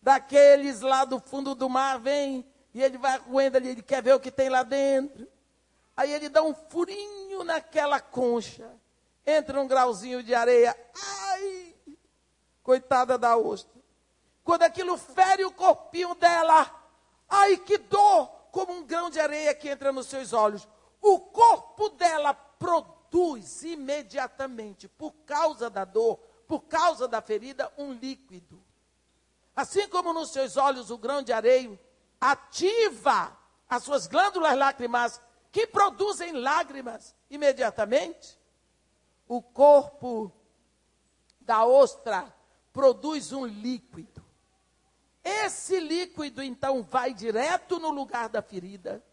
daqueles 0.00 0.80
lá 0.80 1.04
do 1.04 1.20
fundo 1.20 1.54
do 1.54 1.68
mar 1.68 1.98
vem 2.00 2.42
e 2.72 2.82
ele 2.82 2.96
vai 2.96 3.18
roendo 3.18 3.58
ali, 3.58 3.68
ele 3.68 3.82
quer 3.82 4.02
ver 4.02 4.14
o 4.14 4.20
que 4.20 4.30
tem 4.30 4.48
lá 4.48 4.62
dentro. 4.62 5.28
Aí 5.94 6.10
ele 6.10 6.30
dá 6.30 6.42
um 6.42 6.54
furinho 6.54 7.44
naquela 7.44 8.00
concha, 8.00 8.74
entra 9.26 9.60
um 9.60 9.68
grauzinho 9.68 10.22
de 10.22 10.34
areia. 10.34 10.74
Ai! 10.94 11.59
Coitada 12.70 13.18
da 13.18 13.36
ostra. 13.36 13.82
Quando 14.44 14.62
aquilo 14.62 14.96
fere 14.96 15.44
o 15.44 15.50
corpinho 15.50 16.14
dela, 16.14 16.72
ai 17.28 17.56
que 17.56 17.76
dor, 17.76 18.28
como 18.52 18.72
um 18.72 18.84
grão 18.84 19.10
de 19.10 19.18
areia 19.18 19.52
que 19.52 19.68
entra 19.68 19.90
nos 19.90 20.06
seus 20.06 20.32
olhos. 20.32 20.68
O 21.02 21.18
corpo 21.18 21.88
dela 21.88 22.32
produz 22.32 23.64
imediatamente, 23.64 24.86
por 24.86 25.10
causa 25.26 25.68
da 25.68 25.84
dor, 25.84 26.18
por 26.46 26.60
causa 26.60 27.08
da 27.08 27.20
ferida, 27.20 27.72
um 27.76 27.92
líquido. 27.92 28.62
Assim 29.56 29.88
como 29.88 30.12
nos 30.12 30.30
seus 30.30 30.56
olhos 30.56 30.92
o 30.92 30.98
grão 30.98 31.22
de 31.22 31.32
areia 31.32 31.76
ativa 32.20 33.36
as 33.68 33.82
suas 33.82 34.06
glândulas 34.06 34.56
lacrimais, 34.56 35.20
que 35.50 35.66
produzem 35.66 36.34
lágrimas 36.34 37.16
imediatamente, 37.28 38.38
o 39.26 39.42
corpo 39.42 40.32
da 41.40 41.64
ostra 41.64 42.32
produz 42.72 43.32
um 43.32 43.46
líquido. 43.46 44.24
Esse 45.22 45.78
líquido 45.78 46.42
então 46.42 46.82
vai 46.82 47.12
direto 47.12 47.78
no 47.78 47.90
lugar 47.90 48.28
da 48.28 48.40
ferida 48.40 49.04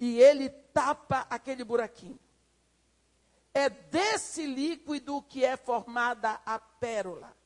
e 0.00 0.20
ele 0.20 0.48
tapa 0.48 1.26
aquele 1.30 1.62
buraquinho. 1.62 2.18
É 3.52 3.68
desse 3.68 4.46
líquido 4.46 5.22
que 5.22 5.44
é 5.44 5.56
formada 5.56 6.40
a 6.44 6.58
pérola. 6.58 7.36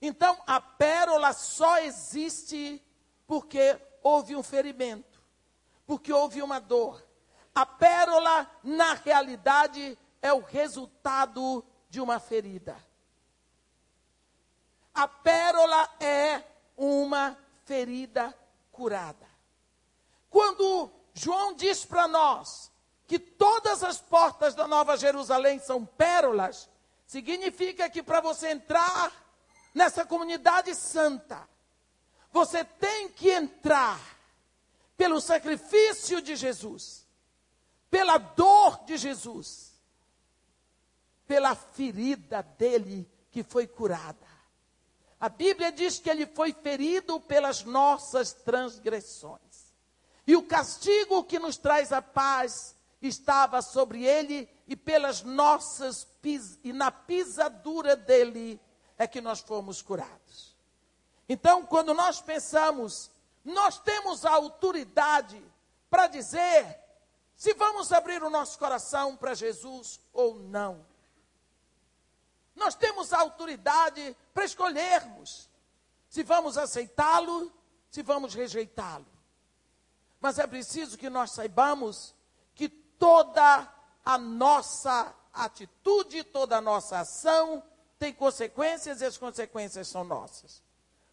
Então 0.00 0.36
a 0.46 0.60
pérola 0.60 1.32
só 1.32 1.78
existe 1.78 2.82
porque 3.26 3.78
houve 4.02 4.34
um 4.34 4.42
ferimento, 4.42 5.22
porque 5.86 6.12
houve 6.12 6.42
uma 6.42 6.58
dor. 6.58 7.06
A 7.54 7.64
pérola, 7.64 8.50
na 8.64 8.94
realidade, 8.94 9.96
é 10.20 10.32
o 10.32 10.40
resultado 10.40 11.64
de 11.88 12.00
uma 12.00 12.18
ferida. 12.18 12.76
A 14.94 15.08
pérola 15.08 15.88
é 16.00 16.42
uma 16.76 17.36
ferida 17.64 18.36
curada. 18.70 19.26
Quando 20.28 20.90
João 21.14 21.54
diz 21.54 21.84
para 21.84 22.08
nós 22.08 22.70
que 23.06 23.18
todas 23.18 23.82
as 23.82 24.00
portas 24.00 24.54
da 24.54 24.66
Nova 24.66 24.96
Jerusalém 24.96 25.58
são 25.58 25.84
pérolas, 25.84 26.68
significa 27.06 27.90
que 27.90 28.02
para 28.02 28.20
você 28.20 28.48
entrar 28.48 29.12
nessa 29.74 30.04
comunidade 30.04 30.74
santa, 30.74 31.46
você 32.30 32.64
tem 32.64 33.10
que 33.10 33.30
entrar 33.30 34.00
pelo 34.96 35.20
sacrifício 35.20 36.22
de 36.22 36.36
Jesus, 36.36 37.06
pela 37.90 38.16
dor 38.16 38.84
de 38.84 38.96
Jesus, 38.96 39.72
pela 41.26 41.54
ferida 41.54 42.42
dele 42.42 43.10
que 43.30 43.42
foi 43.42 43.66
curada. 43.66 44.31
A 45.22 45.28
Bíblia 45.28 45.70
diz 45.70 46.00
que 46.00 46.10
ele 46.10 46.26
foi 46.26 46.52
ferido 46.52 47.20
pelas 47.20 47.62
nossas 47.62 48.32
transgressões. 48.32 49.72
E 50.26 50.34
o 50.34 50.42
castigo 50.42 51.22
que 51.22 51.38
nos 51.38 51.56
traz 51.56 51.92
a 51.92 52.02
paz 52.02 52.74
estava 53.00 53.62
sobre 53.62 54.04
ele 54.04 54.48
e 54.66 54.74
pelas 54.74 55.22
nossas 55.22 56.08
e 56.64 56.72
na 56.72 56.90
pisadura 56.90 57.94
dele 57.94 58.60
é 58.98 59.06
que 59.06 59.20
nós 59.20 59.38
fomos 59.38 59.80
curados. 59.80 60.56
Então, 61.28 61.64
quando 61.66 61.94
nós 61.94 62.20
pensamos, 62.20 63.08
nós 63.44 63.78
temos 63.78 64.24
a 64.24 64.32
autoridade 64.32 65.40
para 65.88 66.08
dizer 66.08 66.80
se 67.36 67.54
vamos 67.54 67.92
abrir 67.92 68.24
o 68.24 68.30
nosso 68.30 68.58
coração 68.58 69.16
para 69.16 69.34
Jesus 69.34 70.00
ou 70.12 70.40
não. 70.40 70.84
Nós 72.54 72.74
temos 72.74 73.12
a 73.12 73.20
autoridade 73.20 74.16
para 74.32 74.44
escolhermos 74.44 75.50
se 76.12 76.22
vamos 76.22 76.58
aceitá-lo, 76.58 77.50
se 77.90 78.02
vamos 78.02 78.34
rejeitá-lo. 78.34 79.06
Mas 80.20 80.38
é 80.38 80.46
preciso 80.46 80.98
que 80.98 81.08
nós 81.08 81.32
saibamos 81.32 82.14
que 82.54 82.68
toda 82.68 83.66
a 84.04 84.18
nossa 84.18 85.14
atitude, 85.32 86.22
toda 86.22 86.58
a 86.58 86.60
nossa 86.60 87.00
ação 87.00 87.62
tem 87.98 88.12
consequências 88.12 89.00
e 89.00 89.06
as 89.06 89.16
consequências 89.16 89.88
são 89.88 90.04
nossas. 90.04 90.62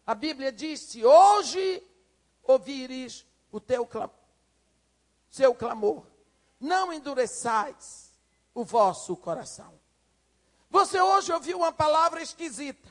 A 0.06 0.14
Bíblia 0.14 0.52
diz: 0.52 0.80
se 0.80 1.02
hoje 1.02 1.82
ouvires 2.42 3.26
o 3.50 3.58
teu 3.58 3.86
clamor, 3.86 4.14
seu 5.30 5.54
clamor, 5.54 6.04
não 6.60 6.92
endureçais 6.92 8.12
o 8.52 8.64
vosso 8.64 9.16
coração. 9.16 9.79
Você 10.70 11.00
hoje 11.00 11.32
ouviu 11.32 11.58
uma 11.58 11.72
palavra 11.72 12.22
esquisita. 12.22 12.88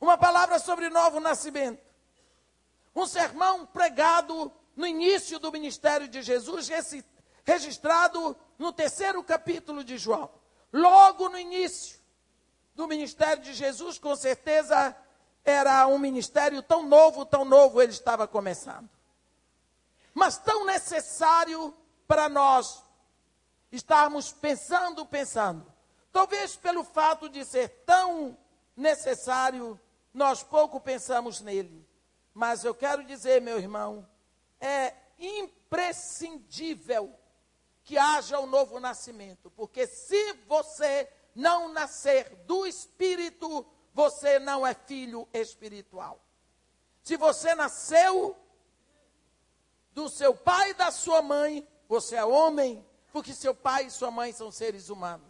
Uma 0.00 0.16
palavra 0.16 0.58
sobre 0.60 0.88
novo 0.88 1.18
nascimento. 1.18 1.84
Um 2.94 3.06
sermão 3.06 3.66
pregado 3.66 4.52
no 4.76 4.86
início 4.86 5.40
do 5.40 5.50
ministério 5.50 6.06
de 6.06 6.22
Jesus, 6.22 6.68
registrado 7.44 8.36
no 8.56 8.72
terceiro 8.72 9.22
capítulo 9.24 9.82
de 9.82 9.98
João. 9.98 10.30
Logo 10.72 11.28
no 11.28 11.38
início 11.38 11.98
do 12.74 12.86
ministério 12.86 13.42
de 13.42 13.52
Jesus, 13.52 13.98
com 13.98 14.14
certeza 14.14 14.96
era 15.44 15.86
um 15.88 15.98
ministério 15.98 16.62
tão 16.62 16.86
novo, 16.86 17.26
tão 17.26 17.44
novo 17.44 17.82
ele 17.82 17.90
estava 17.90 18.28
começando. 18.28 18.88
Mas 20.14 20.38
tão 20.38 20.64
necessário 20.64 21.74
para 22.06 22.28
nós 22.28 22.84
estarmos 23.72 24.32
pensando, 24.32 25.04
pensando. 25.04 25.66
Talvez 26.12 26.56
pelo 26.56 26.84
fato 26.84 27.28
de 27.28 27.44
ser 27.44 27.68
tão 27.84 28.36
necessário, 28.76 29.78
nós 30.12 30.42
pouco 30.42 30.80
pensamos 30.80 31.40
nele. 31.40 31.86
Mas 32.32 32.64
eu 32.64 32.74
quero 32.74 33.04
dizer, 33.04 33.40
meu 33.40 33.58
irmão, 33.58 34.08
é 34.60 34.94
imprescindível 35.18 37.12
que 37.82 37.96
haja 37.96 38.38
um 38.38 38.46
novo 38.46 38.78
nascimento, 38.78 39.50
porque 39.50 39.86
se 39.86 40.34
você 40.46 41.10
não 41.34 41.68
nascer 41.72 42.28
do 42.46 42.66
Espírito, 42.66 43.66
você 43.94 44.38
não 44.38 44.66
é 44.66 44.74
filho 44.74 45.26
espiritual. 45.32 46.20
Se 47.02 47.16
você 47.16 47.54
nasceu 47.54 48.36
do 49.92 50.08
seu 50.08 50.34
pai 50.34 50.70
e 50.70 50.74
da 50.74 50.90
sua 50.90 51.22
mãe, 51.22 51.66
você 51.88 52.16
é 52.16 52.24
homem, 52.24 52.86
porque 53.12 53.32
seu 53.32 53.54
pai 53.54 53.86
e 53.86 53.90
sua 53.90 54.10
mãe 54.10 54.32
são 54.32 54.50
seres 54.52 54.90
humanos. 54.90 55.27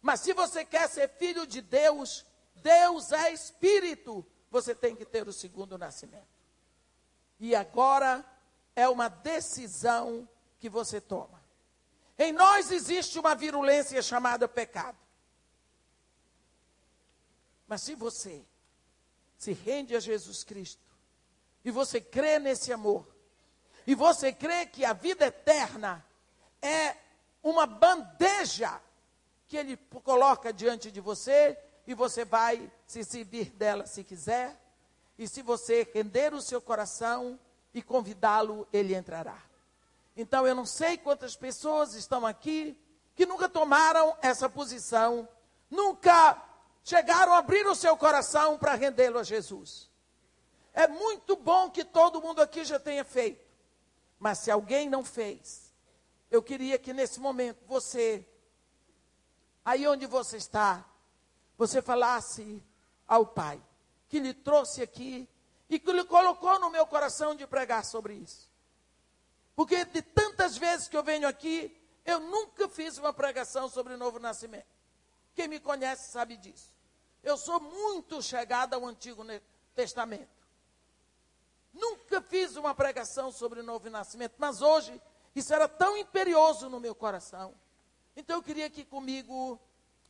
Mas 0.00 0.20
se 0.20 0.32
você 0.32 0.64
quer 0.64 0.88
ser 0.88 1.08
filho 1.08 1.46
de 1.46 1.60
Deus, 1.60 2.24
Deus 2.56 3.12
é 3.12 3.32
espírito, 3.32 4.24
você 4.50 4.74
tem 4.74 4.94
que 4.94 5.04
ter 5.04 5.28
o 5.28 5.32
segundo 5.32 5.76
nascimento. 5.76 6.28
E 7.40 7.54
agora 7.54 8.24
é 8.74 8.88
uma 8.88 9.08
decisão 9.08 10.28
que 10.58 10.68
você 10.68 11.00
toma. 11.00 11.42
Em 12.18 12.32
nós 12.32 12.70
existe 12.72 13.18
uma 13.18 13.34
virulência 13.34 14.00
chamada 14.02 14.48
pecado. 14.48 14.98
Mas 17.66 17.82
se 17.82 17.94
você 17.94 18.44
se 19.36 19.52
rende 19.52 19.94
a 19.94 20.00
Jesus 20.00 20.42
Cristo, 20.42 20.82
e 21.64 21.70
você 21.70 22.00
crê 22.00 22.38
nesse 22.38 22.72
amor, 22.72 23.06
e 23.86 23.94
você 23.94 24.32
crê 24.32 24.66
que 24.66 24.84
a 24.84 24.92
vida 24.92 25.26
eterna 25.26 26.04
é 26.60 26.96
uma 27.42 27.66
bandeja 27.66 28.80
que 29.48 29.56
Ele 29.56 29.76
coloca 30.04 30.52
diante 30.52 30.90
de 30.90 31.00
você, 31.00 31.58
e 31.86 31.94
você 31.94 32.24
vai 32.24 32.70
se 32.86 33.02
servir 33.02 33.50
dela 33.50 33.86
se 33.86 34.04
quiser, 34.04 34.60
e 35.18 35.26
se 35.26 35.42
você 35.42 35.88
render 35.94 36.34
o 36.34 36.42
seu 36.42 36.60
coração 36.60 37.40
e 37.72 37.82
convidá-lo, 37.82 38.68
Ele 38.72 38.94
entrará. 38.94 39.42
Então 40.14 40.46
eu 40.46 40.54
não 40.54 40.66
sei 40.66 40.98
quantas 40.98 41.34
pessoas 41.34 41.94
estão 41.94 42.26
aqui 42.26 42.76
que 43.16 43.24
nunca 43.24 43.48
tomaram 43.48 44.16
essa 44.20 44.48
posição, 44.48 45.28
nunca 45.70 46.40
chegaram 46.84 47.32
a 47.32 47.38
abrir 47.38 47.66
o 47.66 47.74
seu 47.74 47.96
coração 47.96 48.58
para 48.58 48.74
rendê-lo 48.74 49.18
a 49.18 49.22
Jesus. 49.22 49.90
É 50.72 50.86
muito 50.86 51.36
bom 51.36 51.70
que 51.70 51.84
todo 51.84 52.20
mundo 52.20 52.40
aqui 52.40 52.64
já 52.64 52.78
tenha 52.78 53.04
feito, 53.04 53.44
mas 54.18 54.38
se 54.38 54.50
alguém 54.50 54.88
não 54.88 55.04
fez, 55.04 55.72
eu 56.30 56.42
queria 56.42 56.78
que 56.78 56.92
nesse 56.92 57.18
momento 57.18 57.64
você, 57.66 58.24
aí 59.68 59.86
onde 59.86 60.06
você 60.06 60.38
está, 60.38 60.82
você 61.58 61.82
falasse 61.82 62.62
ao 63.06 63.26
Pai, 63.26 63.62
que 64.08 64.18
lhe 64.18 64.32
trouxe 64.32 64.80
aqui 64.80 65.28
e 65.68 65.78
que 65.78 65.92
lhe 65.92 66.04
colocou 66.04 66.58
no 66.58 66.70
meu 66.70 66.86
coração 66.86 67.34
de 67.34 67.46
pregar 67.46 67.84
sobre 67.84 68.14
isso. 68.14 68.50
Porque 69.54 69.84
de 69.84 70.00
tantas 70.00 70.56
vezes 70.56 70.88
que 70.88 70.96
eu 70.96 71.02
venho 71.02 71.28
aqui, 71.28 71.76
eu 72.06 72.18
nunca 72.18 72.66
fiz 72.70 72.96
uma 72.96 73.12
pregação 73.12 73.68
sobre 73.68 73.92
o 73.92 73.98
novo 73.98 74.18
nascimento. 74.18 74.64
Quem 75.34 75.46
me 75.46 75.60
conhece 75.60 76.12
sabe 76.12 76.38
disso. 76.38 76.74
Eu 77.22 77.36
sou 77.36 77.60
muito 77.60 78.22
chegada 78.22 78.74
ao 78.74 78.86
Antigo 78.86 79.22
Testamento. 79.74 80.30
Nunca 81.74 82.22
fiz 82.22 82.56
uma 82.56 82.74
pregação 82.74 83.30
sobre 83.30 83.60
o 83.60 83.62
novo 83.62 83.90
nascimento, 83.90 84.32
mas 84.38 84.62
hoje 84.62 84.98
isso 85.36 85.52
era 85.52 85.68
tão 85.68 85.94
imperioso 85.98 86.70
no 86.70 86.80
meu 86.80 86.94
coração. 86.94 87.54
Então 88.18 88.36
eu 88.36 88.42
queria 88.42 88.68
que 88.68 88.84
comigo 88.84 89.58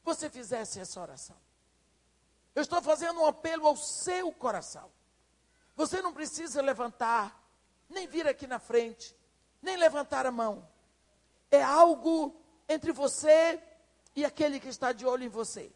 você 0.03 0.29
fizesse 0.29 0.81
essa 0.81 1.01
oração. 1.01 1.37
Eu 2.57 2.63
estou 2.63 2.83
fazendo 2.83 3.21
um 3.21 3.27
apelo 3.27 3.69
ao 3.69 3.77
seu 3.77 4.33
coração. 4.33 4.91
Você 5.77 6.03
não 6.03 6.13
precisa 6.13 6.61
levantar, 6.61 7.41
nem 7.89 8.09
vir 8.09 8.27
aqui 8.27 8.49
na 8.49 8.59
frente 8.59 9.17
nem 9.63 9.77
levantar 9.77 10.27
a 10.27 10.31
mão. 10.31 10.69
É 11.51 11.63
algo 11.63 12.35
entre 12.69 12.93
você 12.93 13.61
e 14.15 14.25
aquele 14.25 14.61
que 14.61 14.69
está 14.69 14.93
de 14.93 15.07
olho 15.07 15.25
em 15.25 15.29
você. 15.29 15.73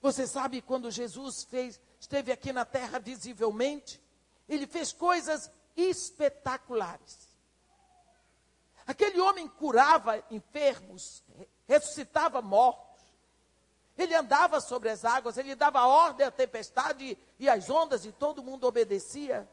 Você 0.00 0.26
sabe 0.26 0.60
quando 0.60 0.90
Jesus 0.90 1.44
fez, 1.44 1.80
esteve 1.98 2.30
aqui 2.30 2.52
na 2.52 2.64
terra 2.64 2.98
visivelmente, 2.98 4.00
ele 4.48 4.66
fez 4.66 4.92
coisas 4.92 5.50
espetaculares. 5.76 7.23
Aquele 8.86 9.20
homem 9.20 9.48
curava 9.48 10.22
enfermos, 10.30 11.22
ressuscitava 11.66 12.42
mortos. 12.42 12.84
Ele 13.96 14.14
andava 14.14 14.60
sobre 14.60 14.90
as 14.90 15.04
águas, 15.04 15.36
ele 15.36 15.54
dava 15.54 15.86
ordem 15.86 16.26
à 16.26 16.30
tempestade 16.30 17.16
e 17.38 17.48
às 17.48 17.70
ondas 17.70 18.04
e 18.04 18.12
todo 18.12 18.42
mundo 18.42 18.66
obedecia. 18.66 19.48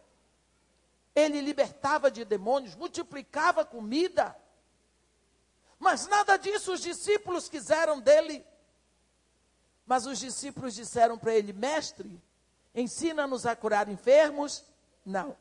Ele 1.13 1.41
libertava 1.41 2.09
de 2.09 2.25
demônios, 2.25 2.75
multiplicava 2.75 3.63
comida. 3.63 4.35
Mas 5.77 6.07
nada 6.07 6.37
disso 6.37 6.73
os 6.73 6.81
discípulos 6.81 7.47
quiseram 7.47 7.99
dele. 7.99 8.45
Mas 9.85 10.05
os 10.05 10.19
discípulos 10.19 10.73
disseram 10.73 11.17
para 11.17 11.33
ele: 11.33 11.53
Mestre, 11.53 12.21
ensina-nos 12.73 13.45
a 13.45 13.55
curar 13.55 13.89
enfermos? 13.89 14.63
Não. 15.05 15.37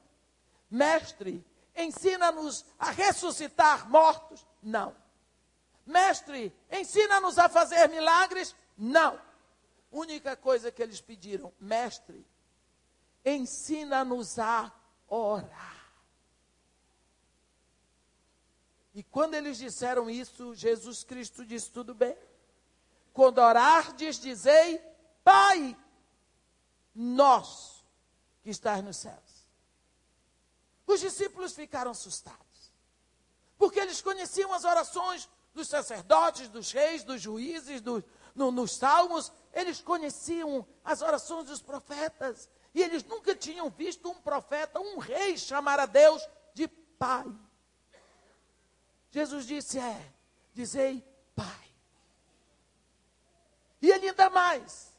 Mestre, 0.71 1.45
ensina-nos 1.83 2.65
a 2.79 2.91
ressuscitar 2.91 3.89
mortos? 3.89 4.47
Não. 4.63 4.95
Mestre, 5.87 6.55
ensina-nos 6.71 7.39
a 7.39 7.49
fazer 7.49 7.89
milagres? 7.89 8.55
Não. 8.77 9.21
Única 9.91 10.37
coisa 10.37 10.71
que 10.71 10.83
eles 10.83 11.01
pediram, 11.01 11.53
mestre, 11.59 12.25
ensina-nos 13.25 14.39
a 14.39 14.73
orar. 15.09 15.81
E 18.95 19.03
quando 19.03 19.35
eles 19.35 19.59
disseram 19.59 20.09
isso, 20.09 20.55
Jesus 20.55 21.03
Cristo 21.05 21.45
disse: 21.45 21.71
tudo 21.71 21.95
bem. 21.95 22.17
Quando 23.13 23.39
orardes, 23.39 24.21
dizei, 24.21 24.81
Pai, 25.25 25.77
nós 26.95 27.85
que 28.43 28.51
estás 28.51 28.83
nos 28.83 28.97
céus. 28.97 29.30
Os 30.91 30.99
discípulos 30.99 31.53
ficaram 31.53 31.93
assustados, 31.93 32.73
porque 33.57 33.79
eles 33.79 34.03
conheciam 34.03 34.53
as 34.53 34.65
orações 34.65 35.31
dos 35.55 35.69
sacerdotes, 35.69 36.49
dos 36.49 36.73
reis, 36.73 37.05
dos 37.05 37.23
juízes, 37.23 37.81
do, 37.81 38.03
no, 38.35 38.51
nos 38.51 38.73
salmos, 38.73 39.31
eles 39.53 39.81
conheciam 39.81 40.67
as 40.85 41.01
orações 41.01 41.47
dos 41.47 41.63
profetas, 41.63 42.51
e 42.75 42.83
eles 42.83 43.05
nunca 43.05 43.37
tinham 43.37 43.71
visto 43.71 44.11
um 44.11 44.21
profeta, 44.21 44.81
um 44.81 44.99
rei, 44.99 45.39
chamar 45.39 45.79
a 45.79 45.87
Deus 45.87 46.29
de 46.55 46.67
Pai. 46.67 47.33
Jesus 49.13 49.47
disse: 49.47 49.79
É, 49.79 50.13
dizei 50.53 51.05
Pai. 51.37 51.73
E 53.81 53.93
ele 53.93 54.09
ainda 54.09 54.29
mais: 54.29 54.93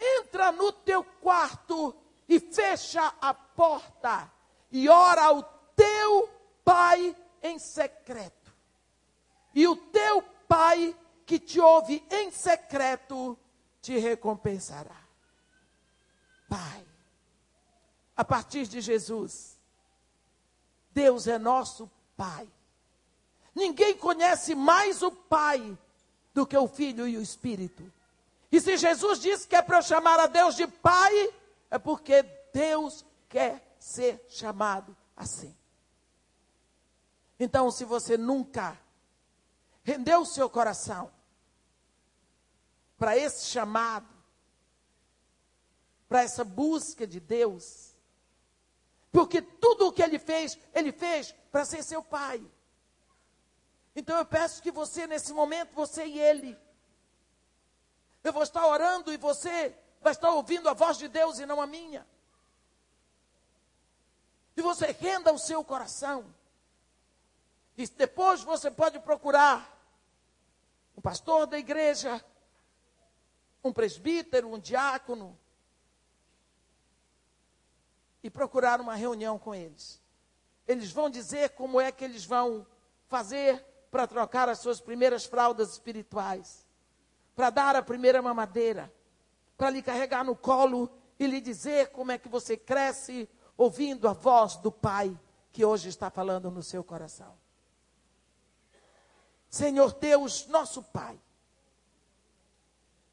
entra 0.00 0.50
no 0.52 0.72
teu 0.72 1.04
quarto 1.04 1.94
e 2.26 2.40
fecha 2.40 3.14
a 3.20 3.34
porta 3.34 4.34
e 4.70 4.88
ora 4.88 5.24
ao 5.24 5.42
teu 5.74 6.30
Pai 6.64 7.16
em 7.42 7.58
secreto. 7.58 8.52
E 9.54 9.68
o 9.68 9.76
teu 9.76 10.22
Pai 10.48 10.96
que 11.24 11.38
te 11.38 11.60
ouve 11.60 12.04
em 12.10 12.30
secreto 12.30 13.38
te 13.80 13.98
recompensará. 13.98 14.96
Pai. 16.48 16.86
A 18.16 18.24
partir 18.24 18.66
de 18.66 18.80
Jesus, 18.80 19.58
Deus 20.90 21.26
é 21.26 21.38
nosso 21.38 21.90
Pai. 22.16 22.48
Ninguém 23.54 23.96
conhece 23.96 24.54
mais 24.54 25.02
o 25.02 25.10
Pai 25.10 25.76
do 26.32 26.46
que 26.46 26.56
o 26.56 26.68
Filho 26.68 27.06
e 27.06 27.16
o 27.16 27.22
Espírito. 27.22 27.92
E 28.50 28.60
se 28.60 28.76
Jesus 28.76 29.20
disse 29.20 29.46
que 29.46 29.56
é 29.56 29.62
para 29.62 29.82
chamar 29.82 30.18
a 30.20 30.26
Deus 30.26 30.54
de 30.54 30.66
Pai, 30.66 31.34
é 31.70 31.78
porque 31.78 32.22
Deus 32.52 33.04
quer 33.28 33.65
ser 33.86 34.20
chamado 34.28 34.96
assim. 35.16 35.56
Então, 37.38 37.70
se 37.70 37.84
você 37.84 38.16
nunca 38.16 38.76
rendeu 39.84 40.22
o 40.22 40.26
seu 40.26 40.50
coração 40.50 41.12
para 42.98 43.16
esse 43.16 43.46
chamado, 43.46 44.08
para 46.08 46.24
essa 46.24 46.42
busca 46.42 47.06
de 47.06 47.20
Deus. 47.20 47.94
Porque 49.12 49.40
tudo 49.40 49.86
o 49.86 49.92
que 49.92 50.02
ele 50.02 50.18
fez, 50.18 50.58
ele 50.74 50.90
fez 50.90 51.32
para 51.52 51.64
ser 51.64 51.84
seu 51.84 52.02
pai. 52.02 52.44
Então 53.94 54.18
eu 54.18 54.26
peço 54.26 54.60
que 54.60 54.72
você, 54.72 55.06
nesse 55.06 55.32
momento, 55.32 55.74
você 55.74 56.04
e 56.04 56.18
ele, 56.18 56.58
eu 58.24 58.32
vou 58.32 58.42
estar 58.42 58.66
orando 58.66 59.12
e 59.12 59.16
você 59.16 59.78
vai 60.00 60.12
estar 60.12 60.30
ouvindo 60.30 60.68
a 60.68 60.74
voz 60.74 60.98
de 60.98 61.06
Deus 61.06 61.38
e 61.38 61.46
não 61.46 61.60
a 61.60 61.66
minha. 61.68 62.04
E 64.56 64.62
você 64.62 64.86
renda 64.86 65.32
o 65.32 65.38
seu 65.38 65.62
coração. 65.62 66.24
E 67.76 67.86
depois 67.86 68.42
você 68.42 68.70
pode 68.70 68.98
procurar 69.00 69.76
um 70.96 71.00
pastor 71.00 71.46
da 71.46 71.58
igreja, 71.58 72.24
um 73.62 73.72
presbítero, 73.72 74.48
um 74.48 74.58
diácono, 74.58 75.38
e 78.22 78.30
procurar 78.30 78.80
uma 78.80 78.94
reunião 78.94 79.38
com 79.38 79.54
eles. 79.54 80.00
Eles 80.66 80.90
vão 80.90 81.10
dizer 81.10 81.50
como 81.50 81.80
é 81.80 81.92
que 81.92 82.04
eles 82.04 82.24
vão 82.24 82.66
fazer 83.08 83.64
para 83.90 84.06
trocar 84.06 84.48
as 84.48 84.58
suas 84.58 84.80
primeiras 84.80 85.26
fraldas 85.26 85.72
espirituais, 85.72 86.66
para 87.36 87.50
dar 87.50 87.76
a 87.76 87.82
primeira 87.82 88.20
mamadeira, 88.20 88.92
para 89.56 89.70
lhe 89.70 89.82
carregar 89.82 90.24
no 90.24 90.34
colo 90.34 90.90
e 91.18 91.26
lhe 91.26 91.40
dizer 91.40 91.90
como 91.90 92.10
é 92.10 92.18
que 92.18 92.28
você 92.28 92.56
cresce 92.56 93.28
ouvindo 93.56 94.08
a 94.08 94.12
voz 94.12 94.56
do 94.56 94.70
Pai 94.70 95.18
que 95.52 95.64
hoje 95.64 95.88
está 95.88 96.10
falando 96.10 96.50
no 96.50 96.62
seu 96.62 96.84
coração. 96.84 97.34
Senhor 99.48 99.94
Deus, 99.94 100.46
nosso 100.48 100.82
Pai, 100.82 101.18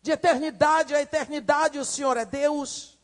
de 0.02 0.12
eternidade 0.12 0.94
a 0.94 1.02
eternidade 1.02 1.80
o 1.80 1.86
Senhor 1.86 2.18
é 2.18 2.26
Deus. 2.26 3.00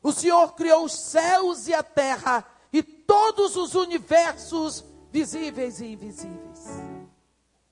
O 0.00 0.12
Senhor 0.12 0.54
criou 0.54 0.84
os 0.84 0.92
céus 0.92 1.66
e 1.66 1.74
a 1.74 1.82
terra 1.82 2.46
e 2.72 2.82
todos 2.82 3.56
os 3.56 3.74
universos 3.74 4.84
visíveis 5.10 5.80
e 5.80 5.86
invisíveis. 5.86 6.60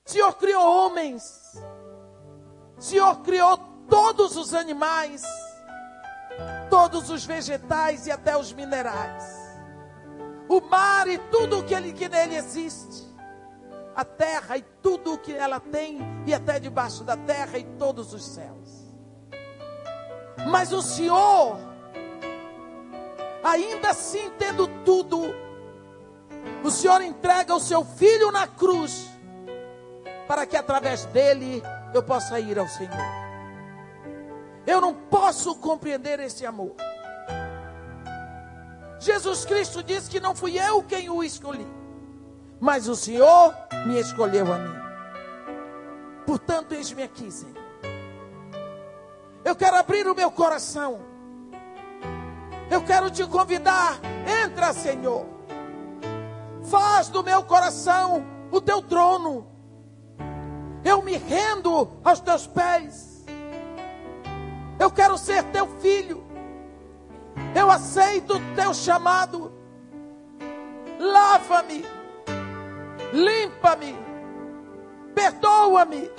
O 0.05 0.11
Senhor 0.11 0.33
criou 0.33 0.61
homens. 0.61 1.53
O 2.77 2.81
Senhor 2.81 3.21
criou 3.21 3.57
todos 3.89 4.35
os 4.35 4.53
animais, 4.53 5.23
todos 6.75 7.09
os 7.09 7.23
vegetais 7.23 8.05
e 8.05 8.11
até 8.11 8.35
os 8.35 8.51
minerais. 8.51 9.23
O 10.49 10.59
mar 10.59 11.07
e 11.07 11.17
tudo 11.17 11.59
o 11.59 11.63
que, 11.63 11.73
ele, 11.73 11.93
que 11.93 12.09
nele 12.09 12.35
existe. 12.35 13.05
A 13.95 14.03
terra 14.03 14.57
e 14.57 14.61
tudo 14.83 15.13
o 15.13 15.17
que 15.17 15.31
ela 15.31 15.57
tem, 15.57 15.99
e 16.27 16.33
até 16.33 16.59
debaixo 16.59 17.01
da 17.05 17.15
terra 17.15 17.57
e 17.57 17.63
todos 17.79 18.13
os 18.13 18.25
céus. 18.25 18.93
Mas 20.49 20.73
o 20.73 20.81
Senhor, 20.81 21.57
ainda 23.41 23.91
assim 23.91 24.29
tendo 24.37 24.67
tudo, 24.83 25.33
o 26.61 26.69
Senhor 26.69 27.01
entrega 27.01 27.55
o 27.55 27.59
seu 27.59 27.85
filho 27.85 28.33
na 28.33 28.47
cruz, 28.47 29.09
para 30.27 30.45
que 30.45 30.57
através 30.57 31.05
dele 31.05 31.63
eu 31.93 32.03
possa 32.03 32.37
ir 32.37 32.59
ao 32.59 32.67
Senhor. 32.67 33.24
Eu 34.65 34.81
não 34.81 34.93
posso 34.93 35.55
compreender 35.55 36.19
esse 36.19 36.45
amor. 36.45 36.75
Jesus 38.99 39.45
Cristo 39.45 39.83
disse 39.83 40.09
que 40.09 40.19
não 40.19 40.33
fui 40.35 40.57
eu 40.57 40.81
quem 40.81 41.09
o 41.09 41.23
escolhi, 41.23 41.67
mas 42.59 42.87
o 42.87 42.95
Senhor 42.95 43.53
me 43.85 43.99
escolheu 43.99 44.51
a 44.51 44.57
mim. 44.57 44.75
Portanto, 46.25 46.73
eis-me 46.73 47.03
aqui, 47.03 47.29
Senhor. 47.29 47.53
Eu 49.43 49.55
quero 49.55 49.77
abrir 49.77 50.07
o 50.07 50.15
meu 50.15 50.31
coração. 50.31 50.99
Eu 52.71 52.81
quero 52.81 53.11
te 53.11 53.23
convidar. 53.27 53.99
Entra, 54.43 54.73
Senhor. 54.73 55.27
Faz 56.63 57.09
do 57.09 57.23
meu 57.23 57.43
coração 57.43 58.25
o 58.51 58.59
teu 58.59 58.81
trono. 58.81 59.47
Eu 60.83 61.03
me 61.03 61.15
rendo 61.15 61.87
aos 62.03 62.19
teus 62.19 62.47
pés. 62.47 63.14
Eu 64.79 64.91
quero 64.91 65.17
ser 65.17 65.43
teu 65.45 65.67
filho. 65.79 66.23
Eu 67.55 67.71
aceito 67.71 68.35
o 68.35 68.55
teu 68.55 68.73
chamado. 68.73 69.53
Lava-me. 70.99 71.85
Limpa-me. 73.13 73.97
Perdoa-me. 75.13 76.09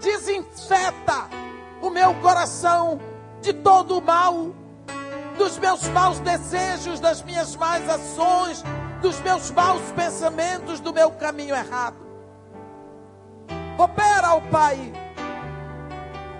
Desinfeta 0.00 1.28
o 1.80 1.90
meu 1.90 2.14
coração 2.16 3.00
de 3.40 3.52
todo 3.52 3.98
o 3.98 4.02
mal, 4.02 4.54
dos 5.36 5.58
meus 5.58 5.86
maus 5.88 6.18
desejos, 6.20 7.00
das 7.00 7.22
minhas 7.22 7.56
más 7.56 7.88
ações, 7.88 8.62
dos 9.00 9.20
meus 9.20 9.50
maus 9.50 9.82
pensamentos, 9.92 10.80
do 10.80 10.92
meu 10.92 11.10
caminho 11.12 11.54
errado. 11.54 11.96
Opera, 13.78 14.34
ó 14.34 14.40
Pai 14.40 15.07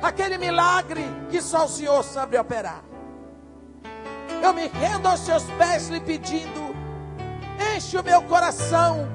aquele 0.02 0.38
milagre 0.38 1.04
que 1.30 1.40
só 1.40 1.64
o 1.64 1.68
Senhor 1.68 2.02
sabe 2.04 2.38
operar. 2.38 2.82
Eu 4.42 4.52
me 4.52 4.68
rendo 4.68 5.06
aos 5.06 5.20
seus 5.20 5.44
pés 5.58 5.88
lhe 5.88 6.00
pedindo, 6.00 6.74
enche 7.74 7.98
o 7.98 8.04
meu 8.04 8.22
coração 8.22 9.08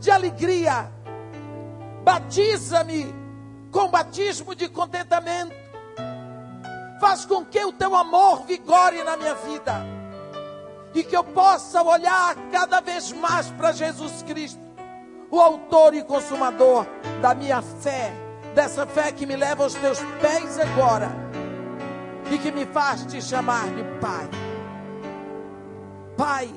de 0.00 0.10
alegria, 0.10 0.90
batiza-me 2.02 3.14
com 3.70 3.88
batismo 3.88 4.54
de 4.54 4.68
contentamento, 4.68 5.54
faz 7.00 7.24
com 7.24 7.44
que 7.44 7.64
o 7.64 7.72
teu 7.72 7.94
amor 7.94 8.44
vigore 8.44 9.02
na 9.04 9.16
minha 9.16 9.34
vida. 9.34 9.94
E 10.92 11.02
que 11.02 11.16
eu 11.16 11.24
possa 11.24 11.82
olhar 11.82 12.36
cada 12.52 12.80
vez 12.80 13.10
mais 13.12 13.50
para 13.50 13.72
Jesus 13.72 14.22
Cristo, 14.22 14.60
o 15.28 15.40
autor 15.40 15.92
e 15.92 16.04
consumador 16.04 16.86
da 17.20 17.34
minha 17.34 17.60
fé 17.60 18.23
dessa 18.54 18.86
fé 18.86 19.10
que 19.12 19.26
me 19.26 19.36
leva 19.36 19.64
aos 19.64 19.74
teus 19.74 19.98
pés 20.20 20.58
agora 20.58 21.10
e 22.30 22.38
que 22.38 22.52
me 22.52 22.64
faz 22.66 23.04
te 23.04 23.20
chamar 23.20 23.68
de 23.68 23.82
Pai. 24.00 24.28
Pai, 26.16 26.54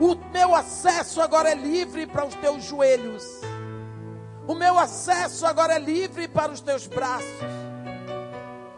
o 0.00 0.14
meu 0.32 0.54
acesso 0.54 1.20
agora 1.20 1.50
é 1.50 1.54
livre 1.54 2.06
para 2.06 2.26
os 2.26 2.34
teus 2.34 2.64
joelhos. 2.64 3.24
O 4.46 4.54
meu 4.54 4.78
acesso 4.78 5.46
agora 5.46 5.74
é 5.74 5.78
livre 5.78 6.28
para 6.28 6.52
os 6.52 6.60
teus 6.60 6.86
braços. 6.86 7.40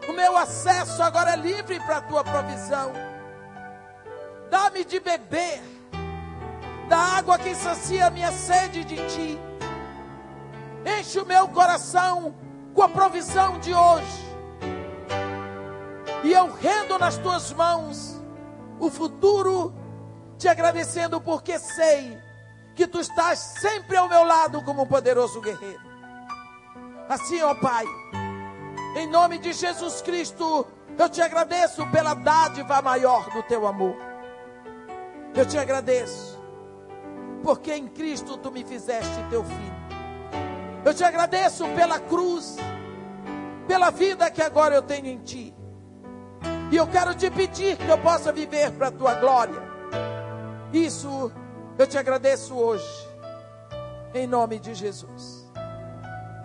O 0.07 0.13
meu 0.13 0.35
acesso 0.37 1.01
agora 1.01 1.33
é 1.33 1.35
livre 1.35 1.79
para 1.81 1.97
a 1.97 2.01
tua 2.01 2.23
provisão. 2.23 2.91
Dá-me 4.49 4.83
de 4.83 4.99
beber 4.99 5.61
da 6.89 6.97
água 6.97 7.37
que 7.37 7.53
sacia 7.53 8.07
a 8.07 8.09
minha 8.09 8.31
sede 8.31 8.83
de 8.83 8.95
ti. 8.95 9.39
Enche 10.85 11.19
o 11.19 11.25
meu 11.25 11.47
coração 11.49 12.35
com 12.73 12.83
a 12.83 12.89
provisão 12.89 13.59
de 13.59 13.73
hoje. 13.73 14.29
E 16.23 16.31
eu 16.31 16.51
rendo 16.51 16.97
nas 16.97 17.17
tuas 17.17 17.51
mãos 17.53 18.21
o 18.79 18.89
futuro, 18.89 19.73
te 20.37 20.47
agradecendo 20.47 21.19
porque 21.19 21.57
sei 21.59 22.17
que 22.75 22.87
tu 22.87 22.99
estás 22.99 23.39
sempre 23.39 23.97
ao 23.97 24.07
meu 24.07 24.23
lado 24.23 24.61
como 24.63 24.83
um 24.83 24.87
poderoso 24.87 25.41
guerreiro. 25.41 25.81
Assim, 27.09 27.41
ó 27.41 27.55
Pai, 27.55 27.85
em 28.95 29.07
nome 29.07 29.37
de 29.39 29.51
Jesus 29.51 30.01
Cristo, 30.01 30.65
eu 30.97 31.09
te 31.09 31.21
agradeço 31.21 31.85
pela 31.87 32.13
dádiva 32.13 32.81
maior 32.81 33.29
do 33.31 33.41
teu 33.43 33.65
amor. 33.67 33.97
Eu 35.33 35.45
te 35.45 35.57
agradeço, 35.57 36.39
porque 37.43 37.73
em 37.73 37.87
Cristo 37.87 38.37
tu 38.37 38.51
me 38.51 38.63
fizeste 38.63 39.23
teu 39.29 39.43
filho. 39.43 39.78
Eu 40.85 40.93
te 40.93 41.03
agradeço 41.03 41.65
pela 41.75 41.99
cruz, 41.99 42.57
pela 43.67 43.89
vida 43.89 44.29
que 44.31 44.41
agora 44.41 44.75
eu 44.75 44.81
tenho 44.81 45.07
em 45.07 45.17
ti. 45.19 45.53
E 46.71 46.75
eu 46.75 46.87
quero 46.87 47.13
te 47.15 47.29
pedir 47.29 47.77
que 47.77 47.87
eu 47.87 47.97
possa 47.97 48.31
viver 48.31 48.71
para 48.71 48.87
a 48.87 48.91
tua 48.91 49.15
glória. 49.15 49.61
Isso 50.71 51.31
eu 51.77 51.87
te 51.87 51.97
agradeço 51.97 52.55
hoje, 52.55 53.07
em 54.13 54.27
nome 54.27 54.59
de 54.59 54.73
Jesus. 54.73 55.49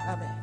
Amém. 0.01 0.34